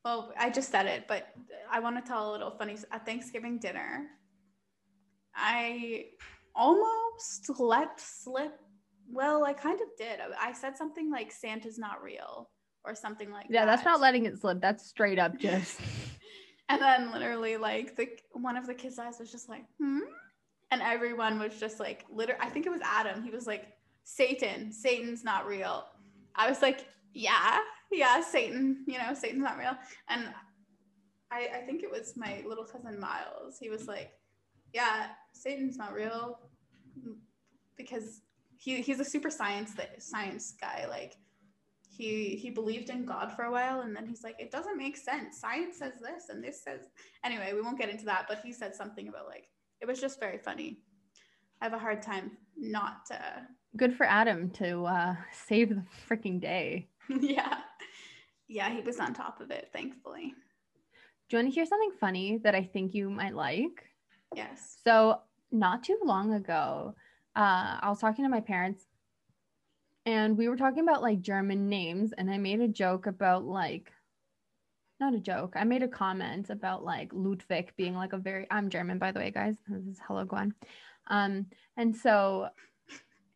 [0.04, 1.28] Well, I just said it, but
[1.70, 2.76] I want to tell a little funny.
[2.90, 4.06] At Thanksgiving dinner,
[5.34, 6.06] I
[6.54, 8.58] almost let slip.
[9.10, 10.18] Well, I kind of did.
[10.40, 12.48] I said something like Santa's not real
[12.84, 13.76] or something like Yeah, that.
[13.76, 14.60] that's not letting it slip.
[14.60, 15.80] That's straight up just.
[16.70, 19.98] And then literally, like the one of the kids' eyes was just like, hmm,
[20.70, 22.40] and everyone was just like, literally.
[22.42, 23.22] I think it was Adam.
[23.22, 23.66] He was like,
[24.04, 25.84] Satan, Satan's not real.
[26.34, 27.58] I was like, yeah,
[27.92, 28.82] yeah, Satan.
[28.88, 29.76] You know, Satan's not real.
[30.08, 30.24] And
[31.30, 33.58] I, I think it was my little cousin Miles.
[33.60, 34.12] He was like,
[34.74, 36.40] yeah, Satan's not real
[37.76, 38.20] because
[38.58, 40.86] he he's a super science that science guy.
[40.88, 41.16] Like
[41.88, 44.96] he he believed in God for a while and then he's like, it doesn't make
[44.96, 45.38] sense.
[45.38, 46.88] Science says this and this says
[47.24, 49.48] anyway, we won't get into that, but he said something about like
[49.80, 50.80] it was just very funny.
[51.62, 53.40] I have a hard time not uh
[53.76, 56.88] Good for Adam to uh, save the freaking day.
[57.20, 57.58] yeah.
[58.46, 60.32] Yeah, he was on top of it, thankfully.
[61.28, 63.84] Do you want to hear something funny that I think you might like?
[64.34, 64.78] Yes.
[64.84, 65.20] So,
[65.50, 66.94] not too long ago,
[67.36, 68.84] uh, I was talking to my parents
[70.06, 73.90] and we were talking about like German names, and I made a joke about like,
[75.00, 78.68] not a joke, I made a comment about like Ludwig being like a very, I'm
[78.68, 79.56] German, by the way, guys.
[79.66, 80.54] This is hello, Gwen.
[81.08, 81.46] Um,
[81.76, 82.48] and so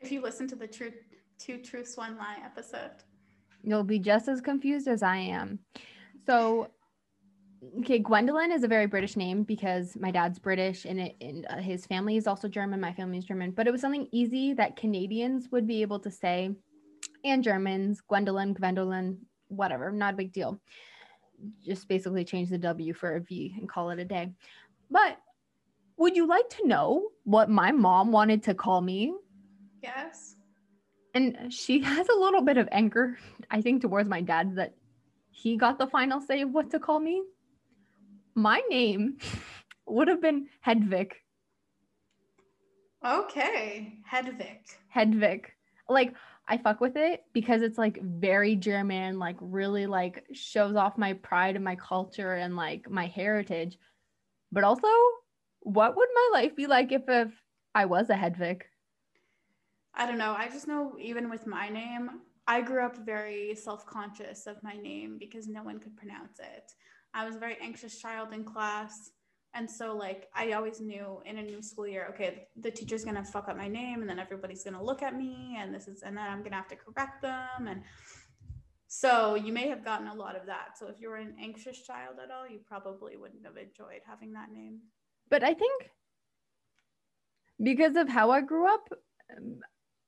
[0.00, 0.92] If you listen to the true
[1.38, 2.90] two truths one lie episode.
[3.62, 5.60] you'll be just as confused as I am.
[6.26, 6.68] So,
[7.80, 11.56] okay, Gwendolyn is a very British name because my dad's British and, it, and uh,
[11.56, 12.80] his family is also German.
[12.80, 16.10] My family is German, but it was something easy that Canadians would be able to
[16.10, 16.50] say,
[17.24, 19.18] and Germans, Gwendolyn, Gwendolyn,
[19.48, 20.60] whatever, not a big deal.
[21.64, 24.32] Just basically change the W for a V and call it a day.
[24.90, 25.18] But
[25.96, 29.14] would you like to know what my mom wanted to call me?
[29.82, 30.36] Yes.
[31.14, 33.16] and she has a little bit of anger
[33.50, 34.74] i think towards my dad that
[35.30, 37.22] he got the final say of what to call me
[38.38, 39.18] my name
[39.86, 41.12] would have been hedvig
[43.04, 43.94] Okay.
[44.10, 44.60] Hedvig.
[44.94, 45.46] hedvig
[45.88, 46.14] like
[46.46, 51.14] i fuck with it because it's like very german like really like shows off my
[51.14, 53.76] pride and my culture and like my heritage
[54.52, 54.88] but also
[55.60, 57.32] what would my life be like if if
[57.74, 58.62] i was a hedvig
[59.94, 60.34] I don't know.
[60.38, 65.16] I just know even with my name, I grew up very self-conscious of my name
[65.18, 66.72] because no one could pronounce it.
[67.14, 69.10] I was a very anxious child in class.
[69.54, 73.24] And so like I always knew in a new school year, okay, the teacher's gonna
[73.24, 76.16] fuck up my name and then everybody's gonna look at me and this is and
[76.16, 77.66] then I'm gonna have to correct them.
[77.66, 77.82] And
[78.86, 80.78] so you may have gotten a lot of that.
[80.78, 84.32] So if you were an anxious child at all, you probably wouldn't have enjoyed having
[84.34, 84.80] that name.
[85.30, 85.90] but I think
[87.62, 88.88] because of how I grew up,
[89.36, 89.60] um,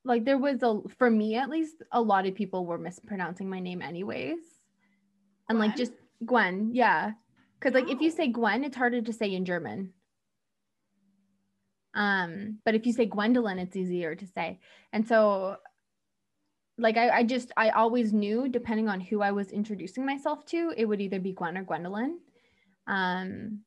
[0.03, 3.59] like there was a for me at least a lot of people were mispronouncing my
[3.59, 4.39] name anyways,
[5.47, 5.93] and like just
[6.25, 7.13] Gwen, yeah,
[7.59, 8.15] because like if you Oh.
[8.15, 9.93] say Gwen, it's harder to say in German.
[11.93, 14.59] Um, but if you say Gwendolyn, it's easier to say,
[14.93, 15.57] and so.
[16.77, 20.73] Like I, I just I always knew depending on who I was introducing myself to,
[20.75, 22.19] it would either be Gwen or Gwendolyn.
[22.87, 23.59] Um,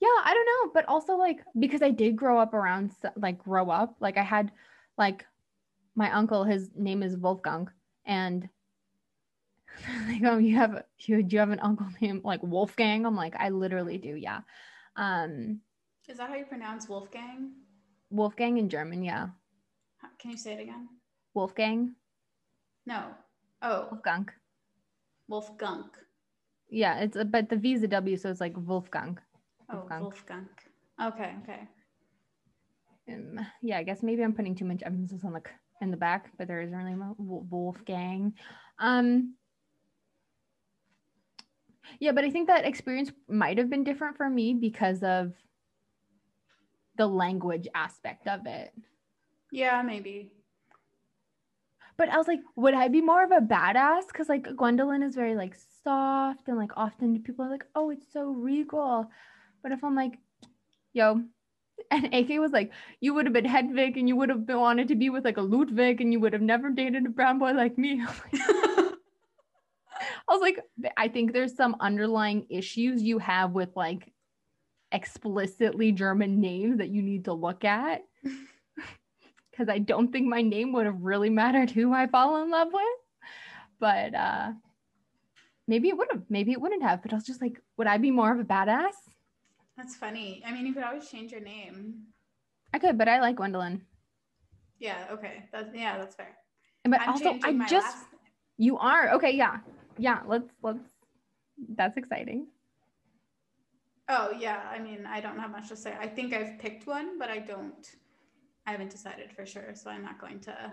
[0.00, 3.68] yeah i don't know but also like because i did grow up around like grow
[3.70, 4.52] up like i had
[4.96, 5.26] like
[5.94, 7.68] my uncle his name is wolfgang
[8.06, 8.48] and
[10.08, 13.34] like oh you have you, do you have an uncle named like wolfgang i'm like
[13.38, 14.40] i literally do yeah
[14.96, 15.60] um
[16.08, 17.52] Is that how you pronounce Wolfgang?
[18.10, 19.28] wolfgang in german yeah
[20.18, 20.88] Can you say it again?
[21.34, 21.94] wolfgang
[22.86, 23.14] No.
[23.62, 24.28] Oh, wolfgang
[25.28, 25.90] Wolfgang.
[26.70, 29.18] yeah it's a, but the v is a w so it's like wolfgang
[29.70, 30.00] Oh, Wolfgang.
[30.00, 30.48] Wolfgang.
[31.00, 31.68] Okay, okay.
[33.08, 35.42] um, yeah, I guess maybe I'm putting too much emphasis on the
[35.80, 38.34] in the back, but there isn't really Wolfgang.
[38.78, 39.34] Um,
[42.00, 45.32] yeah, but I think that experience might have been different for me because of
[46.96, 48.72] the language aspect of it.
[49.50, 50.32] Yeah, maybe.
[51.96, 54.06] But I was like, would I be more of a badass?
[54.06, 58.12] Because like Gwendolyn is very like soft and like often people are like, oh, it's
[58.12, 59.10] so regal.
[59.62, 60.18] But if I'm like,
[60.92, 61.22] yo,
[61.90, 64.94] and AK was like, you would have been Hedwig and you would have wanted to
[64.94, 67.76] be with like a Ludwig and you would have never dated a brown boy like
[67.76, 68.04] me.
[70.28, 70.60] I was like,
[70.96, 74.12] I think there's some underlying issues you have with like
[74.92, 78.02] explicitly German names that you need to look at.
[79.50, 82.68] because I don't think my name would have really mattered who I fall in love
[82.72, 82.84] with.
[83.80, 84.52] But uh
[85.66, 87.02] maybe it would have, maybe it wouldn't have.
[87.02, 88.94] But I was just like, would I be more of a badass?
[89.76, 90.42] That's funny.
[90.46, 91.94] I mean, you could always change your name.
[92.72, 93.82] I could, but I like Gwendolyn.
[94.78, 95.06] Yeah.
[95.10, 95.48] Okay.
[95.52, 95.98] That's yeah.
[95.98, 96.36] That's fair.
[96.84, 97.96] But I'm also, I just
[98.56, 99.32] you are okay.
[99.32, 99.58] Yeah,
[99.98, 100.20] yeah.
[100.26, 100.80] Let's let's.
[101.76, 102.46] That's exciting.
[104.08, 104.62] Oh yeah.
[104.70, 105.94] I mean, I don't have much to say.
[106.00, 107.86] I think I've picked one, but I don't.
[108.66, 110.72] I haven't decided for sure, so I'm not going to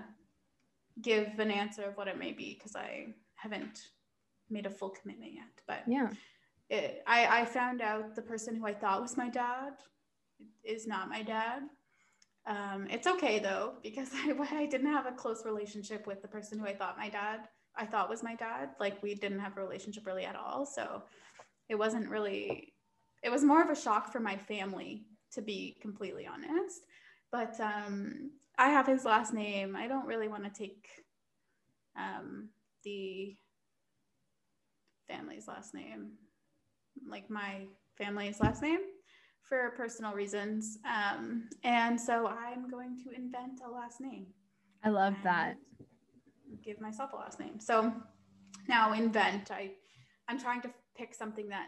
[1.02, 3.90] give an answer of what it may be because I haven't
[4.50, 5.48] made a full commitment yet.
[5.68, 6.10] But Yeah.
[6.70, 9.74] it, I, I found out the person who I thought was my dad
[10.64, 11.64] is not my dad.
[12.48, 16.60] Um, it's okay though, because I, I didn't have a close relationship with the person
[16.60, 17.48] who I thought my dad,
[17.78, 18.70] I thought was my dad.
[18.80, 20.66] Like we didn't have a relationship really at all.
[20.66, 21.04] So
[21.70, 22.74] it wasn't really,
[23.24, 26.82] it was more of a shock for my family, to be completely honest.
[27.32, 29.76] But um, I have his last name.
[29.76, 30.88] I don't really want to take
[31.98, 32.50] um,
[32.84, 33.36] the
[35.08, 36.12] family's last name,
[37.10, 37.66] like my
[37.98, 38.80] family's last name,
[39.48, 40.78] for personal reasons.
[40.86, 44.28] Um, and so I'm going to invent a last name.
[44.84, 45.56] I love that.
[46.66, 47.60] Give myself a last name.
[47.60, 47.94] So
[48.68, 49.52] now invent.
[49.52, 49.72] I
[50.28, 51.68] I'm trying to pick something that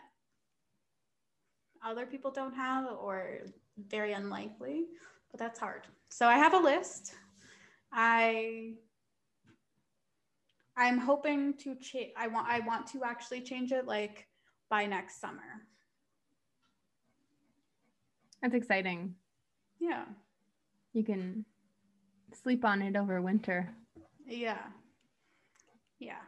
[1.86, 3.42] other people don't have or
[3.78, 4.88] very unlikely,
[5.32, 5.84] but that's hard.
[6.10, 7.14] So I have a list.
[7.92, 8.74] I
[10.76, 12.14] I'm hoping to change.
[12.18, 12.48] I want.
[12.48, 14.28] I want to actually change it like
[14.70, 15.66] by next summer.
[18.42, 19.16] That's exciting.
[19.80, 20.06] Yeah.
[20.94, 21.46] You can
[22.34, 23.70] sleep on it over winter.
[24.28, 24.60] Yeah.
[26.00, 26.22] Yeah.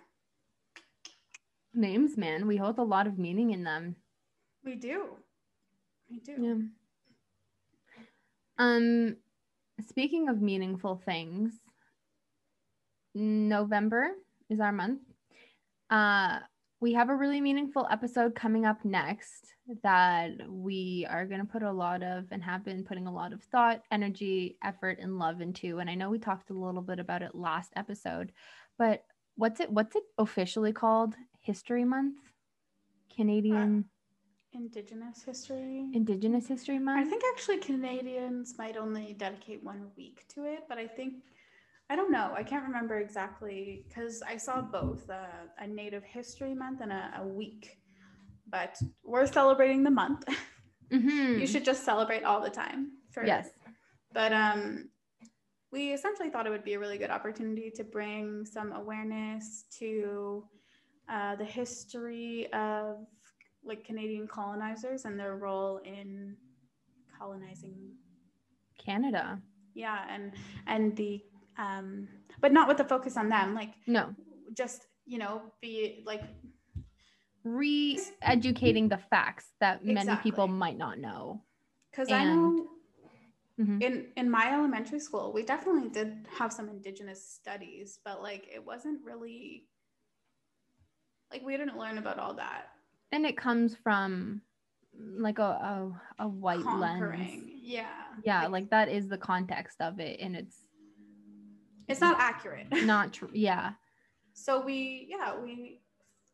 [1.74, 3.96] Names, man, we hold a lot of meaning in them.
[4.64, 5.18] We do.
[6.10, 6.36] We do.
[6.40, 6.56] Yeah.
[8.58, 9.18] Um,
[9.88, 11.54] speaking of meaningful things,
[13.16, 14.12] November
[14.50, 15.02] is our month.
[15.90, 16.40] Uh,
[16.82, 21.62] we have a really meaningful episode coming up next that we are going to put
[21.62, 25.42] a lot of and have been putting a lot of thought, energy, effort, and love
[25.42, 25.80] into.
[25.80, 28.32] And I know we talked a little bit about it last episode,
[28.78, 29.04] but
[29.40, 29.72] what's it?
[29.72, 31.16] What's it officially called?
[31.40, 32.18] History Month,
[33.16, 33.86] Canadian
[34.52, 35.90] Indigenous history.
[35.94, 37.08] Indigenous History Month.
[37.08, 41.24] I think actually Canadians might only dedicate one week to it, but I think
[41.90, 42.34] I don't know.
[42.36, 47.14] I can't remember exactly because I saw both uh, a Native History Month and a,
[47.20, 47.80] a week.
[48.48, 50.24] But we're celebrating the month.
[50.92, 51.40] Mhm.
[51.40, 52.94] you should just celebrate all the time.
[53.12, 53.50] For Yes.
[54.12, 54.90] But um,
[55.72, 60.44] we essentially thought it would be a really good opportunity to bring some awareness to
[61.08, 63.06] uh, the history of
[63.64, 66.36] like Canadian colonizers and their role in
[67.18, 67.76] colonizing.
[68.78, 69.40] Canada.
[69.76, 70.34] Yeah, and
[70.68, 71.22] and the
[71.58, 72.08] um,
[72.42, 73.54] but not with the focus on them.
[73.54, 74.16] Like No.
[74.54, 76.24] just you know be like
[77.44, 81.42] re-educating the facts that many people might not know.
[81.92, 82.68] because I know
[83.60, 83.82] Mhm.
[83.82, 88.64] in in my elementary school we definitely did have some indigenous studies but like it
[88.66, 89.68] wasn't really
[91.32, 92.70] like we didn't learn about all that
[93.12, 94.42] And it comes from
[94.98, 97.42] like a a, a white conquering lens.
[97.62, 100.66] yeah Yeah, like that is the context of it and it's
[101.88, 103.30] it's not accurate not true.
[103.34, 103.74] Yeah.
[104.34, 105.82] so we yeah we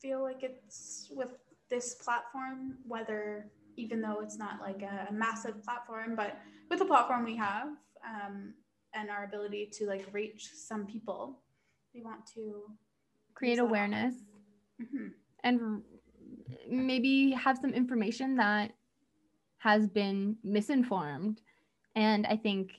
[0.01, 1.29] feel like it's with
[1.69, 6.37] this platform whether even though it's not like a massive platform but
[6.69, 7.67] with the platform we have
[8.05, 8.53] um,
[8.93, 11.41] and our ability to like reach some people
[11.93, 12.63] we want to
[13.33, 14.15] Create awareness
[14.81, 15.11] Mhm.
[15.43, 15.83] and
[16.67, 18.71] maybe have some information that
[19.57, 21.41] has been misinformed.
[21.95, 22.71] And I think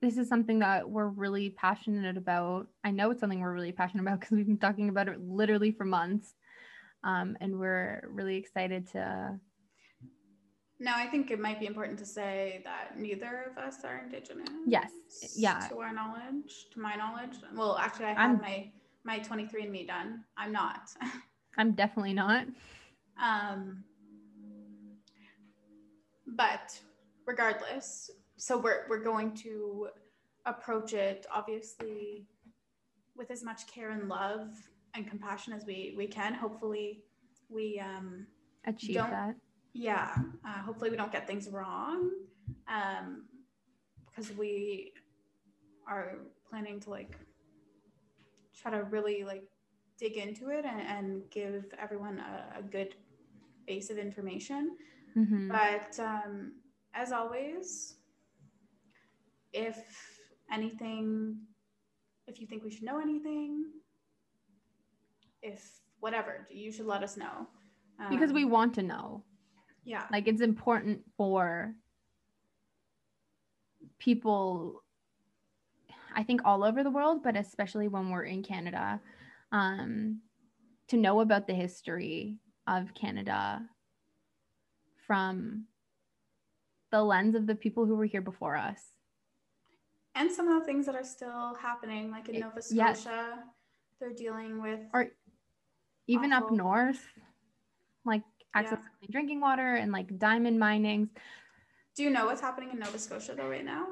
[0.00, 2.68] this is something that we're really passionate about.
[2.84, 5.72] I know it's something we're really passionate about because we've been talking about it literally
[5.72, 6.34] for months.
[7.04, 9.38] Um, and we're really excited to.
[10.82, 14.48] Now, I think it might be important to say that neither of us are indigenous.
[14.66, 14.90] Yes,
[15.36, 15.68] yeah.
[15.68, 17.36] To our knowledge, to my knowledge.
[17.54, 18.70] Well, actually, I have my
[19.04, 20.24] my 23andMe done.
[20.38, 20.90] I'm not.
[21.58, 22.46] I'm definitely not.
[23.22, 23.84] um,
[26.26, 26.80] but
[27.26, 29.88] regardless, so we're we're going to
[30.46, 32.24] approach it obviously
[33.14, 34.48] with as much care and love
[34.94, 36.32] and compassion as we we can.
[36.32, 37.02] Hopefully,
[37.50, 38.26] we um,
[38.64, 39.34] Achieve that.
[39.72, 40.14] Yeah
[40.46, 42.10] uh, hopefully we don't get things wrong
[42.68, 43.24] um
[44.08, 44.92] because we
[45.88, 46.18] are
[46.48, 47.16] planning to like
[48.60, 49.44] try to really like
[49.98, 52.94] dig into it and, and give everyone a, a good
[53.66, 54.76] base of information
[55.16, 55.48] Mhm.
[55.48, 56.52] but um
[56.94, 57.96] as always
[59.52, 59.78] if
[60.52, 61.36] anything,
[62.26, 63.64] if you think we should know anything,
[65.42, 67.46] if whatever, you should let us know.
[68.10, 69.24] because we Um, want to know.
[69.84, 71.74] Yeah, Like it's important for
[73.98, 74.82] people
[76.14, 79.00] I think all over the world, but especially when we're in Canada,
[79.52, 80.20] um,
[80.88, 83.62] to know about the history of Canada
[85.06, 85.66] from
[86.90, 88.80] the lens of the people who were here before us.
[90.16, 93.02] and some of the things that are still happening, like in It- Nova yes.
[93.02, 93.44] Scotia,
[94.00, 94.80] they're dealing with.
[94.92, 95.06] Or
[96.08, 97.06] even up north,
[98.04, 98.24] like
[98.54, 98.84] access Yeah.
[98.84, 101.08] to clean drinking water and like diamond minings.
[101.94, 103.86] Do you know what's happening in Nova Scotia though right now?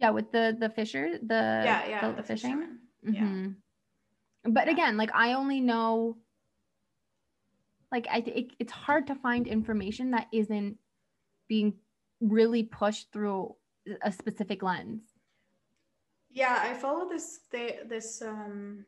[0.00, 2.78] Yeah, with the the fisher, the yeah, yeah, the, the fishing.
[3.04, 3.54] fishermen.
[4.44, 4.50] Yeah.
[4.50, 6.16] But again, like I only know,
[7.92, 10.78] like I it, it's hard to find information that isn't
[11.48, 11.74] being
[12.20, 13.54] really pushed through
[14.02, 15.02] a specific lens.
[16.30, 18.84] Yeah, I follow this they, this um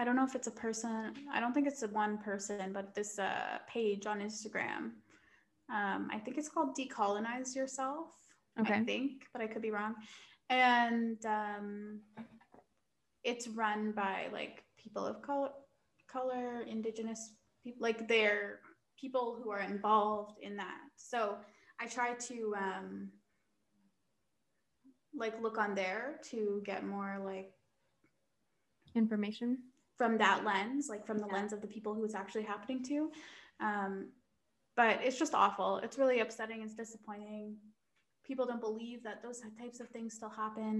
[0.00, 1.12] I don't know if it's a person.
[1.30, 4.92] I don't think it's a one person, but this uh, page on Instagram.
[5.70, 8.06] Um, I think it's called Decolonize Yourself.
[8.58, 8.74] Okay.
[8.74, 9.94] I think, but I could be wrong.
[10.48, 12.00] And um,
[13.24, 15.50] it's run by like people of color,
[16.10, 17.32] color, indigenous
[17.62, 18.60] people, like they're
[18.98, 20.80] people who are involved in that.
[20.96, 21.36] So
[21.78, 23.10] I try to um,
[25.14, 27.52] like look on there to get more like
[28.94, 29.58] Information.
[30.00, 31.34] From that lens, like from the Yeah.
[31.34, 33.12] lens of the people who it's actually happening to.
[33.60, 34.12] Um,
[34.74, 35.76] but it's just awful.
[35.84, 36.62] It's really upsetting.
[36.62, 37.58] It's disappointing.
[38.24, 40.72] People don't believe that those types of things still happen.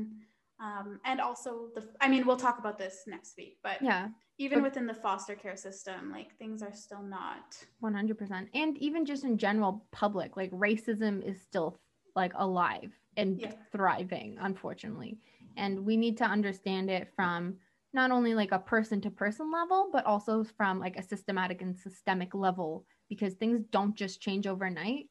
[0.59, 4.63] Um, and also the, I mean, we'll talk about this next week, but Yeah, even
[4.63, 7.63] within the foster care system, like things are still not.
[7.81, 8.49] one hundred percent.
[8.55, 11.79] And even just in general, public like racism is still
[12.17, 13.53] like alive and Yeah.
[13.71, 15.19] thriving, unfortunately.
[15.59, 17.59] And we need to understand it from
[17.93, 21.77] not only like a person to person level, but also from like a systematic and
[21.77, 25.09] systemic level because things don't just change overnight.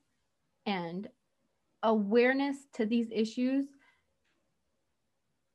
[0.65, 1.07] And
[1.83, 3.65] awareness to these issues,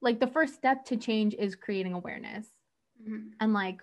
[0.01, 2.49] like the first step to change is creating awareness.
[3.03, 3.33] Mhm.
[3.41, 3.81] And like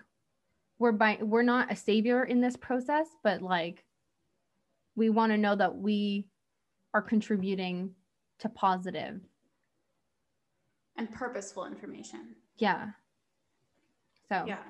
[0.77, 3.85] we're by we're not a savior in this process, but like
[4.95, 6.27] we want to know that we
[6.93, 7.95] are contributing
[8.39, 9.21] to.
[10.95, 12.35] And purposeful information.
[12.57, 12.91] Yeah.
[14.31, 14.63] So Yeah.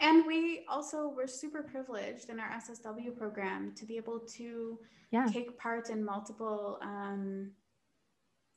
[0.00, 4.78] And we also were super privileged in our SSW program to be able to
[5.12, 5.26] yeah.
[5.26, 7.52] take part in multiple um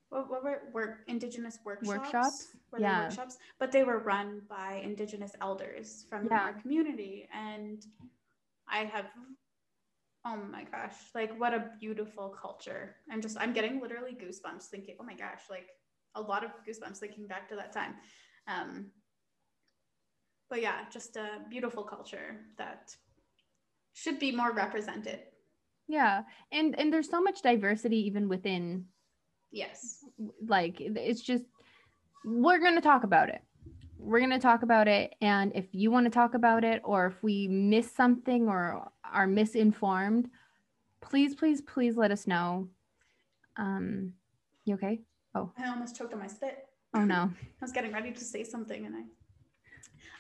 [0.09, 2.47] what, what were work indigenous workshops Workshops?
[2.71, 3.03] Were Yeah.
[3.03, 6.39] workshops but they were run by indigenous elders from Yeah.
[6.45, 7.85] our community and
[8.67, 9.05] i have
[10.25, 14.95] oh my gosh like what a beautiful culture i'm just i'm getting literally goosebumps thinking
[14.99, 15.69] oh my gosh like
[16.15, 17.93] a lot of goosebumps thinking back to that time
[18.47, 18.87] um
[20.49, 22.95] but yeah just a beautiful culture that
[23.93, 25.19] should be more represented
[25.87, 26.23] Yeah.
[26.51, 28.85] And and there's so much diversity even within
[29.51, 30.03] yes
[30.45, 31.45] like it's just
[32.25, 33.41] we're going to talk about it.
[33.97, 37.07] We're going to talk about it and if you want to talk about it or
[37.07, 40.29] if we miss something or are misinformed,
[41.01, 42.67] please please please let us know.
[43.55, 44.13] Um
[44.65, 44.99] you okay?
[45.33, 45.51] Oh.
[45.57, 46.57] I almost choked on my spit.
[46.93, 47.21] Oh no.
[47.61, 49.03] I was getting ready to say something and I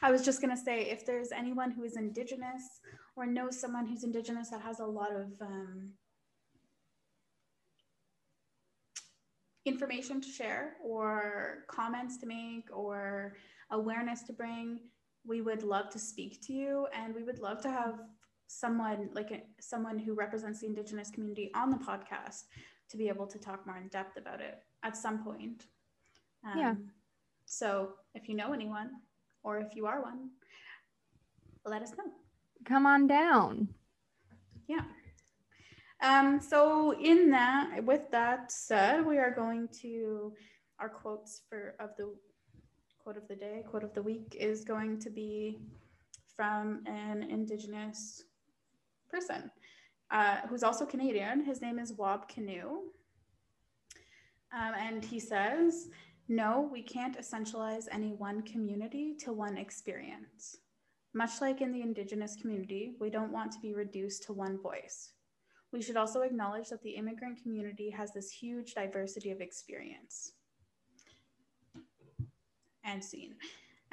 [0.01, 2.81] I was just gonna say if there's anyone who is indigenous
[3.15, 5.93] or knows someone who's indigenous that has a lot of um,
[9.65, 13.35] information to share or comments to make or
[13.71, 14.79] awareness to bring,
[15.25, 17.99] we would love to speak to you and we would love to have
[18.47, 22.43] someone like a, someone who represents the indigenous community on the podcast
[22.89, 25.65] to be able to talk more in depth about it at some point.
[26.45, 26.75] Um, Yeah.
[27.45, 28.91] So if you know anyone
[29.43, 30.29] or if you are one,
[31.65, 32.11] let us know.
[32.65, 33.69] Come on down.
[34.67, 34.83] Yeah.
[36.01, 40.33] Um, so in that, with that said, we are going to
[40.79, 42.13] our quotes for of the
[42.99, 45.59] quote of the day, quote of the week is going to be
[46.35, 48.23] from an indigenous
[49.09, 49.49] person
[50.11, 51.43] uh, who's also Canadian.
[51.43, 52.79] His name is Wab Kinew.
[54.53, 55.89] Um, and he says,
[56.29, 60.57] No, we can't essentialize any one community to one experience.
[61.13, 65.13] Much like in the Indigenous community, we don't want to be reduced to one voice.
[65.71, 70.33] We should also acknowledge that the immigrant community has this huge diversity of experience.
[72.83, 73.35] And scene.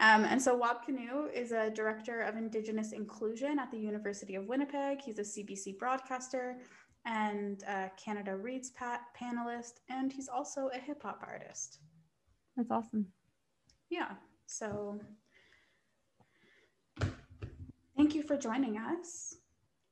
[0.01, 4.47] Um, and so Wab Kinew is a director of Indigenous inclusion at the University of
[4.47, 5.01] Winnipeg.
[5.01, 6.59] He's a CBC broadcaster
[7.07, 11.79] and a Canada Reads pa- panelist, and he's also a hip hop artist.
[12.57, 13.07] That's awesome.
[13.91, 14.13] Yeah.
[14.47, 15.01] So
[17.97, 19.37] thank you for joining us.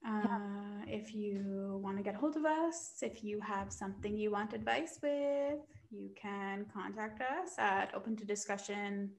[0.06, 4.30] Uh, If you want to get a hold of us, if you have something you
[4.30, 5.60] want advice with,
[5.90, 9.10] you can contact us at open to discussion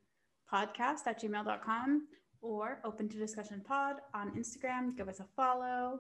[0.52, 2.08] podcast at gmail.com
[2.42, 4.96] or open to discussion pod on Instagram.
[4.96, 6.00] Give us a follow,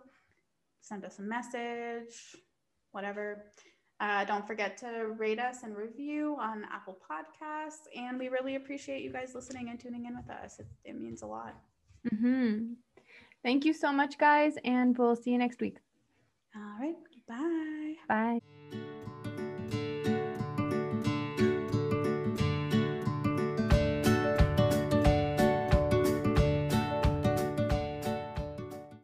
[0.81, 2.35] send us a message,
[2.91, 3.45] whatever.
[4.03, 7.87] Uh, don't forget to rate us and review on Apple Podcasts.
[7.95, 10.59] And we really appreciate you guys listening and tuning in with us.
[10.59, 11.55] It, it means a lot.
[12.19, 12.73] hmm
[13.43, 15.77] Thank you so much, guys, and we'll see you next week.
[16.55, 16.95] All right.
[17.27, 17.95] Bye.
[18.09, 18.52] Bye.